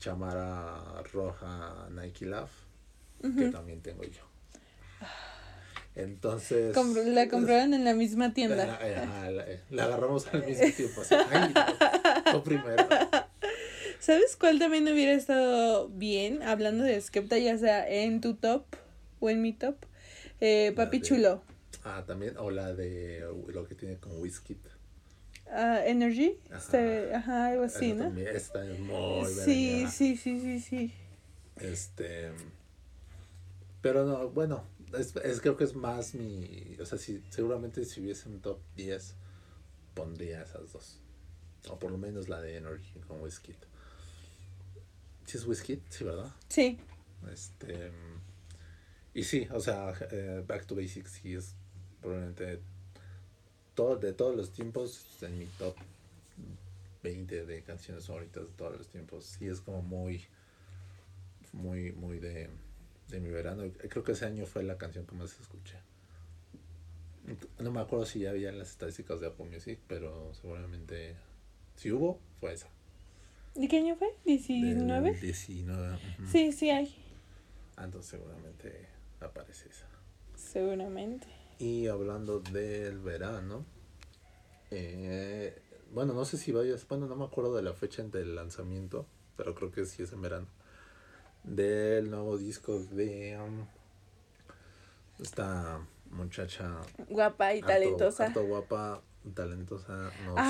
chamara 0.00 1.02
roja 1.12 1.88
Nike 1.90 2.26
Love, 2.26 2.50
que 3.36 3.48
también 3.50 3.80
tengo 3.80 4.02
yo. 4.04 4.22
Entonces. 5.94 6.74
Compr- 6.76 7.04
la 7.04 7.28
compraron 7.28 7.74
en 7.74 7.84
la 7.84 7.94
misma 7.94 8.32
tienda. 8.32 8.56
La, 8.66 9.30
la- 9.30 9.44
eh, 9.50 9.60
la 9.70 9.84
agarramos 9.84 10.26
al 10.28 10.44
mismo 10.46 10.66
tiempo. 10.76 11.00
así, 11.00 11.14
ay, 11.14 11.52
yo 12.32 12.42
primero. 12.42 12.86
¿Sabes 14.00 14.36
cuál 14.36 14.58
también 14.58 14.84
hubiera 14.88 15.12
estado 15.12 15.88
bien? 15.88 16.42
Hablando 16.42 16.84
de 16.84 16.98
Skepta, 17.00 17.36
ya 17.38 17.58
sea 17.58 17.86
en 17.88 18.20
tu 18.20 18.34
top 18.34 18.64
o 19.20 19.28
en 19.30 19.42
mi 19.42 19.52
top. 19.52 19.76
Eh, 20.40 20.72
Papi 20.74 21.00
de- 21.00 21.04
Chulo. 21.06 21.42
Ah, 21.84 22.04
también, 22.06 22.36
o 22.36 22.50
la 22.50 22.74
de 22.74 23.24
lo 23.48 23.66
que 23.66 23.74
tiene 23.74 23.96
con 23.98 24.20
whisky. 24.20 24.58
Ah, 25.50 25.80
Energy. 25.84 26.38
Ajá. 26.50 26.56
Este, 26.58 27.14
ajá, 27.14 27.46
algo 27.48 27.64
así, 27.64 27.92
¿no? 27.94 28.04
también, 28.04 28.28
esa 28.36 28.52
también 28.52 28.74
es 28.74 28.80
muy 28.80 29.24
Sí, 29.26 29.86
sí, 29.90 30.16
sí, 30.16 30.40
sí, 30.40 30.60
sí. 30.60 30.94
Este. 31.56 32.32
Pero 33.82 34.04
no, 34.04 34.28
bueno, 34.30 34.64
es, 34.98 35.16
es- 35.16 35.40
creo 35.40 35.56
que 35.56 35.64
es 35.64 35.74
más 35.74 36.14
mi. 36.14 36.76
O 36.80 36.84
sea, 36.84 36.98
si, 36.98 37.22
seguramente 37.30 37.84
si 37.84 38.00
hubiese 38.00 38.28
un 38.28 38.40
top 38.40 38.60
10, 38.76 39.14
pondría 39.94 40.42
esas 40.42 40.72
dos. 40.72 41.00
O 41.68 41.78
por 41.78 41.90
lo 41.90 41.98
menos 41.98 42.28
la 42.28 42.40
de 42.40 42.56
Energy 42.56 43.00
con 43.06 43.20
whisky. 43.22 43.54
¿Sí 45.26 45.38
es 45.38 45.46
whisky? 45.46 45.82
Sí, 45.88 46.04
¿verdad? 46.04 46.30
Sí. 46.48 46.78
Este. 47.32 47.90
Y 49.14 49.24
sí, 49.24 49.48
o 49.50 49.60
sea, 49.60 49.92
eh, 50.10 50.44
Back 50.46 50.66
to 50.66 50.74
Basics 50.76 51.10
sí 51.12 51.34
es 51.34 51.54
probablemente 52.00 52.60
todo, 53.74 53.96
de 53.96 54.12
todos 54.12 54.36
los 54.36 54.50
tiempos 54.50 55.06
en 55.22 55.38
mi 55.38 55.46
top 55.46 55.74
20 57.02 57.46
de 57.46 57.62
canciones 57.62 58.06
favoritas 58.06 58.44
de 58.44 58.52
todos 58.56 58.76
los 58.78 58.88
tiempos. 58.88 59.24
Sí 59.24 59.46
es 59.46 59.60
como 59.60 59.82
muy, 59.82 60.24
muy, 61.52 61.92
muy 61.92 62.18
de, 62.18 62.48
de 63.08 63.20
mi 63.20 63.30
verano. 63.30 63.64
Creo 63.88 64.04
que 64.04 64.12
ese 64.12 64.26
año 64.26 64.46
fue 64.46 64.62
la 64.62 64.76
canción 64.76 65.06
que 65.06 65.14
más 65.14 65.38
escuché. 65.40 65.76
No 67.58 67.70
me 67.70 67.80
acuerdo 67.80 68.06
si 68.06 68.20
ya 68.20 68.30
había 68.30 68.50
las 68.52 68.70
estadísticas 68.70 69.20
de 69.20 69.28
Apple 69.28 69.46
Music, 69.46 69.78
pero 69.86 70.32
seguramente 70.34 71.14
si 71.76 71.92
hubo, 71.92 72.18
fue 72.40 72.52
esa. 72.52 72.68
¿De 73.54 73.68
qué 73.68 73.78
año 73.78 73.96
fue? 73.96 74.08
¿19? 74.26 75.02
Del 75.02 75.20
19. 75.20 75.94
ujú. 75.94 76.26
Sí, 76.30 76.52
sí 76.52 76.70
hay. 76.70 76.94
Ah, 77.76 77.84
entonces 77.84 78.10
seguramente 78.10 78.86
aparece 79.20 79.68
esa. 79.68 79.86
Seguramente. 80.34 81.26
Y 81.60 81.86
hablando 81.88 82.40
del 82.40 82.98
verano, 83.00 83.64
eh, 84.70 85.60
bueno, 85.92 86.14
no 86.14 86.24
sé 86.24 86.38
si 86.38 86.52
vayas, 86.52 86.88
bueno, 86.88 87.06
no 87.06 87.16
me 87.16 87.24
acuerdo 87.24 87.54
de 87.54 87.62
la 87.62 87.74
fecha 87.74 88.02
del 88.02 88.34
lanzamiento, 88.34 89.06
pero 89.36 89.54
creo 89.54 89.70
que 89.70 89.84
sí 89.84 90.02
es 90.02 90.12
en 90.12 90.22
verano. 90.22 90.46
Del 91.44 92.10
nuevo 92.10 92.38
disco 92.38 92.78
de 92.78 93.38
um, 93.38 93.66
esta 95.22 95.80
muchacha 96.10 96.76
Guapa 97.08 97.54
y 97.54 97.58
harto- 97.60 97.66
talentosa. 97.68 98.26
harto 98.26 98.42
guapa, 98.44 99.02
talentosa, 99.34 100.10
no 100.24 100.34
sé. 100.36 100.40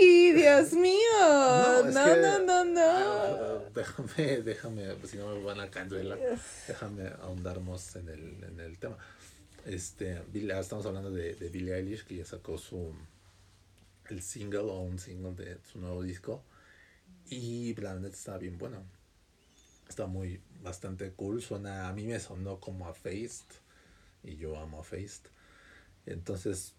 ¡Ay, 0.00 0.32
Dios 0.32 0.72
mío! 0.74 1.00
No, 1.20 1.84
No, 1.84 2.04
que- 2.04 2.20
no, 2.20 2.38
no, 2.40 2.64
no. 2.64 2.80
Ah, 2.82 3.58
déjame, 3.74 4.42
déjame, 4.42 4.94
pues, 4.94 5.10
si 5.12 5.16
no 5.18 5.28
me 5.34 5.42
van 5.42 5.60
a 5.60 5.70
cancelar, 5.70 6.18
déjame 6.66 7.08
ahondar 7.22 7.60
más 7.60 7.96
en 7.96 8.08
el, 8.10 8.44
en 8.44 8.60
el 8.60 8.78
tema. 8.78 8.96
Este, 9.68 10.16
ah, 10.16 10.60
estamos 10.60 10.86
hablando 10.86 11.10
de, 11.10 11.34
de 11.34 11.50
Billie 11.50 11.74
Eilish, 11.74 12.06
que 12.06 12.16
ya 12.16 12.24
sacó 12.24 12.56
su 12.56 12.94
el 14.08 14.22
single 14.22 14.60
o 14.60 14.80
un 14.80 14.98
single 14.98 15.34
de 15.34 15.58
su 15.70 15.78
nuevo 15.78 16.02
disco. 16.02 16.42
Y 17.28 17.74
la 17.74 17.94
está 18.08 18.38
bien 18.38 18.56
bueno. 18.56 18.82
Está 19.86 20.06
muy, 20.06 20.40
bastante 20.62 21.12
cool. 21.12 21.42
Suena, 21.42 21.86
a 21.86 21.92
mí 21.92 22.06
me 22.06 22.18
sonó 22.18 22.60
como 22.60 22.88
a 22.88 22.94
Faced. 22.94 23.44
Y 24.24 24.36
yo 24.36 24.58
amo 24.58 24.80
a 24.80 24.84
Faced. 24.84 25.28
Entonces, 26.06 26.74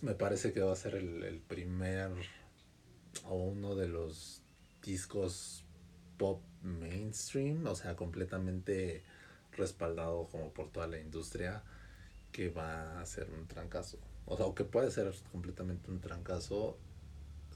me 0.00 0.14
parece 0.14 0.54
que 0.54 0.62
va 0.62 0.72
a 0.72 0.76
ser 0.76 0.94
el, 0.94 1.22
el 1.22 1.40
primer 1.40 2.10
o 3.24 3.34
uno 3.34 3.74
de 3.74 3.88
los 3.88 4.40
discos 4.82 5.66
pop 6.16 6.42
mainstream, 6.62 7.66
o 7.66 7.74
sea, 7.74 7.96
completamente 7.96 9.04
respaldado 9.52 10.28
como 10.28 10.54
por 10.54 10.70
toda 10.70 10.86
la 10.86 10.98
industria, 10.98 11.62
que 12.32 12.48
va 12.48 13.00
a 13.00 13.06
ser 13.06 13.28
un 13.30 13.46
trancazo. 13.46 13.98
O 14.26 14.36
sea, 14.36 14.46
o 14.46 14.54
que 14.54 14.64
puede 14.64 14.90
ser 14.90 15.12
completamente 15.30 15.90
un 15.90 16.00
trancazo 16.00 16.76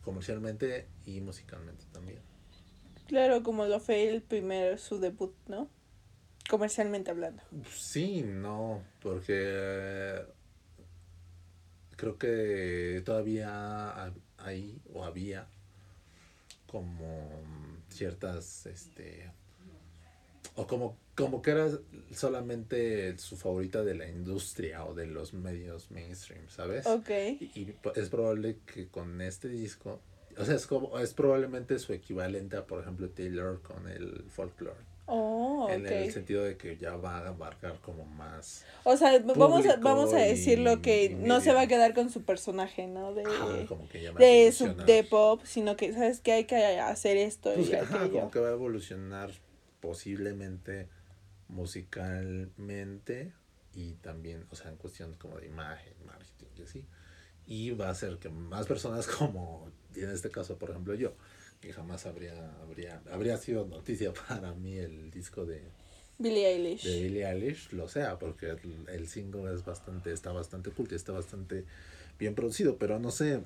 comercialmente 0.05 0.87
y 1.07 1.20
musicalmente 1.20 1.85
también. 1.93 2.20
Claro, 3.09 3.43
como 3.43 3.66
lo 3.66 3.81
fue 3.81 4.09
el 4.09 4.22
primer, 4.22 4.79
su 4.79 4.99
debut, 4.99 5.35
¿no? 5.49 5.68
Comercialmente 6.51 7.11
hablando. 7.11 7.43
Sí, 7.72 8.22
no, 8.22 8.83
porque 9.03 10.24
creo 11.97 12.18
que 12.18 13.03
todavía 13.05 13.49
ha- 13.51 14.12
hay 14.39 14.81
o 14.93 15.05
había 15.05 15.47
como 16.66 17.31
ciertas, 17.89 18.66
este, 18.66 19.31
o 20.57 20.66
como, 20.66 20.96
como 21.14 21.42
que 21.42 21.50
era 21.50 21.68
solamente 22.12 23.16
su 23.18 23.36
favorita 23.36 23.84
de 23.84 23.94
la 23.94 24.09
industria 24.09 24.84
o 24.84 24.94
de 24.94 25.07
los 25.07 25.34
medios 25.34 25.90
mainstream, 25.90 26.48
¿sabes? 26.48 26.86
Ok. 26.86 27.11
Y, 27.40 27.50
y 27.54 27.76
es 27.94 28.09
probable 28.09 28.59
que 28.66 28.88
con 28.88 29.20
este 29.20 29.48
disco, 29.48 30.00
o 30.36 30.44
sea, 30.44 30.54
es 30.54 30.66
como, 30.66 30.98
es 30.98 31.12
probablemente 31.14 31.78
su 31.78 31.92
equivalente 31.92 32.57
a, 32.57 32.66
por 32.66 32.80
ejemplo, 32.80 33.09
Taylor 33.11 33.61
con 33.62 33.88
el 33.88 34.24
folklore. 34.28 34.96
Oh, 35.09 35.68
En 35.70 35.86
el 35.86 36.12
sentido 36.12 36.42
de 36.42 36.57
que 36.57 36.76
ya 36.76 36.96
va 36.96 37.18
a 37.18 37.28
abarcar 37.28 37.78
como 37.80 38.04
más. 38.04 38.64
O 38.82 38.96
sea, 38.96 39.20
vamos 39.20 39.64
a, 39.64 39.76
vamos 39.76 40.12
a 40.12 40.16
decirlo 40.16 40.82
que 40.82 41.11
no 41.11 41.40
se 41.40 41.52
va 41.52 41.62
a 41.62 41.66
quedar 41.68 41.94
con 41.94 42.11
su 42.11 42.24
personaje, 42.24 42.88
¿no? 42.88 43.14
De, 43.14 43.22
Ajá, 43.22 43.66
como 43.68 43.88
que 43.88 44.02
ya 44.02 44.12
de, 44.12 44.50
su, 44.50 44.74
de 44.74 45.04
pop, 45.04 45.42
sino 45.44 45.76
que, 45.76 45.92
¿sabes 45.92 46.20
que 46.20 46.32
Hay 46.32 46.44
que 46.44 46.57
hacer 46.57 47.16
esto 47.18 47.54
Pues, 47.54 47.70
y 47.70 47.74
ajá, 47.74 48.09
como 48.11 48.32
que 48.32 48.40
va 48.40 48.48
a 48.48 48.52
evolucionar 48.52 49.30
posiblemente 49.87 50.89
musicalmente 51.47 53.32
y 53.72 53.93
también, 53.93 54.45
o 54.51 54.57
sea, 54.57 54.68
en 54.68 54.76
cuestión 54.76 55.14
como 55.14 55.39
de 55.39 55.47
imagen, 55.47 55.95
marketing 56.05 56.47
y 56.59 56.62
así. 56.62 56.84
Y 57.47 57.70
va 57.70 57.87
a 57.87 57.91
hacer 57.91 58.18
que 58.18 58.28
más 58.28 58.66
personas 58.66 59.07
como, 59.18 59.70
en 59.95 60.11
este 60.11 60.28
caso, 60.28 60.59
por 60.59 60.70
ejemplo, 60.70 60.95
yo, 60.95 61.14
que 61.61 61.72
jamás 61.72 62.05
habría, 62.05 62.53
habría, 62.62 63.01
habría 63.12 63.37
sido 63.37 63.64
noticia 63.64 64.12
para 64.28 64.55
mí 64.55 64.76
el 64.76 65.12
disco 65.12 65.47
de, 65.47 65.62
Billie 66.18 66.49
Eilish. 66.49 66.82
de 66.82 67.03
Billie 67.03 67.24
Eilish 67.24 67.70
lo 67.70 67.87
sea, 67.87 68.18
porque 68.18 68.47
el, 68.51 68.89
el 68.89 69.07
single 69.07 69.55
es 69.55 69.64
bastante, 69.64 70.11
está 70.11 70.32
bastante 70.32 70.72
cool, 70.72 70.89
está 70.91 71.12
bastante 71.12 71.64
bien 72.18 72.34
producido, 72.34 72.76
pero 72.76 72.99
no 72.99 73.12
sé, 73.12 73.41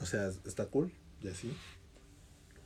o 0.00 0.06
sea, 0.06 0.32
está 0.44 0.66
cool, 0.66 0.90
y 1.22 1.28
así, 1.28 1.56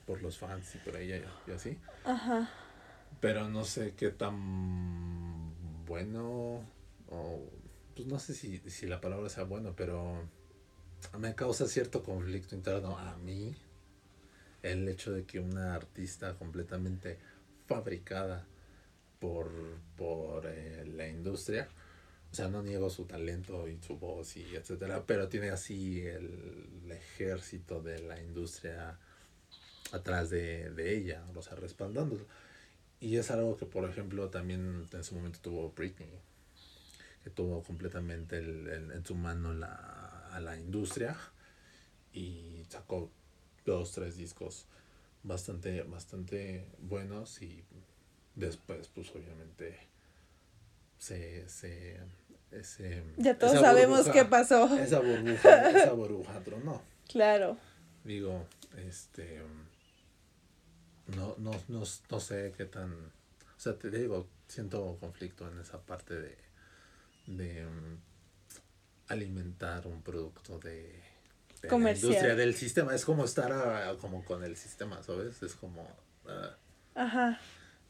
por 0.06 0.22
los 0.22 0.38
fans 0.38 0.74
y 0.76 0.78
por 0.78 0.96
ella 0.96 1.20
y 1.46 1.50
así, 1.50 1.76
Ajá. 2.04 2.50
Pero 3.20 3.48
no 3.48 3.64
sé 3.64 3.94
qué 3.96 4.10
tan 4.10 5.54
bueno, 5.86 6.62
o 7.10 7.50
pues 7.94 8.06
no 8.06 8.18
sé 8.18 8.34
si, 8.34 8.58
si 8.70 8.86
la 8.86 9.00
palabra 9.00 9.28
sea 9.28 9.44
bueno, 9.44 9.74
pero 9.76 10.22
me 11.18 11.34
causa 11.34 11.66
cierto 11.66 12.02
conflicto 12.02 12.54
interno 12.54 12.96
a 12.98 13.16
mí 13.18 13.54
el 14.62 14.88
hecho 14.88 15.12
de 15.12 15.24
que 15.24 15.40
una 15.40 15.74
artista 15.74 16.34
completamente 16.34 17.18
fabricada 17.66 18.44
por, 19.18 19.50
por 19.96 20.46
eh, 20.46 20.84
la 20.86 21.08
industria, 21.08 21.68
o 22.30 22.34
sea, 22.34 22.48
no 22.48 22.62
niego 22.62 22.90
su 22.90 23.04
talento 23.04 23.68
y 23.68 23.78
su 23.80 23.98
voz 23.98 24.36
y 24.36 24.54
etcétera, 24.54 25.04
pero 25.06 25.28
tiene 25.28 25.50
así 25.50 26.00
el, 26.02 26.90
ejército 26.90 27.82
de 27.82 28.00
la 28.00 28.20
industria 28.20 28.98
atrás 29.92 30.30
de, 30.30 30.70
de 30.70 30.96
ella, 30.96 31.22
o 31.34 31.42
sea, 31.42 31.54
respaldándola. 31.56 32.24
Y 33.00 33.16
es 33.16 33.30
algo 33.30 33.56
que, 33.56 33.66
por 33.66 33.88
ejemplo, 33.88 34.28
también 34.28 34.86
en 34.92 35.04
su 35.04 35.14
momento 35.14 35.38
tuvo 35.40 35.70
Britney, 35.70 36.10
que 37.22 37.30
tuvo 37.30 37.62
completamente 37.62 38.38
el- 38.38 38.68
el- 38.68 38.90
en 38.92 39.04
su 39.04 39.14
mano 39.14 39.54
la, 39.54 40.28
a 40.32 40.40
la 40.40 40.58
industria 40.58 41.16
y 42.12 42.64
sacó 42.68 43.10
dos, 43.64 43.92
tres 43.92 44.16
discos 44.16 44.66
bastante, 45.22 45.82
bastante 45.82 46.66
buenos 46.78 47.40
y 47.42 47.64
después 48.34 48.88
pues 48.88 49.10
obviamente 49.14 49.78
se, 50.98 51.48
se 51.48 52.00
ese, 52.50 53.02
ya 53.18 53.36
todos 53.38 53.60
sabemos 53.60 54.08
qué 54.08 54.24
pasó. 54.24 54.74
Esa 54.78 55.00
burbuja, 55.00 55.70
esa 55.70 55.92
burbuja 55.92 56.40
tronó. 56.40 56.82
Claro. 57.08 57.56
Digo, 58.04 58.44
este 58.76 59.40
no, 61.16 61.34
no, 61.38 61.52
no, 61.68 61.82
no 62.10 62.20
sé 62.20 62.54
qué 62.56 62.64
tan 62.64 63.12
o 63.58 63.60
sea, 63.60 63.76
te 63.76 63.90
digo, 63.90 64.28
siento 64.46 64.96
conflicto 65.00 65.50
en 65.50 65.58
esa 65.58 65.82
parte 65.82 66.14
de, 66.14 66.38
de 67.26 67.66
um, 67.66 67.98
alimentar 69.08 69.84
un 69.88 70.00
producto 70.00 70.60
de, 70.60 71.02
de 71.60 71.68
la 71.68 71.90
industria 71.90 72.36
del 72.36 72.54
sistema. 72.54 72.94
Es 72.94 73.04
como 73.04 73.24
estar 73.24 73.50
a, 73.50 73.96
como 73.96 74.24
con 74.24 74.44
el 74.44 74.56
sistema, 74.56 75.02
¿sabes? 75.02 75.42
Es 75.42 75.56
como... 75.56 75.82
Uh, 76.24 76.54
Ajá. 76.94 77.40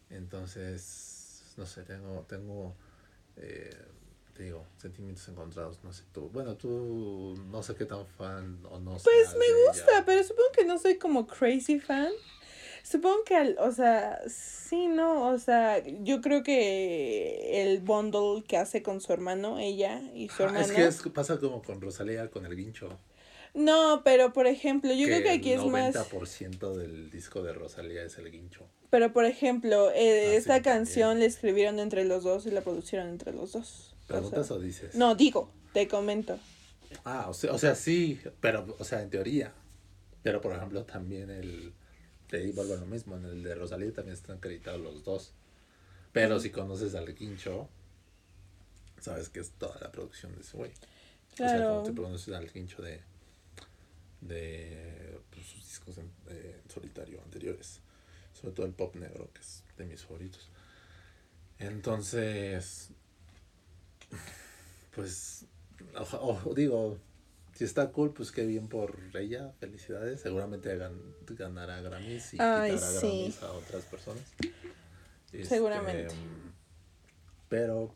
Entonces, 0.08 1.52
no 1.58 1.66
sé, 1.66 1.82
tengo, 1.82 2.24
tengo 2.26 2.74
eh, 3.36 3.76
te 4.34 4.44
digo, 4.44 4.64
sentimientos 4.78 5.28
encontrados, 5.28 5.84
no 5.84 5.92
sé 5.92 6.04
tú. 6.12 6.30
Bueno, 6.30 6.56
tú 6.56 7.34
no 7.50 7.62
sé 7.62 7.74
qué 7.74 7.84
tan 7.84 8.06
fan 8.06 8.58
o 8.70 8.78
no 8.78 8.96
Pues 9.04 9.36
me 9.36 9.66
gusta, 9.66 10.04
pero 10.06 10.22
supongo 10.22 10.50
que 10.52 10.64
no 10.64 10.78
soy 10.78 10.96
como 10.96 11.26
crazy 11.26 11.78
fan. 11.78 12.12
Supongo 12.83 13.24
que, 13.24 13.37
al, 13.37 13.57
o 13.59 13.72
sea, 13.72 14.20
sí, 14.29 14.89
¿no? 14.89 15.29
O 15.29 15.39
sea, 15.39 15.83
yo 15.87 16.20
creo 16.20 16.43
que 16.43 17.62
el 17.62 17.81
bundle 17.81 18.45
que 18.47 18.57
hace 18.57 18.83
con 18.83 19.01
su 19.01 19.12
hermano, 19.12 19.59
ella 19.59 20.01
y 20.14 20.29
su 20.29 20.43
hermano. 20.43 20.72
Es 20.72 21.03
que 21.03 21.11
pasa 21.11 21.39
como 21.39 21.62
con 21.62 21.81
Rosalía 21.81 22.31
con 22.31 22.47
el 22.47 22.57
guincho. 22.57 22.89
No, 23.55 24.03
pero 24.05 24.33
por 24.33 24.47
ejemplo, 24.47 24.93
yo 24.93 25.07
creo 25.07 25.22
que 25.22 25.31
aquí 25.31 25.53
es 25.53 25.64
más. 25.64 25.95
El 25.97 26.03
90% 26.03 26.74
del 26.74 27.11
disco 27.11 27.43
de 27.43 27.53
Rosalía 27.53 28.03
es 28.03 28.18
el 28.18 28.31
guincho. 28.31 28.66
Pero 28.91 29.12
por 29.12 29.24
ejemplo, 29.24 29.91
eh, 29.91 30.31
ah, 30.33 30.35
esta 30.35 30.62
canción 30.62 31.18
la 31.18 31.26
escribieron 31.26 31.79
entre 31.79 32.05
los 32.05 32.24
dos 32.24 32.47
y 32.47 32.51
la 32.51 32.61
producieron 32.61 33.09
entre 33.09 33.33
los 33.33 33.53
dos. 33.53 33.95
¿Preguntas 34.07 34.51
o, 34.51 34.59
dices? 34.59 34.95
No, 34.95 35.14
digo, 35.14 35.51
te 35.72 35.89
comento. 35.89 36.39
Ah, 37.05 37.26
o 37.29 37.35
sea, 37.35 37.53
o 37.53 37.59
sea, 37.59 37.74
sí, 37.74 38.20
pero, 38.41 38.76
o 38.79 38.85
sea, 38.85 39.03
en 39.03 39.11
teoría. 39.11 39.53
Pero 40.22 40.41
por 40.41 40.55
ejemplo, 40.55 40.85
también 40.85 41.31
el 41.31 41.72
te 42.29 42.39
digo 42.39 42.62
lo 42.62 42.87
mismo, 42.87 43.16
en 43.16 43.24
el 43.24 43.43
de 43.43 43.55
Rosalía 43.55 43.93
también 43.93 44.14
están 44.14 44.37
acreditados 44.37 44.81
los 44.81 45.03
dos. 45.03 45.33
Pero 46.12 46.39
si 46.41 46.51
conoces 46.51 46.95
al 46.95 47.14
Quincho, 47.14 47.68
sabes 49.01 49.29
que 49.29 49.41
es 49.41 49.51
toda 49.53 49.79
la 49.81 49.91
producción 49.91 50.35
de 50.35 50.43
ese 50.43 50.57
güey. 50.57 50.72
Claro. 51.35 51.55
O 51.55 51.59
sea, 51.59 51.68
cuando 51.68 51.91
te 51.91 52.03
conoces 52.03 52.35
al 52.35 52.51
Quincho 52.51 52.83
de, 52.83 53.01
de 54.20 55.20
pues, 55.31 55.47
sus 55.47 55.64
discos 55.64 55.99
en, 55.99 56.11
solitario 56.68 57.20
anteriores. 57.22 57.81
Sobre 58.33 58.55
todo 58.55 58.66
el 58.66 58.72
pop 58.72 58.95
negro, 58.95 59.31
que 59.33 59.41
es 59.41 59.64
de 59.76 59.87
mis 59.87 60.03
favoritos. 60.03 60.49
Entonces, 61.59 62.91
pues, 64.95 65.45
ojo, 65.95 66.55
digo, 66.55 66.99
si 67.59 67.64
está 67.64 67.90
cool, 67.90 68.12
pues 68.12 68.30
qué 68.30 68.46
bien 68.46 68.68
por 68.68 68.94
ella, 69.14 69.50
felicidades. 69.59 70.20
Seguramente 70.20 70.78
ganará 71.26 71.80
Grammys 71.80 72.28
y 72.28 72.36
quitará 72.36 72.68
Grammys 72.68 73.42
a 73.42 73.50
otras 73.50 73.82
personas. 73.86 74.22
Este, 75.32 75.56
Seguramente. 75.56 76.14
pero. 77.48 77.92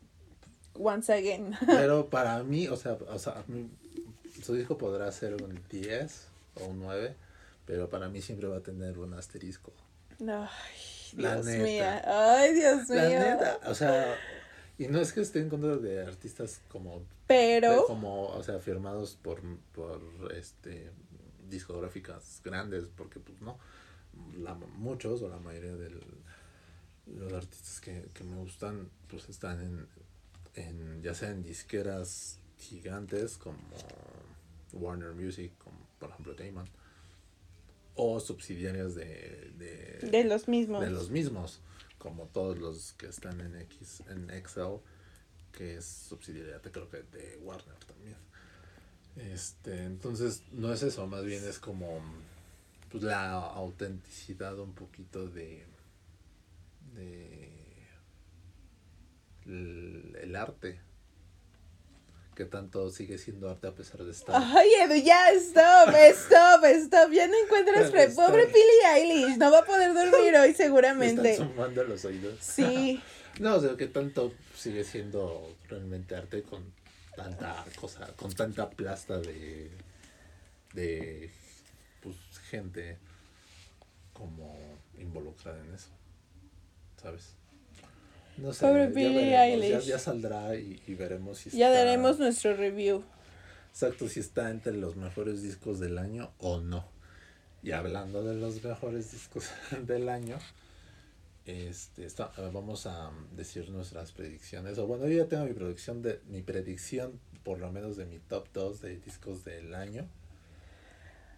Once 0.73 1.13
again. 1.13 1.55
pero 1.65 2.09
para 2.09 2.43
mí, 2.43 2.67
o 2.67 2.75
sea, 2.75 2.97
o 3.07 3.17
sea, 3.17 3.45
su 4.43 4.53
disco 4.53 4.77
podrá 4.77 5.09
ser 5.13 5.41
un 5.41 5.57
10 5.69 6.27
o 6.55 6.65
un 6.65 6.81
9, 6.81 7.15
pero 7.65 7.89
para 7.89 8.09
mí 8.09 8.21
siempre 8.21 8.49
va 8.49 8.57
a 8.57 8.63
tener 8.63 8.99
un 8.99 9.13
asterisco. 9.13 9.71
Ay, 10.19 11.13
Dios 11.13 11.45
mío. 11.45 11.85
Ay, 12.05 12.53
Dios 12.53 12.89
mío. 12.89 13.01
La 13.01 13.09
neta, 13.09 13.59
o 13.65 13.73
sea, 13.73 14.13
y 14.77 14.87
no 14.87 14.99
es 14.99 15.13
que 15.13 15.21
esté 15.21 15.39
en 15.39 15.49
contra 15.49 15.77
de 15.77 16.01
artistas 16.01 16.61
como... 16.69 17.05
Pero... 17.27 17.85
como, 17.85 18.27
o 18.27 18.43
sea, 18.43 18.59
firmados 18.59 19.17
por, 19.21 19.41
por 19.73 20.01
este 20.35 20.91
discográficas 21.49 22.41
grandes, 22.43 22.85
porque 22.95 23.19
pues 23.19 23.39
no, 23.41 23.59
la, 24.37 24.55
muchos 24.55 25.21
o 25.21 25.29
la 25.29 25.37
mayoría 25.37 25.75
de 25.75 25.91
los 27.05 27.33
artistas 27.33 27.79
que, 27.79 28.09
que 28.13 28.23
me 28.23 28.37
gustan 28.37 28.89
pues 29.07 29.29
están 29.29 29.61
en, 29.61 29.87
en, 30.55 31.01
ya 31.03 31.13
sea 31.13 31.29
en 31.29 31.43
disqueras 31.43 32.39
gigantes 32.57 33.37
como 33.37 33.59
Warner 34.71 35.13
Music, 35.13 35.51
como 35.59 35.77
por 35.99 36.09
ejemplo 36.09 36.33
Damon, 36.33 36.67
o 37.95 38.19
subsidiarias 38.19 38.95
de, 38.95 39.51
de, 39.57 40.09
de 40.09 40.23
los 40.23 40.47
mismos. 40.47 40.81
De 40.81 40.89
los 40.89 41.11
mismos 41.11 41.61
como 42.03 42.25
todos 42.27 42.57
los 42.57 42.91
que 42.93 43.07
están 43.07 43.39
en 43.39 43.55
X, 43.61 44.03
en 44.09 44.29
Excel, 44.29 44.79
que 45.53 45.77
es 45.77 45.85
subsidiaria, 45.85 46.59
creo 46.61 46.89
que 46.89 47.01
de 47.03 47.37
Warner 47.37 47.77
también. 47.87 48.17
Este, 49.15 49.85
entonces, 49.85 50.43
no 50.51 50.73
es 50.73 50.83
eso, 50.83 51.07
más 51.07 51.23
bien 51.23 51.47
es 51.47 51.59
como 51.59 52.01
pues, 52.91 53.03
la 53.03 53.31
autenticidad 53.31 54.59
un 54.59 54.73
poquito 54.73 55.29
de, 55.29 55.65
de 56.93 57.49
el 59.45 60.35
arte 60.35 60.81
que 62.33 62.45
tanto 62.45 62.89
sigue 62.89 63.17
siendo 63.17 63.49
arte 63.49 63.67
a 63.67 63.71
pesar 63.75 64.03
de 64.03 64.11
estar. 64.11 64.35
Ay, 64.35 64.69
Edu, 64.81 64.95
ya, 64.95 65.31
stop, 65.31 65.89
stop, 66.11 66.63
stop. 66.65 67.11
Ya 67.11 67.27
no 67.27 67.33
encuentras. 67.43 67.91
Pobre 68.15 68.45
Billie 68.47 68.85
Eilish, 68.95 69.37
no 69.37 69.51
va 69.51 69.59
a 69.59 69.65
poder 69.65 69.93
dormir 69.93 70.35
hoy 70.35 70.53
seguramente. 70.53 71.31
están 71.33 71.49
sumando 71.49 71.83
los 71.83 72.05
oídos. 72.05 72.39
Sí. 72.39 73.01
no, 73.39 73.55
o 73.55 73.61
sea, 73.61 73.75
que 73.75 73.87
tanto 73.87 74.33
sigue 74.55 74.83
siendo 74.83 75.55
realmente 75.69 76.15
arte 76.15 76.43
con 76.43 76.73
tanta 77.15 77.65
cosa, 77.79 78.07
con 78.15 78.33
tanta 78.33 78.69
plasta 78.69 79.19
de. 79.19 79.71
de. 80.73 81.31
pues, 82.01 82.15
gente 82.49 82.97
como 84.13 84.79
involucrada 84.97 85.59
en 85.59 85.73
eso. 85.73 85.89
¿Sabes? 87.01 87.35
No 88.37 88.53
sé, 88.53 88.65
Pobre 88.65 88.87
Billie 88.87 89.35
Eilish. 89.37 89.85
Ya, 89.85 89.99
saldrá 89.99 90.55
y, 90.55 90.81
veremos 90.95 91.39
si 91.39 91.51
Ya 91.51 91.69
daremos 91.69 92.19
nuestro 92.19 92.55
review. 92.55 93.03
Exacto, 93.69 94.07
si 94.07 94.19
está 94.19 94.49
entre 94.49 94.73
los 94.73 94.95
mejores 94.95 95.41
discos 95.41 95.79
del 95.79 95.97
año 95.97 96.31
o 96.39 96.59
no. 96.59 96.87
Y 97.61 97.71
hablando 97.71 98.23
de 98.23 98.35
los 98.35 98.63
mejores 98.63 99.11
discos 99.11 99.49
del 99.87 100.09
año, 100.09 100.37
este 101.45 102.05
está, 102.05 102.31
vamos 102.51 102.85
a 102.87 103.11
decir 103.35 103.69
nuestras 103.69 104.11
predicciones. 104.11 104.77
O 104.77 104.87
bueno, 104.87 105.07
yo 105.07 105.23
ya 105.23 105.27
tengo 105.27 105.45
mi 105.45 105.53
predicción 105.53 106.01
de 106.01 106.19
mi 106.27 106.41
predicción 106.41 107.19
por 107.43 107.59
lo 107.59 107.71
menos 107.71 107.97
de 107.97 108.05
mi 108.05 108.19
top 108.19 108.47
2 108.53 108.81
de 108.81 108.97
discos 108.99 109.43
del 109.43 109.75
año. 109.75 110.07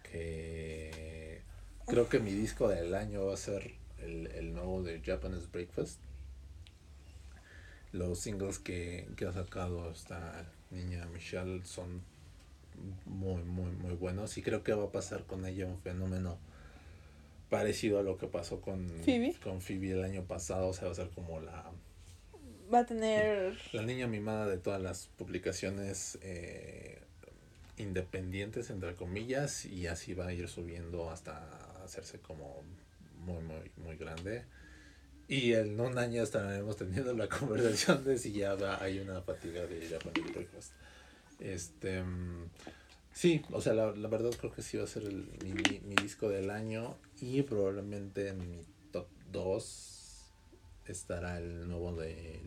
Que 0.02 1.42
creo 1.86 2.08
que 2.08 2.20
mi 2.20 2.30
disco 2.30 2.68
del 2.68 2.94
año 2.94 3.26
va 3.26 3.34
a 3.34 3.36
ser 3.36 3.72
el, 3.98 4.28
el 4.28 4.52
nuevo 4.52 4.82
de 4.82 5.00
Japanese 5.00 5.46
Breakfast 5.52 6.00
los 7.96 8.20
singles 8.20 8.58
que, 8.58 9.06
ha 9.26 9.32
sacado 9.32 9.90
esta 9.90 10.46
niña 10.70 11.06
Michelle 11.06 11.64
son 11.64 12.02
muy, 13.04 13.42
muy, 13.42 13.70
muy 13.72 13.94
buenos. 13.94 14.36
Y 14.38 14.42
creo 14.42 14.62
que 14.62 14.72
va 14.72 14.84
a 14.84 14.92
pasar 14.92 15.24
con 15.24 15.46
ella 15.46 15.66
un 15.66 15.78
fenómeno 15.78 16.38
parecido 17.48 17.98
a 17.98 18.02
lo 18.02 18.18
que 18.18 18.26
pasó 18.26 18.60
con 18.60 18.88
Phoebe, 19.04 19.34
con 19.42 19.60
Phoebe 19.60 19.92
el 19.92 20.04
año 20.04 20.24
pasado. 20.24 20.68
O 20.68 20.72
sea, 20.72 20.86
va 20.86 20.92
a 20.92 20.96
ser 20.96 21.10
como 21.10 21.40
la. 21.40 21.70
Va 22.72 22.80
a 22.80 22.86
tener. 22.86 23.56
La 23.72 23.82
niña 23.82 24.06
mimada 24.06 24.46
de 24.46 24.58
todas 24.58 24.80
las 24.80 25.06
publicaciones 25.16 26.18
eh, 26.22 27.00
independientes, 27.78 28.70
entre 28.70 28.94
comillas. 28.94 29.64
Y 29.64 29.86
así 29.86 30.14
va 30.14 30.26
a 30.26 30.32
ir 30.32 30.48
subiendo 30.48 31.10
hasta 31.10 31.82
hacerse 31.84 32.18
como 32.18 32.62
muy, 33.24 33.42
muy, 33.42 33.70
muy 33.76 33.96
grande. 33.96 34.44
Y 35.28 35.54
en 35.54 35.80
un 35.80 35.98
año 35.98 36.22
estaremos 36.22 36.76
teniendo 36.76 37.12
la 37.12 37.28
conversación 37.38 38.04
de 38.04 38.18
si 38.18 38.32
ya 38.32 38.56
hay 38.80 39.00
una 39.00 39.20
fatiga 39.22 39.66
de 39.66 39.88
Japanese 39.88 40.32
Breakfast. 40.32 40.72
Este, 41.40 42.02
mm, 42.02 42.48
sí, 43.12 43.42
o 43.50 43.60
sea, 43.60 43.74
la, 43.74 43.92
la, 43.92 44.08
verdad 44.08 44.30
creo 44.38 44.52
que 44.52 44.62
sí 44.62 44.76
va 44.76 44.84
a 44.84 44.86
ser 44.86 45.02
el, 45.02 45.28
mi, 45.42 45.52
mi, 45.80 45.94
disco 45.96 46.28
del 46.28 46.50
año 46.50 46.96
y 47.20 47.42
probablemente 47.42 48.28
en 48.28 48.38
mi 48.38 48.64
top 48.92 49.08
2 49.32 50.32
estará 50.86 51.38
el 51.38 51.68
nuevo 51.68 51.94
de 51.94 52.40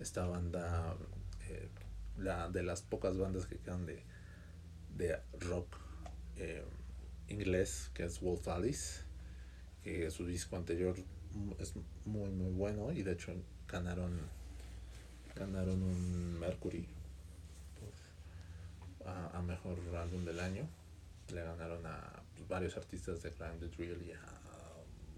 esta 0.00 0.26
banda, 0.26 0.96
eh, 1.48 1.68
la 2.18 2.50
de 2.50 2.62
las 2.62 2.82
pocas 2.82 3.16
bandas 3.16 3.46
que 3.46 3.56
quedan 3.56 3.86
de, 3.86 4.02
de 4.96 5.18
rock 5.40 5.76
eh, 6.36 6.64
inglés, 7.28 7.90
que 7.94 8.04
es 8.04 8.20
Wolf 8.20 8.48
Alice, 8.48 9.02
que 9.82 10.10
su 10.10 10.26
disco 10.26 10.56
anterior 10.56 10.96
es 11.58 11.74
muy 12.04 12.30
muy 12.30 12.52
bueno 12.52 12.92
y 12.92 13.02
de 13.02 13.12
hecho 13.12 13.32
ganaron 13.68 14.20
ganaron 15.34 15.82
un 15.82 16.38
Mercury 16.38 16.86
a, 19.06 19.42
mejor 19.42 19.78
álbum 19.96 20.24
del 20.24 20.40
año 20.40 20.66
le 21.32 21.42
ganaron 21.42 21.84
a 21.86 22.22
pues, 22.34 22.48
varios 22.48 22.76
artistas 22.76 23.22
de 23.22 23.30
Climb 23.30 23.58
the 23.60 23.68
Drill 23.68 24.02
y 24.02 24.12
a 24.12 24.20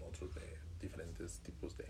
otros 0.05 0.33
de 0.35 0.57
diferentes 0.79 1.39
tipos 1.39 1.75
de, 1.77 1.85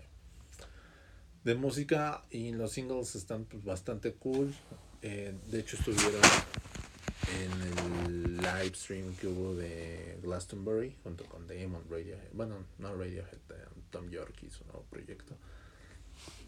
de 1.44 1.54
música. 1.54 2.24
Y 2.30 2.52
los 2.52 2.72
singles 2.72 3.14
están 3.14 3.44
pues, 3.44 3.64
bastante 3.64 4.14
cool. 4.14 4.54
Eh, 5.02 5.34
de 5.46 5.60
hecho, 5.60 5.76
estuvieron 5.76 6.20
en 7.40 7.52
el 7.62 8.36
live 8.38 8.74
stream 8.74 9.14
que 9.16 9.28
hubo 9.28 9.54
de 9.54 10.18
Glastonbury 10.22 10.96
junto 11.02 11.24
con 11.26 11.46
Damon 11.46 11.84
Radiohead. 11.88 12.32
Bueno, 12.32 12.64
no 12.78 12.96
Radiohead, 12.96 13.38
eh, 13.50 13.64
Tom 13.90 14.08
York 14.10 14.34
y 14.42 14.50
su 14.50 14.64
nuevo 14.64 14.84
proyecto. 14.90 15.36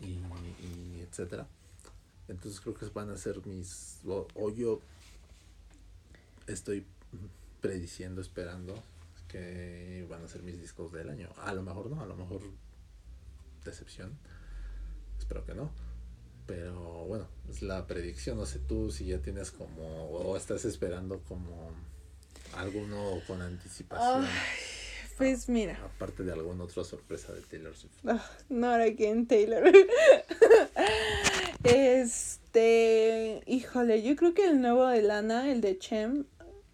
Y, 0.03 1.01
etcétera. 1.01 1.47
Entonces 2.29 2.61
creo 2.61 2.75
que 2.75 2.87
van 2.87 3.11
a 3.11 3.17
ser 3.17 3.45
mis. 3.47 4.01
O, 4.07 4.27
o 4.35 4.51
yo 4.51 4.81
estoy 6.47 6.87
prediciendo, 7.61 8.21
esperando 8.21 8.83
que 9.29 10.07
van 10.09 10.25
a 10.25 10.29
ser 10.29 10.43
mis 10.43 10.61
discos 10.61 10.93
del 10.93 11.09
año. 11.09 11.29
A 11.39 11.55
lo 11.55 11.63
mejor 11.63 11.91
no, 11.91 12.01
a 12.01 12.07
lo 12.07 12.17
mejor 12.17 12.43
decepción. 13.65 14.19
Espero 15.19 15.45
que 15.45 15.55
no. 15.55 15.71
Pero 16.47 17.05
bueno, 17.07 17.29
es 17.49 17.63
la 17.63 17.87
predicción. 17.87 18.37
No 18.37 18.47
sé 18.47 18.59
tú 18.59 18.91
si 18.91 19.07
ya 19.07 19.19
tienes 19.19 19.51
como. 19.51 20.07
o 20.11 20.37
estás 20.37 20.65
esperando 20.65 21.21
como 21.21 21.73
alguno 22.57 23.21
con 23.27 23.41
anticipación. 23.43 24.25
Ay, 24.25 24.29
pues 25.21 25.49
mira. 25.51 25.79
Aparte 25.85 26.25
de 26.25 26.33
alguna 26.33 26.65
otra 26.65 26.83
sorpresa 26.83 27.35
de 27.35 27.43
Taylor 27.43 27.77
Swift. 27.77 27.93
Ah, 28.07 28.25
not 28.49 28.81
again, 28.81 29.27
Taylor. 29.27 29.63
este. 31.65 33.43
Híjole, 33.47 34.03
yo 34.03 34.17
creo 34.17 34.33
que 34.33 34.47
el 34.47 34.63
nuevo 34.63 34.87
de 34.87 35.03
Lana, 35.03 35.53
el 35.53 35.61
de 35.61 35.79
Chem. 35.79 36.25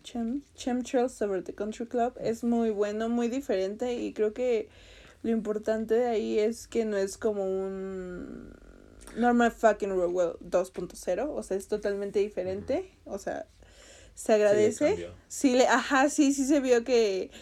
Chem, 0.04 0.42
Chemtrails 0.54 1.20
Over 1.20 1.42
the 1.42 1.52
Country 1.52 1.86
Club, 1.86 2.14
es 2.20 2.44
muy 2.44 2.70
bueno, 2.70 3.08
muy 3.08 3.26
diferente. 3.26 3.94
Y 3.94 4.12
creo 4.12 4.32
que 4.32 4.68
lo 5.24 5.32
importante 5.32 5.94
de 5.94 6.06
ahí 6.06 6.38
es 6.38 6.68
que 6.68 6.84
no 6.84 6.96
es 6.96 7.18
como 7.18 7.44
un 7.44 8.54
Normal 9.16 9.50
Fucking 9.50 9.90
Rockwell 9.90 10.34
2.0, 10.48 11.28
o 11.28 11.42
sea, 11.42 11.56
es 11.56 11.66
totalmente 11.66 12.20
diferente, 12.20 12.92
o 13.04 13.18
sea, 13.18 13.46
se 14.14 14.34
agradece. 14.34 15.10
Sí, 15.26 15.54
le, 15.54 15.66
ajá, 15.66 16.08
sí, 16.10 16.32
sí 16.32 16.46
se 16.46 16.60
vio 16.60 16.84
que 16.84 17.32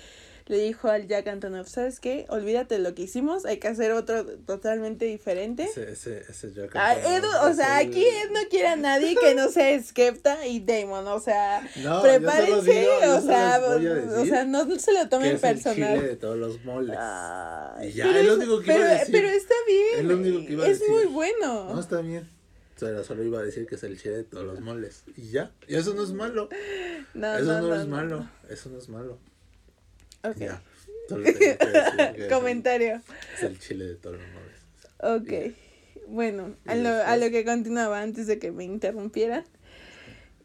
le 0.47 0.59
dijo 0.59 0.89
al 0.89 1.09
Jack 1.09 1.27
Antonoff, 1.29 1.69
¿sabes 1.69 2.01
qué? 2.01 2.27
Olvídate 2.29 2.75
de 2.75 2.83
lo 2.83 2.95
que 2.95 3.03
hicimos, 3.03 3.47
hay 3.47 3.57
que 3.59 3.69
hacer 3.69 3.93
otro 3.93 4.27
totalmente 4.47 5.07
diferente. 5.07 5.65
Ese, 5.65 5.91
ese, 5.91 6.25
ese 6.29 6.53
Jack 6.53 6.73
ah, 6.75 6.95
Edu, 6.95 7.29
o 7.51 7.55
sea, 7.55 7.79
aquí 7.79 8.05
Ed 8.05 8.31
no 8.31 8.41
quiere 8.51 8.69
a 8.69 8.77
nadie 8.77 9.17
que 9.17 9.35
no 9.35 9.49
sea 9.49 9.83
Skepta 9.83 10.47
y 10.47 10.61
Damon, 10.61 11.07
o 11.07 11.19
sea, 11.19 11.67
no, 11.83 12.03
prepárense, 12.03 12.73
digo, 12.73 13.17
o 13.17 13.21
sea, 13.23 13.61
o 14.19 14.27
sea, 14.27 14.45
no 14.45 14.79
se 14.79 14.93
lo 14.93 15.09
tomen 15.09 15.39
personal. 15.39 15.97
Es 15.97 16.03
el 16.03 16.09
de 16.09 16.17
todos 16.17 16.37
los 16.37 16.63
moles. 16.65 16.97
y 17.83 17.93
ya, 17.93 18.19
es 18.19 18.27
lo 18.27 18.35
único 18.35 18.61
que 18.61 18.67
pero, 18.67 18.81
iba 18.81 18.89
a 18.89 18.99
decir. 18.99 19.13
Pero 19.13 19.29
está 19.29 19.55
bien. 19.67 19.99
Es 19.99 20.05
lo 20.05 20.17
único 20.17 20.47
que 20.47 20.53
iba 20.53 20.65
a 20.65 20.69
es 20.69 20.81
decir. 20.81 20.95
muy 20.95 21.07
bueno. 21.07 21.73
No, 21.73 21.81
está 21.81 22.01
bien. 22.03 22.29
O 22.83 23.05
solo 23.05 23.23
iba 23.23 23.39
a 23.39 23.43
decir 23.43 23.67
que 23.67 23.77
es 23.77 23.83
el 23.85 23.99
chile 23.99 24.19
de 24.19 24.25
todos 24.25 24.45
los 24.45 24.61
moles. 24.61 25.05
Y 25.17 25.31
ya. 25.31 25.53
Y 25.67 25.77
eso 25.77 25.95
no 25.95 26.03
es 26.03 26.13
malo. 26.13 26.51
No, 27.15 27.35
eso 27.35 27.45
no, 27.45 27.61
no, 27.63 27.69
no 27.69 27.81
es 27.81 27.87
malo. 27.87 28.29
Eso 28.51 28.69
no 28.69 28.79
es 28.79 28.89
malo. 28.91 29.19
Ok. 30.25 30.37
Ya. 30.39 30.63
Solo 31.09 31.25
tengo 31.25 31.39
que 31.39 31.57
decir 31.57 32.17
que 32.17 32.29
Comentario. 32.29 33.03
Es 33.37 33.43
el, 33.43 33.53
es 33.53 33.53
el 33.53 33.59
chile 33.61 33.85
de 33.85 33.95
todos 33.97 34.17
los. 34.17 35.21
Ok. 35.21 35.55
Bueno, 36.09 36.55
a 36.67 36.75
lo, 36.75 36.91
a 36.91 37.17
lo 37.17 37.31
que 37.31 37.45
continuaba 37.45 38.01
antes 38.01 38.27
de 38.27 38.39
que 38.39 38.53
me 38.53 38.65
interrumpieran. 38.65 39.45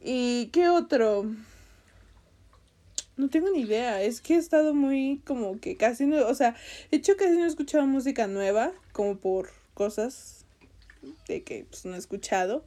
¿Y 0.01 0.47
qué 0.47 0.69
otro? 0.69 1.25
No 3.17 3.30
tengo 3.30 3.49
ni 3.51 3.61
idea. 3.61 4.01
Es 4.01 4.21
que 4.21 4.36
he 4.36 4.38
estado 4.38 4.73
muy 4.73 5.21
como 5.25 5.59
que 5.59 5.75
casi 5.75 6.05
no. 6.05 6.25
O 6.27 6.36
sea, 6.36 6.55
de 6.91 6.97
hecho 6.97 7.17
casi 7.17 7.38
no 7.38 7.45
he 7.45 7.47
escuchado 7.47 7.86
música 7.86 8.27
nueva. 8.27 8.71
Como 8.93 9.17
por 9.17 9.49
cosas 9.73 10.45
de 11.27 11.43
que 11.43 11.65
pues 11.69 11.86
no 11.86 11.95
he 11.95 11.97
escuchado. 11.97 12.63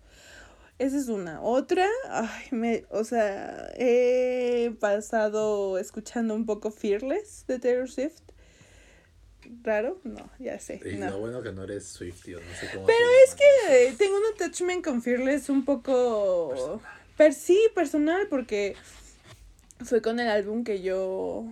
Esa 0.79 0.97
es 0.99 1.09
una. 1.09 1.41
Otra, 1.43 1.87
ay, 2.09 2.47
me, 2.51 2.85
o 2.91 3.05
sea, 3.05 3.71
he 3.77 4.75
pasado 4.81 5.79
escuchando 5.79 6.35
un 6.35 6.45
poco 6.47 6.71
Fearless 6.71 7.45
de 7.47 7.59
Taylor 7.59 7.89
Swift. 7.91 8.21
¿Raro? 9.63 10.01
No, 10.05 10.31
ya 10.39 10.59
sé. 10.59 10.81
Y 10.85 10.97
no. 10.97 11.11
lo 11.11 11.19
bueno 11.19 11.43
que 11.43 11.53
no 11.53 11.65
eres 11.65 11.87
Swiftie, 11.87 12.37
o 12.37 12.41
no 12.41 12.55
sé 12.59 12.69
cómo 12.73 12.87
Pero 12.87 13.07
es 13.27 13.35
que 13.35 13.89
eh, 13.89 13.95
tengo 13.97 14.17
un 14.17 14.23
attachment 14.35 14.85
con 14.85 15.03
Fearless 15.03 15.49
un 15.51 15.65
poco... 15.65 16.51
Personal. 16.51 16.81
Per 17.17 17.35
sí, 17.35 17.61
personal, 17.75 18.27
porque 18.29 18.75
fue 19.85 20.01
con 20.01 20.19
el 20.19 20.29
álbum 20.29 20.65
que 20.65 20.81
yo 20.81 21.47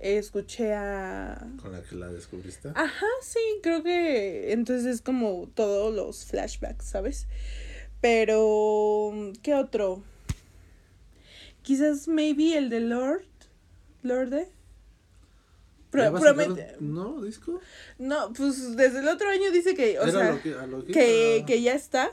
escuché 0.00 0.74
a... 0.74 1.46
¿Con 1.60 1.72
la 1.72 1.82
que 1.82 1.96
la 1.96 2.08
descubriste? 2.08 2.68
Ajá, 2.74 3.06
sí, 3.22 3.40
creo 3.62 3.82
que 3.82 4.52
entonces 4.52 4.86
es 4.86 5.00
como 5.00 5.48
todos 5.54 5.94
los 5.94 6.26
flashbacks, 6.26 6.84
¿sabes? 6.84 7.26
Pero, 8.08 9.12
¿qué 9.42 9.54
otro? 9.54 10.02
Quizás 11.62 12.06
maybe 12.06 12.54
el 12.58 12.68
de 12.68 12.80
Lord, 12.80 13.24
Lorde. 14.02 14.46
Pro- 15.88 16.02
¿Ya 16.02 16.10
va 16.10 16.18
a 16.18 16.20
promete- 16.20 16.76
nuevo 16.80 17.22
disco? 17.22 17.62
No, 17.98 18.30
pues 18.34 18.76
desde 18.76 18.98
el 18.98 19.08
otro 19.08 19.30
año 19.30 19.50
dice 19.52 19.74
que, 19.74 19.98
o 19.98 20.02
Era 20.02 20.12
sea, 20.12 20.32
lo 20.32 20.42
que, 20.42 20.52
a 20.54 20.66
lo 20.66 20.84
que, 20.84 20.92
que, 20.92 21.36
iba. 21.38 21.46
que 21.46 21.62
ya 21.62 21.72
está, 21.72 22.10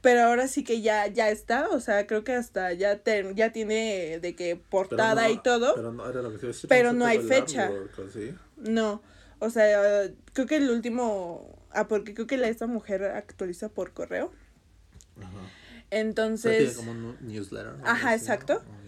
pero 0.00 0.22
ahora 0.22 0.48
sí 0.48 0.64
que 0.64 0.80
ya, 0.80 1.08
ya 1.08 1.28
está, 1.28 1.68
o 1.68 1.80
sea, 1.80 2.06
creo 2.06 2.24
que 2.24 2.32
hasta 2.32 2.72
ya, 2.72 3.00
te- 3.00 3.34
ya 3.34 3.52
tiene 3.52 4.20
de 4.20 4.34
que 4.34 4.56
portada 4.56 5.28
no- 5.28 5.30
y 5.34 5.42
todo, 5.42 5.74
Pero 5.74 5.92
no, 5.92 6.08
era 6.08 6.22
lo 6.22 6.30
que 6.32 6.38
te 6.38 6.46
iba 6.46 6.52
a 6.52 6.54
decir, 6.54 6.68
pero 6.70 6.94
no 6.94 7.04
hay 7.04 7.18
fecha. 7.18 7.64
artwork, 7.66 7.98
¿o 7.98 8.08
sí? 8.08 8.34
no, 8.56 9.02
o 9.40 9.50
sea, 9.50 10.08
creo 10.32 10.46
que 10.46 10.56
el 10.56 10.70
último, 10.70 11.54
ah, 11.70 11.86
porque 11.86 12.14
creo 12.14 12.26
que 12.26 12.38
la, 12.38 12.48
esta 12.48 12.66
mujer 12.66 13.04
actualiza 13.04 13.68
por 13.68 13.92
correo, 13.92 14.32
Ajá. 15.20 15.50
Entonces, 15.90 16.58
tiene 16.58 16.74
como 16.74 16.92
un 16.92 17.16
newsletter. 17.20 17.78
¿no? 17.78 17.86
Ajá, 17.86 18.14
exacto. 18.14 18.62
Oh, 18.66 18.84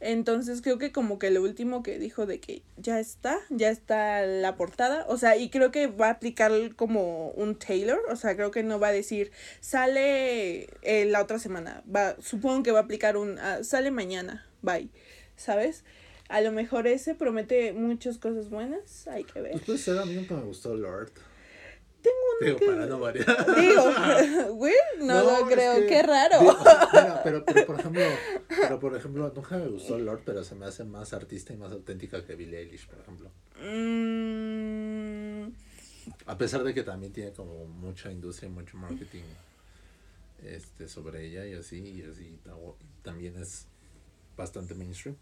entonces 0.00 0.62
creo 0.62 0.78
que 0.78 0.92
como 0.92 1.18
que 1.18 1.30
lo 1.30 1.42
último 1.42 1.82
que 1.82 1.98
dijo 1.98 2.24
de 2.24 2.40
que 2.40 2.62
ya 2.78 2.98
está, 2.98 3.38
ya 3.50 3.68
está 3.68 4.24
la 4.24 4.56
portada, 4.56 5.04
o 5.08 5.18
sea, 5.18 5.36
y 5.36 5.50
creo 5.50 5.70
que 5.70 5.88
va 5.88 6.06
a 6.06 6.12
aplicar 6.12 6.52
como 6.74 7.28
un 7.32 7.54
Taylor, 7.54 8.00
o 8.10 8.16
sea, 8.16 8.34
creo 8.34 8.50
que 8.50 8.62
no 8.62 8.80
va 8.80 8.88
a 8.88 8.92
decir, 8.92 9.30
sale 9.60 10.70
eh, 10.80 11.04
la 11.04 11.20
otra 11.20 11.38
semana, 11.38 11.84
va, 11.94 12.16
supongo 12.22 12.62
que 12.62 12.72
va 12.72 12.78
a 12.78 12.82
aplicar 12.82 13.18
un, 13.18 13.38
ah, 13.38 13.62
sale 13.62 13.90
mañana, 13.90 14.46
bye, 14.62 14.88
¿sabes? 15.36 15.84
A 16.30 16.40
lo 16.40 16.50
mejor 16.50 16.86
ese 16.86 17.14
promete 17.14 17.74
muchas 17.74 18.16
cosas 18.16 18.48
buenas, 18.48 19.06
hay 19.06 19.24
que 19.24 19.42
ver. 19.42 19.52
Pues 19.52 19.64
puede 19.64 19.78
ser, 19.78 19.98
a 19.98 20.06
mí 20.06 20.14
nunca 20.14 20.34
me 20.34 20.44
gustó 20.44 20.74
Lord. 20.74 21.12
Tengo 22.02 22.16
uno 22.40 22.46
Digo, 22.46 22.58
que... 22.58 22.66
para 22.66 22.86
no 22.86 22.98
variar. 22.98 23.46
Digo, 23.56 24.54
güey, 24.56 24.74
no, 25.00 25.22
lo 25.22 25.38
es 25.38 25.54
creo, 25.54 25.74
que- 25.80 25.86
qué 25.86 26.02
raro. 26.02 26.40
digo, 26.40 26.56
mira, 26.92 27.20
pero, 27.22 27.44
pero 27.44 27.66
por 27.66 27.78
ejemplo, 27.80 28.02
pero 28.48 28.80
por 28.80 28.96
ejemplo, 28.96 29.32
nunca 29.34 29.58
me 29.58 29.68
gustó 29.68 29.98
Lord, 29.98 30.22
pero 30.24 30.42
se 30.44 30.54
me 30.54 30.66
hace 30.66 30.84
más 30.84 31.12
artista 31.12 31.52
y 31.52 31.56
más 31.56 31.72
auténtica 31.72 32.24
que 32.24 32.34
Billie 32.34 32.58
Eilish, 32.60 32.86
por 32.88 32.98
ejemplo. 33.00 33.30
Mm, 33.60 35.52
A 36.26 36.38
pesar 36.38 36.62
de 36.64 36.72
que 36.74 36.82
también 36.82 37.12
tiene 37.12 37.32
como 37.32 37.66
mucha 37.66 38.10
industria 38.10 38.48
y 38.48 38.52
mucho 38.52 38.76
marketing 38.78 39.22
este 40.42 40.88
sobre 40.88 41.26
ella 41.26 41.44
y 41.46 41.52
así, 41.54 41.78
y 41.80 42.02
así 42.02 42.38
ta- 42.42 42.54
también 43.02 43.36
es 43.36 43.66
bastante 44.36 44.74
mainstream. 44.74 45.16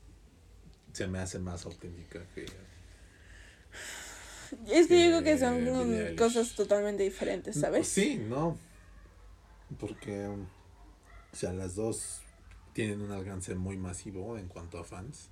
Se 0.93 1.07
me 1.09 1.19
hace 1.19 1.39
más 1.41 1.65
auténtica 1.67 2.21
que 2.35 2.47
es 4.71 4.87
que 4.87 5.05
yo 5.05 5.07
creo 5.11 5.19
que 5.23 5.33
que 5.33 5.39
son 5.39 5.57
Billie 5.59 5.73
mm, 5.73 5.93
Eilish. 5.95 6.19
cosas 6.19 6.55
totalmente 6.55 7.03
diferentes, 7.03 7.59
¿sabes? 7.59 7.89
Sí, 7.89 8.17
no. 8.17 8.59
Porque, 9.79 10.27
o 10.27 11.37
sea, 11.37 11.53
las 11.53 11.75
dos 11.75 12.21
tienen 12.73 13.01
un 13.03 13.13
alcance 13.13 13.55
muy 13.55 13.77
masivo 13.77 14.39
en 14.39 14.49
cuanto 14.49 14.79
a 14.79 14.85
fans. 14.85 15.29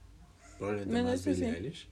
Probablemente 0.58 0.92
Bueno, 0.92 1.08
más 1.10 1.24
Billie 1.24 1.50
sí. 1.50 1.56
Eilish. 1.56 1.88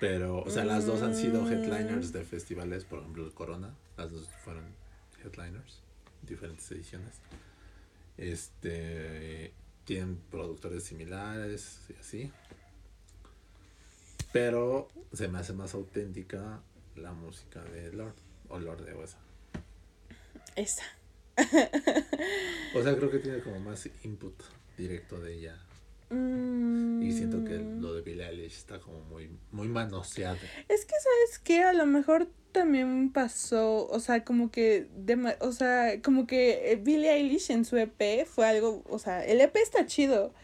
Pero, 0.00 0.42
o 0.42 0.50
sea, 0.50 0.64
las 0.64 0.86
dos 0.86 1.02
han 1.02 1.14
sido 1.14 1.42
Mm. 1.42 1.52
headliners 1.52 2.12
de 2.12 2.24
festivales, 2.24 2.84
por 2.84 3.00
ejemplo, 3.00 3.24
el 3.24 3.32
Corona. 3.34 3.74
Las 3.98 4.10
dos 4.12 4.28
fueron 4.44 4.64
headliners, 5.22 5.82
diferentes 6.22 6.70
ediciones. 6.72 7.16
Este, 8.16 9.52
tienen 9.84 10.16
productores 10.30 10.84
similares 10.84 11.80
y 11.88 11.94
así. 12.00 12.32
Pero 14.32 14.88
se 15.12 15.28
me 15.28 15.38
hace 15.38 15.52
más 15.52 15.74
auténtica 15.74 16.60
la 16.96 17.12
música 17.12 17.62
de 17.64 17.92
Lord 17.92 18.14
o 18.48 18.58
Lord 18.58 18.84
de 18.84 18.92
Osa. 18.94 19.18
Esa. 20.56 20.84
O 22.74 22.82
sea, 22.82 22.96
creo 22.96 23.10
que 23.10 23.18
tiene 23.18 23.40
como 23.40 23.58
más 23.60 23.88
input 24.04 24.34
directo 24.76 25.18
de 25.20 25.34
ella. 25.34 25.56
Mm, 26.10 27.02
Y 27.02 27.12
siento 27.12 27.44
que 27.44 27.58
lo 27.58 27.94
de 27.94 28.02
Billie 28.02 28.26
Eilish 28.28 28.56
está 28.56 28.80
como 28.80 29.00
muy, 29.02 29.30
muy 29.52 29.68
manoseado. 29.68 30.36
Es 30.68 30.84
que, 30.84 30.94
¿sabes 31.00 31.38
qué? 31.42 31.62
A 31.62 31.72
lo 31.72 31.86
mejor 31.86 32.28
también 32.52 33.12
pasó, 33.12 33.86
o 33.86 34.00
sea, 34.00 34.24
como 34.24 34.50
que, 34.50 34.88
dema- 34.96 35.36
o 35.40 35.52
sea, 35.52 36.00
como 36.02 36.26
que 36.26 36.72
eh, 36.72 36.76
Billie 36.76 37.12
Eilish 37.12 37.50
en 37.52 37.64
su 37.64 37.76
EP 37.76 38.26
fue 38.26 38.46
algo, 38.46 38.82
o 38.88 38.98
sea, 38.98 39.24
el 39.24 39.40
EP 39.40 39.56
está 39.56 39.86
chido. 39.86 40.34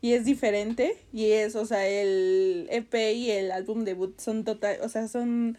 Y 0.00 0.12
es 0.12 0.24
diferente 0.24 0.98
y 1.12 1.30
es, 1.32 1.56
o 1.56 1.66
sea, 1.66 1.86
el 1.88 2.68
EP 2.70 2.94
y 3.14 3.30
el 3.30 3.50
álbum 3.50 3.84
debut 3.84 4.18
son 4.18 4.44
total, 4.44 4.78
o 4.82 4.88
sea, 4.88 5.08
son 5.08 5.56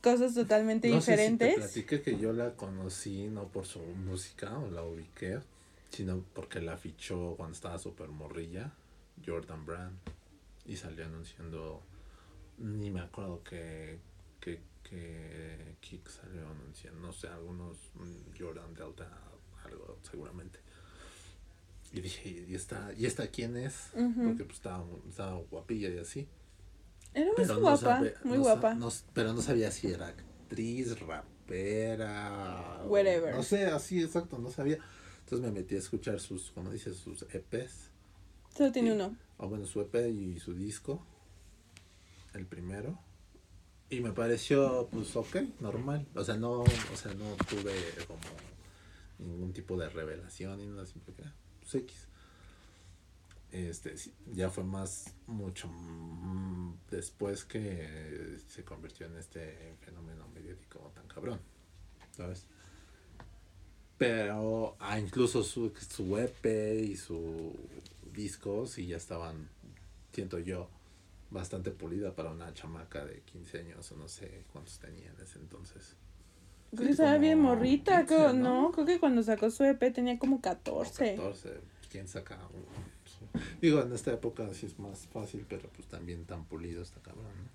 cosas 0.00 0.34
totalmente 0.34 0.88
no 0.88 0.96
diferentes. 0.96 1.48
Sé 1.48 1.54
si 1.54 1.82
te 1.82 1.86
platiqué 1.86 2.02
que 2.02 2.18
yo 2.20 2.32
la 2.32 2.54
conocí 2.54 3.28
no 3.28 3.48
por 3.48 3.66
su 3.66 3.80
música 3.80 4.58
o 4.58 4.70
la 4.70 4.82
ubiqué, 4.82 5.40
sino 5.90 6.22
porque 6.34 6.60
la 6.60 6.76
fichó 6.76 7.34
cuando 7.36 7.54
estaba 7.54 7.78
súper 7.78 8.08
morrilla, 8.08 8.72
Jordan 9.24 9.64
Brand, 9.64 9.96
y 10.66 10.76
salió 10.76 11.06
anunciando, 11.06 11.82
ni 12.58 12.90
me 12.90 13.00
acuerdo 13.00 13.42
que, 13.42 13.98
que, 14.40 14.60
que 14.82 15.76
Kick 15.80 16.08
salió 16.08 16.46
anunciando, 16.48 17.00
no 17.00 17.12
sé, 17.12 17.28
algunos 17.28 17.76
mm, 17.94 18.38
Jordan 18.38 18.74
Delta, 18.74 19.08
algo 19.64 19.98
seguramente. 20.02 20.65
Y 21.92 22.00
dije, 22.00 22.44
¿y 22.48 22.54
esta, 22.54 22.92
¿y 22.96 23.06
esta 23.06 23.28
quién 23.28 23.56
es? 23.56 23.90
Porque 23.92 24.44
pues 24.44 24.56
estaba, 24.56 24.84
estaba 25.08 25.36
guapilla 25.50 25.88
y 25.88 25.98
así. 25.98 26.28
Era 27.14 27.32
muy 27.32 27.60
guapa, 27.60 28.02
muy 28.24 28.38
guapa. 28.38 28.76
pero 29.14 29.32
no 29.32 29.40
sabía 29.40 29.70
si 29.70 29.88
era 29.88 30.08
actriz, 30.08 30.98
rapera. 31.00 32.82
Whatever. 32.86 33.34
No 33.34 33.42
sé, 33.42 33.66
así 33.66 34.02
exacto, 34.02 34.38
no 34.38 34.50
sabía. 34.50 34.78
Entonces 35.20 35.46
me 35.46 35.52
metí 35.52 35.74
a 35.76 35.78
escuchar 35.78 36.20
sus, 36.20 36.50
como 36.52 36.70
dices, 36.70 36.96
sus 36.96 37.22
EPs. 37.22 37.90
Solo 38.54 38.70
tiene 38.72 38.92
uno. 38.92 39.16
O 39.38 39.48
bueno, 39.48 39.66
su 39.66 39.80
EP 39.80 39.94
y 40.08 40.38
su 40.38 40.54
disco. 40.54 41.04
El 42.34 42.46
primero. 42.46 42.98
Y 43.88 44.00
me 44.00 44.12
pareció, 44.12 44.88
pues, 44.90 45.14
ok, 45.16 45.36
normal. 45.60 46.06
O 46.14 46.24
sea, 46.24 46.36
no, 46.36 46.60
o 46.60 46.96
sea, 46.96 47.14
no 47.14 47.24
tuve 47.48 47.72
como 48.06 48.20
ningún 49.18 49.52
tipo 49.52 49.76
de 49.76 49.88
revelación 49.88 50.60
y 50.60 50.66
nada, 50.66 50.86
simple 50.86 51.14
que, 51.14 51.22
pues, 51.70 51.82
X 51.82 52.08
este 53.52 53.94
ya 54.32 54.50
fue 54.50 54.64
más 54.64 55.14
mucho 55.26 55.68
mm, 55.68 56.74
después 56.90 57.44
que 57.44 58.38
se 58.48 58.64
convirtió 58.64 59.06
en 59.06 59.16
este 59.16 59.76
fenómeno 59.80 60.28
mediático 60.34 60.92
tan 60.94 61.06
cabrón 61.06 61.40
sabes 62.10 62.46
pero 63.98 64.76
ah, 64.78 64.98
incluso 64.98 65.42
su, 65.42 65.72
su 65.88 66.18
EP 66.18 66.44
y 66.82 66.96
su 66.96 67.54
disco 68.12 68.66
sí 68.66 68.86
ya 68.86 68.96
estaban 68.96 69.48
siento 70.12 70.38
yo 70.38 70.68
bastante 71.30 71.70
pulida 71.70 72.14
para 72.14 72.30
una 72.30 72.52
chamaca 72.52 73.04
de 73.04 73.20
15 73.22 73.58
años 73.58 73.92
o 73.92 73.96
no 73.96 74.08
sé 74.08 74.44
cuántos 74.52 74.78
tenía 74.78 75.10
en 75.10 75.20
ese 75.20 75.38
entonces 75.38 75.96
creo 76.76 76.86
que 76.86 76.92
estaba 76.92 77.18
bien 77.18 77.40
morrita 77.40 78.06
creo, 78.06 78.32
¿no? 78.32 78.70
creo 78.72 78.86
que 78.86 79.00
cuando 79.00 79.22
sacó 79.22 79.50
su 79.50 79.64
EP 79.64 79.92
tenía 79.92 80.18
como 80.18 80.40
14 80.40 81.16
14 81.16 81.50
quién 81.90 82.06
saca 82.08 82.38
Digo, 83.60 83.82
en 83.82 83.92
esta 83.92 84.12
época 84.12 84.48
sí 84.54 84.66
es 84.66 84.78
más 84.78 85.06
fácil, 85.12 85.44
pero 85.48 85.68
pues 85.70 85.86
también 85.88 86.24
tan 86.24 86.44
pulido 86.44 86.82
está 86.82 87.00
cabrón, 87.00 87.24
¿no? 87.24 87.50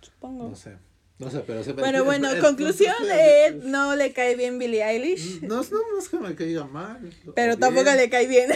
Supongo. 0.00 0.48
No 0.48 0.56
sé. 0.56 0.76
No 1.18 1.30
sé, 1.30 1.40
pero 1.46 1.62
se 1.62 1.72
Bueno, 1.74 2.04
bueno, 2.04 2.28
conclusión, 2.40 2.94
eh, 3.12 3.60
no 3.64 3.94
le 3.94 4.12
cae 4.12 4.34
bien 4.34 4.58
Billie 4.58 4.82
Eilish. 4.84 5.42
No, 5.42 5.62
no, 5.62 5.78
no 5.92 5.98
es 5.98 6.08
que 6.08 6.18
me 6.18 6.34
caiga 6.34 6.64
mal. 6.64 6.98
Pero 7.34 7.56
tampoco 7.56 7.90
le 7.92 8.10
cae 8.10 8.26
bien. 8.26 8.50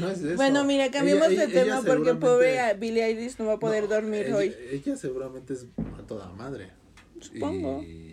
no 0.00 0.08
es 0.10 0.22
eso. 0.22 0.36
Bueno, 0.36 0.64
mira, 0.64 0.90
cambiemos 0.90 1.28
de 1.28 1.48
tema 1.48 1.82
porque 1.82 2.14
pobre 2.14 2.74
Billie 2.74 3.04
Eilish 3.04 3.36
no 3.38 3.46
va 3.46 3.54
a 3.54 3.58
poder 3.58 3.88
dormir 3.88 4.32
hoy. 4.32 4.54
Ella 4.70 4.96
seguramente 4.96 5.52
es 5.52 5.66
a 5.98 6.06
toda 6.06 6.30
madre. 6.30 6.70
Supongo. 7.20 7.82
Y, 7.82 8.07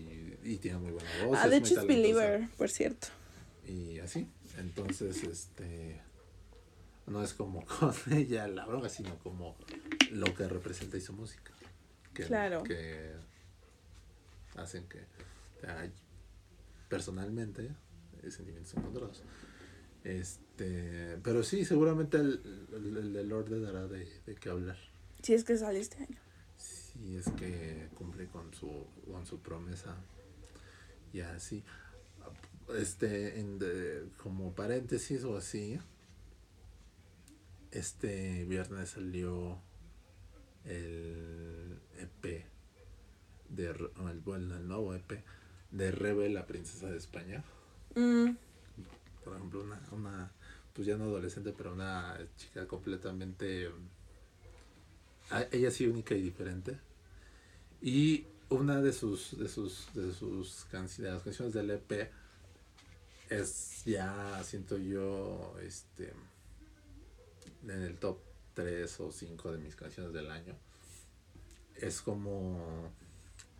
y 0.45 0.57
tiene 0.57 0.77
muy 0.77 0.91
buena 0.91 1.09
voz. 1.25 1.37
Ah, 1.41 1.49
de 1.49 1.57
hecho 1.57 1.79
es 1.79 1.87
Believer, 1.87 2.47
por 2.57 2.69
cierto. 2.69 3.07
Y 3.67 3.99
así, 3.99 4.29
entonces, 4.57 5.23
este 5.23 6.01
no 7.07 7.23
es 7.23 7.33
como 7.33 7.65
con 7.79 7.93
ella 8.11 8.47
la 8.47 8.65
droga, 8.65 8.89
sino 8.89 9.17
como 9.19 9.55
lo 10.11 10.33
que 10.35 10.47
representa 10.47 10.97
y 10.97 11.01
su 11.01 11.13
música. 11.13 11.51
Que, 12.13 12.23
claro. 12.23 12.63
Que 12.63 13.11
hacen 14.55 14.87
que 14.87 15.03
personalmente 16.87 17.71
sentimientos 18.29 18.73
encontrados. 18.75 19.23
Este, 20.03 21.17
pero 21.23 21.43
sí, 21.43 21.65
seguramente 21.65 22.17
el, 22.17 22.67
el, 22.73 23.15
el 23.15 23.29
Lord 23.29 23.49
le 23.49 23.59
dará 23.59 23.87
de, 23.87 24.07
de 24.25 24.35
qué 24.35 24.49
hablar. 24.49 24.77
Si 25.21 25.33
es 25.33 25.43
que 25.43 25.57
sale 25.57 25.79
este 25.79 25.97
año. 26.03 26.19
Si 26.57 27.17
es 27.17 27.25
que 27.31 27.89
cumple 27.95 28.27
con 28.27 28.53
su, 28.53 28.85
con 29.11 29.25
su 29.25 29.39
promesa. 29.39 29.95
Y 31.15 31.21
así. 31.21 31.63
Este, 32.77 33.39
en 33.39 33.57
como 34.21 34.53
paréntesis 34.53 35.23
o 35.23 35.37
así, 35.37 35.79
este 37.71 38.43
viernes 38.43 38.89
salió 38.89 39.57
el 40.65 41.79
EP 41.99 42.43
de 43.47 43.65
el, 43.67 44.19
bueno, 44.25 44.57
el 44.57 44.67
nuevo 44.67 44.93
EP 44.93 45.23
de 45.71 45.91
Rebe, 45.91 46.27
la 46.27 46.45
princesa 46.47 46.91
de 46.91 46.97
España. 46.97 47.45
Mm. 47.95 48.31
Por 49.23 49.37
ejemplo, 49.37 49.63
una, 49.63 49.81
una, 49.93 50.31
pues 50.73 50.85
ya 50.85 50.97
no 50.97 51.05
adolescente, 51.05 51.53
pero 51.55 51.71
una 51.71 52.19
chica 52.35 52.67
completamente, 52.67 53.71
ella 55.53 55.71
sí 55.71 55.87
única 55.87 56.13
y 56.13 56.21
diferente. 56.21 56.77
Y 57.81 58.25
una 58.49 58.81
de 58.81 58.93
sus, 58.93 59.37
de 59.37 59.47
sus, 59.47 59.87
de 59.93 60.13
sus 60.13 60.65
canciones, 60.65 61.11
de 61.11 61.13
las 61.15 61.23
canciones 61.23 61.53
del 61.53 61.71
EP 61.71 62.11
es 63.29 63.83
ya, 63.85 64.43
siento 64.43 64.77
yo, 64.77 65.55
este, 65.61 66.13
en 67.63 67.81
el 67.81 67.97
top 67.97 68.19
3 68.53 68.99
o 68.99 69.11
5 69.11 69.51
de 69.51 69.57
mis 69.57 69.75
canciones 69.75 70.13
del 70.13 70.29
año. 70.29 70.55
Es 71.75 72.01
como, 72.01 72.91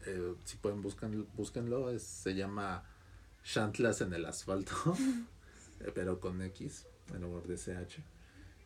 eh, 0.06 0.36
si 0.46 0.58
pueden 0.58 0.82
buscan, 0.82 1.28
búsquenlo, 1.36 1.98
se 2.00 2.36
llama 2.36 2.84
Shantlas 3.44 4.02
en 4.02 4.14
el 4.14 4.26
asfalto, 4.26 4.74
pero 5.94 6.20
con 6.20 6.42
X 6.42 6.86
en 7.14 7.22
lugar 7.22 7.44
de 7.44 7.58
CH. 7.58 8.02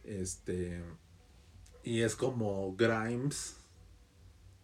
Este, 0.03 0.83
y 1.83 2.01
es 2.01 2.15
como 2.15 2.75
Grimes 2.75 3.58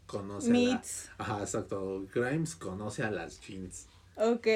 conoce 0.05 0.71
a 0.71 0.81
Ajá, 1.17 1.41
exacto. 1.41 2.05
Grimes 2.13 2.55
conoce 2.55 3.03
a 3.03 3.11
las 3.11 3.39
jeans. 3.41 3.87
Ok. 4.15 4.47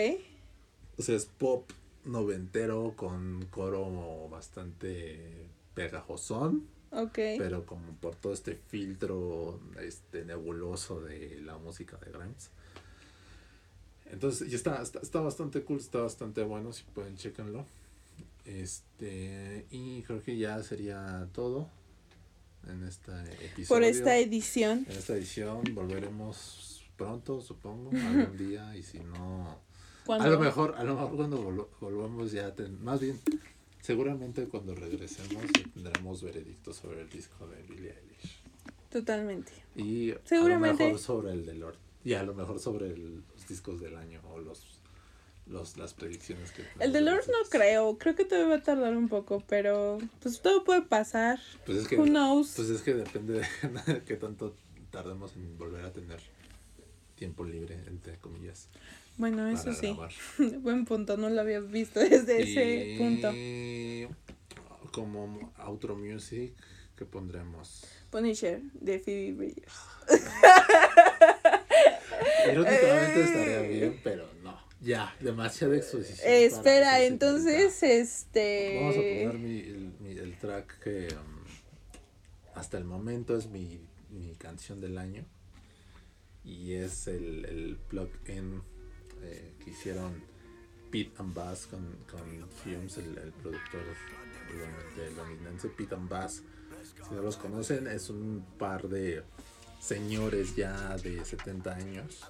O 0.98 1.02
sea, 1.02 1.16
es 1.16 1.26
pop 1.26 1.70
noventero 2.06 2.94
con 2.96 3.46
coro 3.52 4.28
bastante 4.30 5.48
pegajosón. 5.74 6.68
Ok. 6.92 7.16
Pero 7.38 7.66
como 7.66 7.94
por 7.94 8.16
todo 8.16 8.34
este 8.34 8.56
filtro 8.56 9.60
este 9.80 10.26
nebuloso 10.26 11.02
de 11.02 11.40
la 11.42 11.58
música 11.58 11.98
de 11.98 12.12
Grimes. 12.12 12.50
Entonces, 14.12 14.52
y 14.52 14.56
está, 14.56 14.82
está, 14.82 15.22
bastante 15.22 15.62
cool, 15.64 15.78
está 15.78 16.00
bastante 16.00 16.42
bueno, 16.44 16.74
si 16.74 16.84
pueden 16.84 17.16
chequenlo. 17.16 17.66
Este, 18.44 19.68
y 19.70 20.02
creo 20.02 20.24
que 20.24 20.36
ya 20.38 20.64
sería 20.64 21.28
todo 21.32 21.70
en 22.68 22.84
este 22.84 23.12
episodio. 23.46 23.68
Por 23.68 23.84
esta 23.84 24.18
edición. 24.18 24.86
En 24.90 24.98
esta 24.98 25.16
edición 25.16 25.64
volveremos 25.74 26.84
pronto, 26.96 27.42
supongo, 27.42 27.92
algún 27.92 28.38
día, 28.50 28.76
y 28.76 28.84
si 28.84 29.00
no... 29.00 29.60
A 30.08 30.28
lo 30.28 30.40
mejor, 30.40 30.74
a 30.76 30.84
lo 30.84 30.96
mejor 30.96 31.16
cuando 31.16 31.70
volvamos 31.80 32.32
ya, 32.32 32.52
más 32.82 33.00
bien 33.00 33.20
Seguramente 33.82 34.48
cuando 34.48 34.76
regresemos 34.76 35.44
tendremos 35.74 36.22
veredicto 36.22 36.74
sobre 36.74 37.02
el 37.02 37.10
disco 37.10 37.48
de 37.48 37.62
Billie 37.64 37.96
Eilish. 37.98 38.42
Totalmente. 38.90 39.52
Y 39.76 40.14
Seguramente. 40.26 40.84
a 40.84 40.88
lo 40.88 40.94
mejor 40.94 41.00
sobre 41.00 41.32
el 41.32 41.46
de 41.46 41.54
Lord. 41.56 41.78
Y 42.04 42.14
a 42.14 42.24
lo 42.24 42.34
mejor 42.34 42.60
sobre 42.60 42.96
los 42.96 43.48
discos 43.48 43.80
del 43.80 43.96
año 43.96 44.22
o 44.32 44.40
los, 44.40 44.79
los 45.50 45.78
las 45.78 45.94
predicciones 45.94 46.52
que... 46.52 46.64
El 46.80 46.94
de 46.94 47.02
Lord 47.02 47.26
no 47.28 47.50
creo. 47.50 47.98
Creo 47.98 48.16
que 48.16 48.26
todavía 48.26 48.50
va 48.50 48.56
a 48.56 48.64
tardar 48.64 48.96
un 48.96 49.10
poco, 49.10 49.44
pero 49.48 49.98
pues 50.22 50.42
todo 50.42 50.64
puede 50.64 50.84
pasar. 50.84 51.40
Pues 51.66 51.80
es 51.80 51.88
que, 51.88 51.98
Who 51.98 52.06
knows? 52.06 52.54
Pues 52.56 52.70
es 52.70 52.82
que 52.82 52.94
depende 52.94 53.42
de 53.42 54.04
qué 54.06 54.16
tanto 54.16 54.56
tardemos 54.92 55.36
en 55.36 55.58
volver 55.58 55.84
a 55.86 55.92
tener 55.92 56.20
tiempo 57.16 57.44
libre, 57.44 57.80
entre 57.88 58.18
comillas. 58.18 58.70
Bueno, 59.18 59.50
eso 59.50 59.74
sí. 59.74 59.98
Buen 60.62 60.86
punto, 60.86 61.18
no 61.18 61.30
lo 61.30 61.42
había 61.42 61.60
visto 61.60 62.00
desde 62.00 62.42
ese 62.42 62.96
punto. 62.98 63.34
Como 64.94 65.52
outro 65.58 65.96
music, 65.96 66.54
¿qué 66.96 67.06
pondremos? 67.06 67.86
Punisher, 68.10 68.62
de 68.74 69.00
Phoebe 69.00 69.34
Bridgers. 69.34 69.74
Irónicamente 72.52 73.24
estaría 73.24 73.62
bien, 73.62 74.00
pero. 74.04 74.28
Ya, 74.82 75.14
demasiada 75.20 75.76
exposición. 75.76 76.26
espera, 76.26 77.04
entonces, 77.04 77.84
este... 77.84 78.78
Vamos 78.80 78.96
a 78.96 79.00
poner 79.00 79.34
mi, 79.34 79.60
el, 79.60 80.18
el 80.20 80.38
track 80.38 80.80
que 80.80 81.08
um, 81.14 81.44
hasta 82.56 82.78
el 82.78 82.86
momento 82.86 83.36
es 83.36 83.48
mi, 83.48 83.82
mi 84.10 84.36
canción 84.36 84.80
del 84.80 84.98
año. 84.98 85.26
Y 86.46 86.74
es 86.74 87.08
el, 87.08 87.46
el 87.46 87.78
plug-in 87.90 88.62
eh, 89.22 89.54
que 89.64 89.72
hicieron 89.72 90.24
Pete 90.90 91.12
and 91.18 91.34
Bass 91.34 91.68
con, 91.68 91.86
con 92.10 92.50
Fumes, 92.50 92.98
el, 92.98 93.18
el 93.18 93.32
productor 93.34 93.82
igualmente 94.54 95.12
londinense. 95.16 95.68
Pete 95.70 95.94
and 95.94 96.10
Bass, 96.10 96.42
si 97.08 97.14
no 97.14 97.22
los 97.22 97.36
conocen, 97.36 97.86
es 97.88 98.10
un 98.10 98.46
par 98.58 98.88
de 98.88 99.24
señores 99.82 100.56
ya 100.56 100.96
de 100.98 101.24
70 101.24 101.76
años 101.76 102.30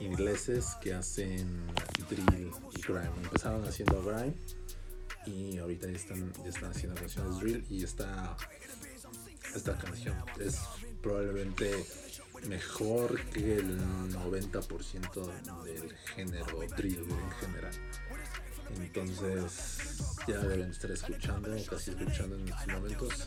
ingleses 0.00 0.76
que 0.80 0.94
hacen 0.94 1.66
drill 2.08 2.52
y 2.74 2.80
grime. 2.80 3.10
Empezaron 3.22 3.64
haciendo 3.64 4.02
grime 4.02 4.34
y 5.26 5.58
ahorita 5.58 5.86
ya 5.88 5.96
están, 5.96 6.32
ya 6.42 6.48
están 6.48 6.70
haciendo 6.70 7.00
canciones 7.00 7.40
drill 7.40 7.64
y 7.68 7.84
esta, 7.84 8.36
esta 9.54 9.76
canción 9.76 10.16
es 10.40 10.60
probablemente 11.02 11.84
mejor 12.48 13.20
que 13.30 13.56
el 13.58 13.78
90% 14.12 15.64
del 15.64 15.96
género 16.14 16.60
drill 16.76 16.98
en 16.98 17.30
general. 17.40 17.74
Entonces 18.76 19.78
ya 20.26 20.38
deben 20.38 20.70
estar 20.70 20.90
escuchando, 20.90 21.48
casi 21.70 21.90
escuchando 21.90 22.36
en 22.36 22.48
estos 22.48 22.66
momentos. 22.68 23.26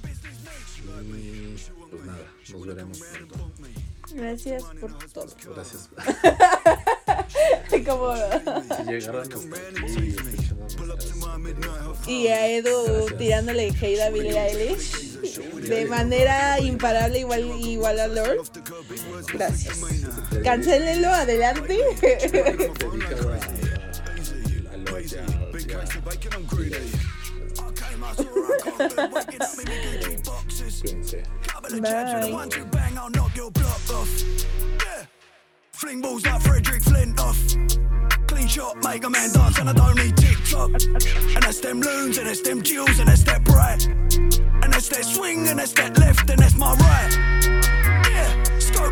Y 1.04 1.56
pues 1.90 2.06
nada, 2.06 2.26
nos 2.52 2.66
veremos 2.68 3.00
pronto. 3.00 3.52
Gracias 4.14 4.64
por 4.80 4.98
todo. 5.10 5.28
Gracias. 5.56 5.90
Como... 7.86 8.14
Si 8.16 8.84
llegaron 8.84 9.22
hasta 9.22 9.36
aquí 9.38 10.16
escuchando 10.16 10.68
nuestras 10.88 12.08
Y 12.08 12.28
a 12.28 12.48
Edu 12.48 13.08
tirándole 13.18 13.70
hate 13.70 14.02
a 14.02 14.10
Billie 14.10 14.38
Eilish 14.38 15.12
de 15.68 15.86
manera 15.86 16.60
imparable 16.60 17.20
igual, 17.20 17.42
igual 17.62 18.00
a 18.00 18.08
Lord. 18.08 18.50
Gracias. 19.34 19.80
Cancélenlo, 20.44 21.08
adelante. 21.10 21.80
Bye. 34.78 35.08
Fling 35.72 36.02
balls 36.02 36.26
like 36.26 36.42
Frederick 36.42 36.82
Flintoff. 36.84 38.28
Clean 38.28 38.48
shot, 38.48 38.78
make 38.84 39.04
a 39.04 39.10
man 39.10 39.32
dance, 39.32 39.58
and 39.60 39.70
I 39.70 39.74
don't 39.74 39.96
need 39.98 40.16
TikTok. 40.18 40.72
And 40.72 41.44
that's 41.44 41.60
them 41.60 41.82
loons, 41.82 42.18
and 42.18 42.28
that's 42.28 42.42
them 42.42 42.62
jewels, 42.62 43.00
and 43.00 43.08
that's 43.08 43.24
that 43.24 43.44
bright. 43.44 43.86
And 43.88 44.74
that's 44.74 44.90
that 44.90 45.06
swing, 45.06 45.48
and 45.48 45.60
that's 45.60 45.74
that 45.74 45.98
left, 45.98 46.30
and 46.30 46.40
that's 46.40 46.56
my 46.56 46.74
right. 46.76 47.31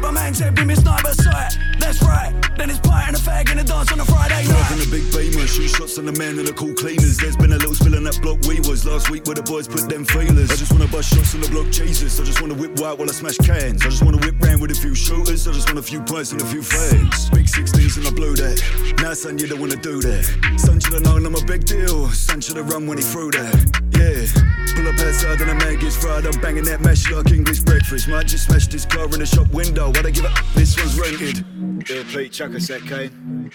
My 0.10 0.26
man's 0.26 0.39
head, 0.39 0.55
be 0.55 0.66
my 0.66 0.74
sniper 0.74 1.14
sight. 1.14 1.53
That's 1.78 2.01
right. 2.01 2.34
Then 2.57 2.72
it's 2.72 2.80
pie 2.80 3.05
and 3.05 3.16
a 3.16 3.20
fag 3.20 3.51
and 3.51 3.60
a 3.60 3.64
dance 3.64 3.91
on 3.91 3.99
a 3.99 4.05
Friday 4.05 4.41
night. 4.41 4.68
Driving 4.68 4.88
a 4.88 4.89
big 4.89 5.05
beamer, 5.14 5.45
shoot 5.45 5.70
shots 5.70 5.99
on 5.99 6.07
the 6.07 6.14
man 6.14 6.36
that 6.38 6.49
are 6.49 6.53
called 6.53 6.78
cleaners. 6.78 7.18
There's 7.18 7.38
been 7.38 7.53
a 7.53 7.57
little 7.57 7.76
spill 7.76 7.95
on 7.95 8.05
that 8.05 8.20
block 8.20 8.41
we 8.49 8.60
was 8.62 8.88
last 8.88 9.12
week 9.12 9.28
where 9.28 9.36
the 9.36 9.43
boys 9.43 9.68
put 9.68 9.88
them 9.88 10.05
feelers. 10.05 10.49
I 10.49 10.55
just 10.55 10.72
wanna 10.74 10.88
bust 10.88 11.14
shots 11.14 11.36
on 11.36 11.41
the 11.41 11.49
block, 11.49 11.70
Jesus. 11.70 12.20
I 12.20 12.24
just 12.24 12.41
wanna 12.41 12.55
whip 12.55 12.80
white 12.80 12.97
while 12.97 13.07
I 13.07 13.14
smash 13.14 13.38
cans. 13.38 13.86
I 13.86 13.89
just 13.93 14.01
wanna 14.01 14.18
whip 14.18 14.34
round 14.41 14.62
with 14.62 14.72
a 14.72 14.80
few 14.82 14.95
shooters. 14.95 15.47
I 15.47 15.51
just 15.53 15.70
want 15.70 15.78
a 15.78 15.86
few 15.86 16.01
points 16.01 16.32
and 16.32 16.41
a 16.41 16.45
few 16.45 16.62
fags. 16.62 17.30
Big 17.30 17.45
16s 17.45 17.97
and 17.97 18.07
I 18.07 18.12
blew 18.12 18.34
that. 18.34 18.57
Now, 18.97 19.14
son, 19.14 19.38
you 19.38 19.45
don't 19.45 19.62
wanna 19.62 19.78
do 19.78 20.01
that. 20.01 20.26
Son 20.57 20.80
should 20.80 20.93
have 20.93 21.03
known 21.03 21.24
I'm 21.28 21.36
a 21.36 21.45
big 21.45 21.66
deal. 21.66 22.10
Son 22.10 22.41
should 22.41 22.57
have 22.57 22.68
run 22.74 22.88
when 22.88 22.97
he 22.97 23.03
threw 23.03 23.30
that. 23.38 23.53
Yeah. 23.93 24.26
Pull 24.74 24.88
up 24.88 24.99
outside 24.99 25.41
and 25.41 25.51
a 25.51 25.55
man 25.55 25.78
gets 25.78 25.97
fried. 25.97 26.26
I'm 26.26 26.39
banging 26.41 26.64
that 26.66 26.82
mash 26.82 27.12
like 27.12 27.32
English 27.32 27.60
breakfast. 27.60 28.07
Might 28.07 28.28
just 28.28 28.45
smash 28.47 28.68
this 28.68 28.86
car 28.86 29.05
in 29.05 29.20
the 29.20 29.26
shop 29.26 29.51
window. 29.51 29.91
Why'd 30.00 30.08
I 30.08 30.12
give 30.12 30.24
up? 30.24 30.45
This 30.56 30.78
one's 30.78 30.97
rented. 30.97 31.45
Yeah, 31.89 32.04
Pete, 32.08 32.32
chuck 32.32 32.54
a 32.54 32.62
sec, 32.62 32.84
Kane. 32.84 33.52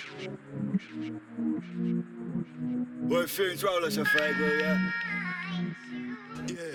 Well, 3.00 3.26
fumes 3.26 3.64
roll 3.64 3.82
us 3.82 3.96
a 3.96 4.04
fag, 4.04 4.38
will 4.38 4.60
ya? 4.60 4.78
Yeah. 6.48 6.73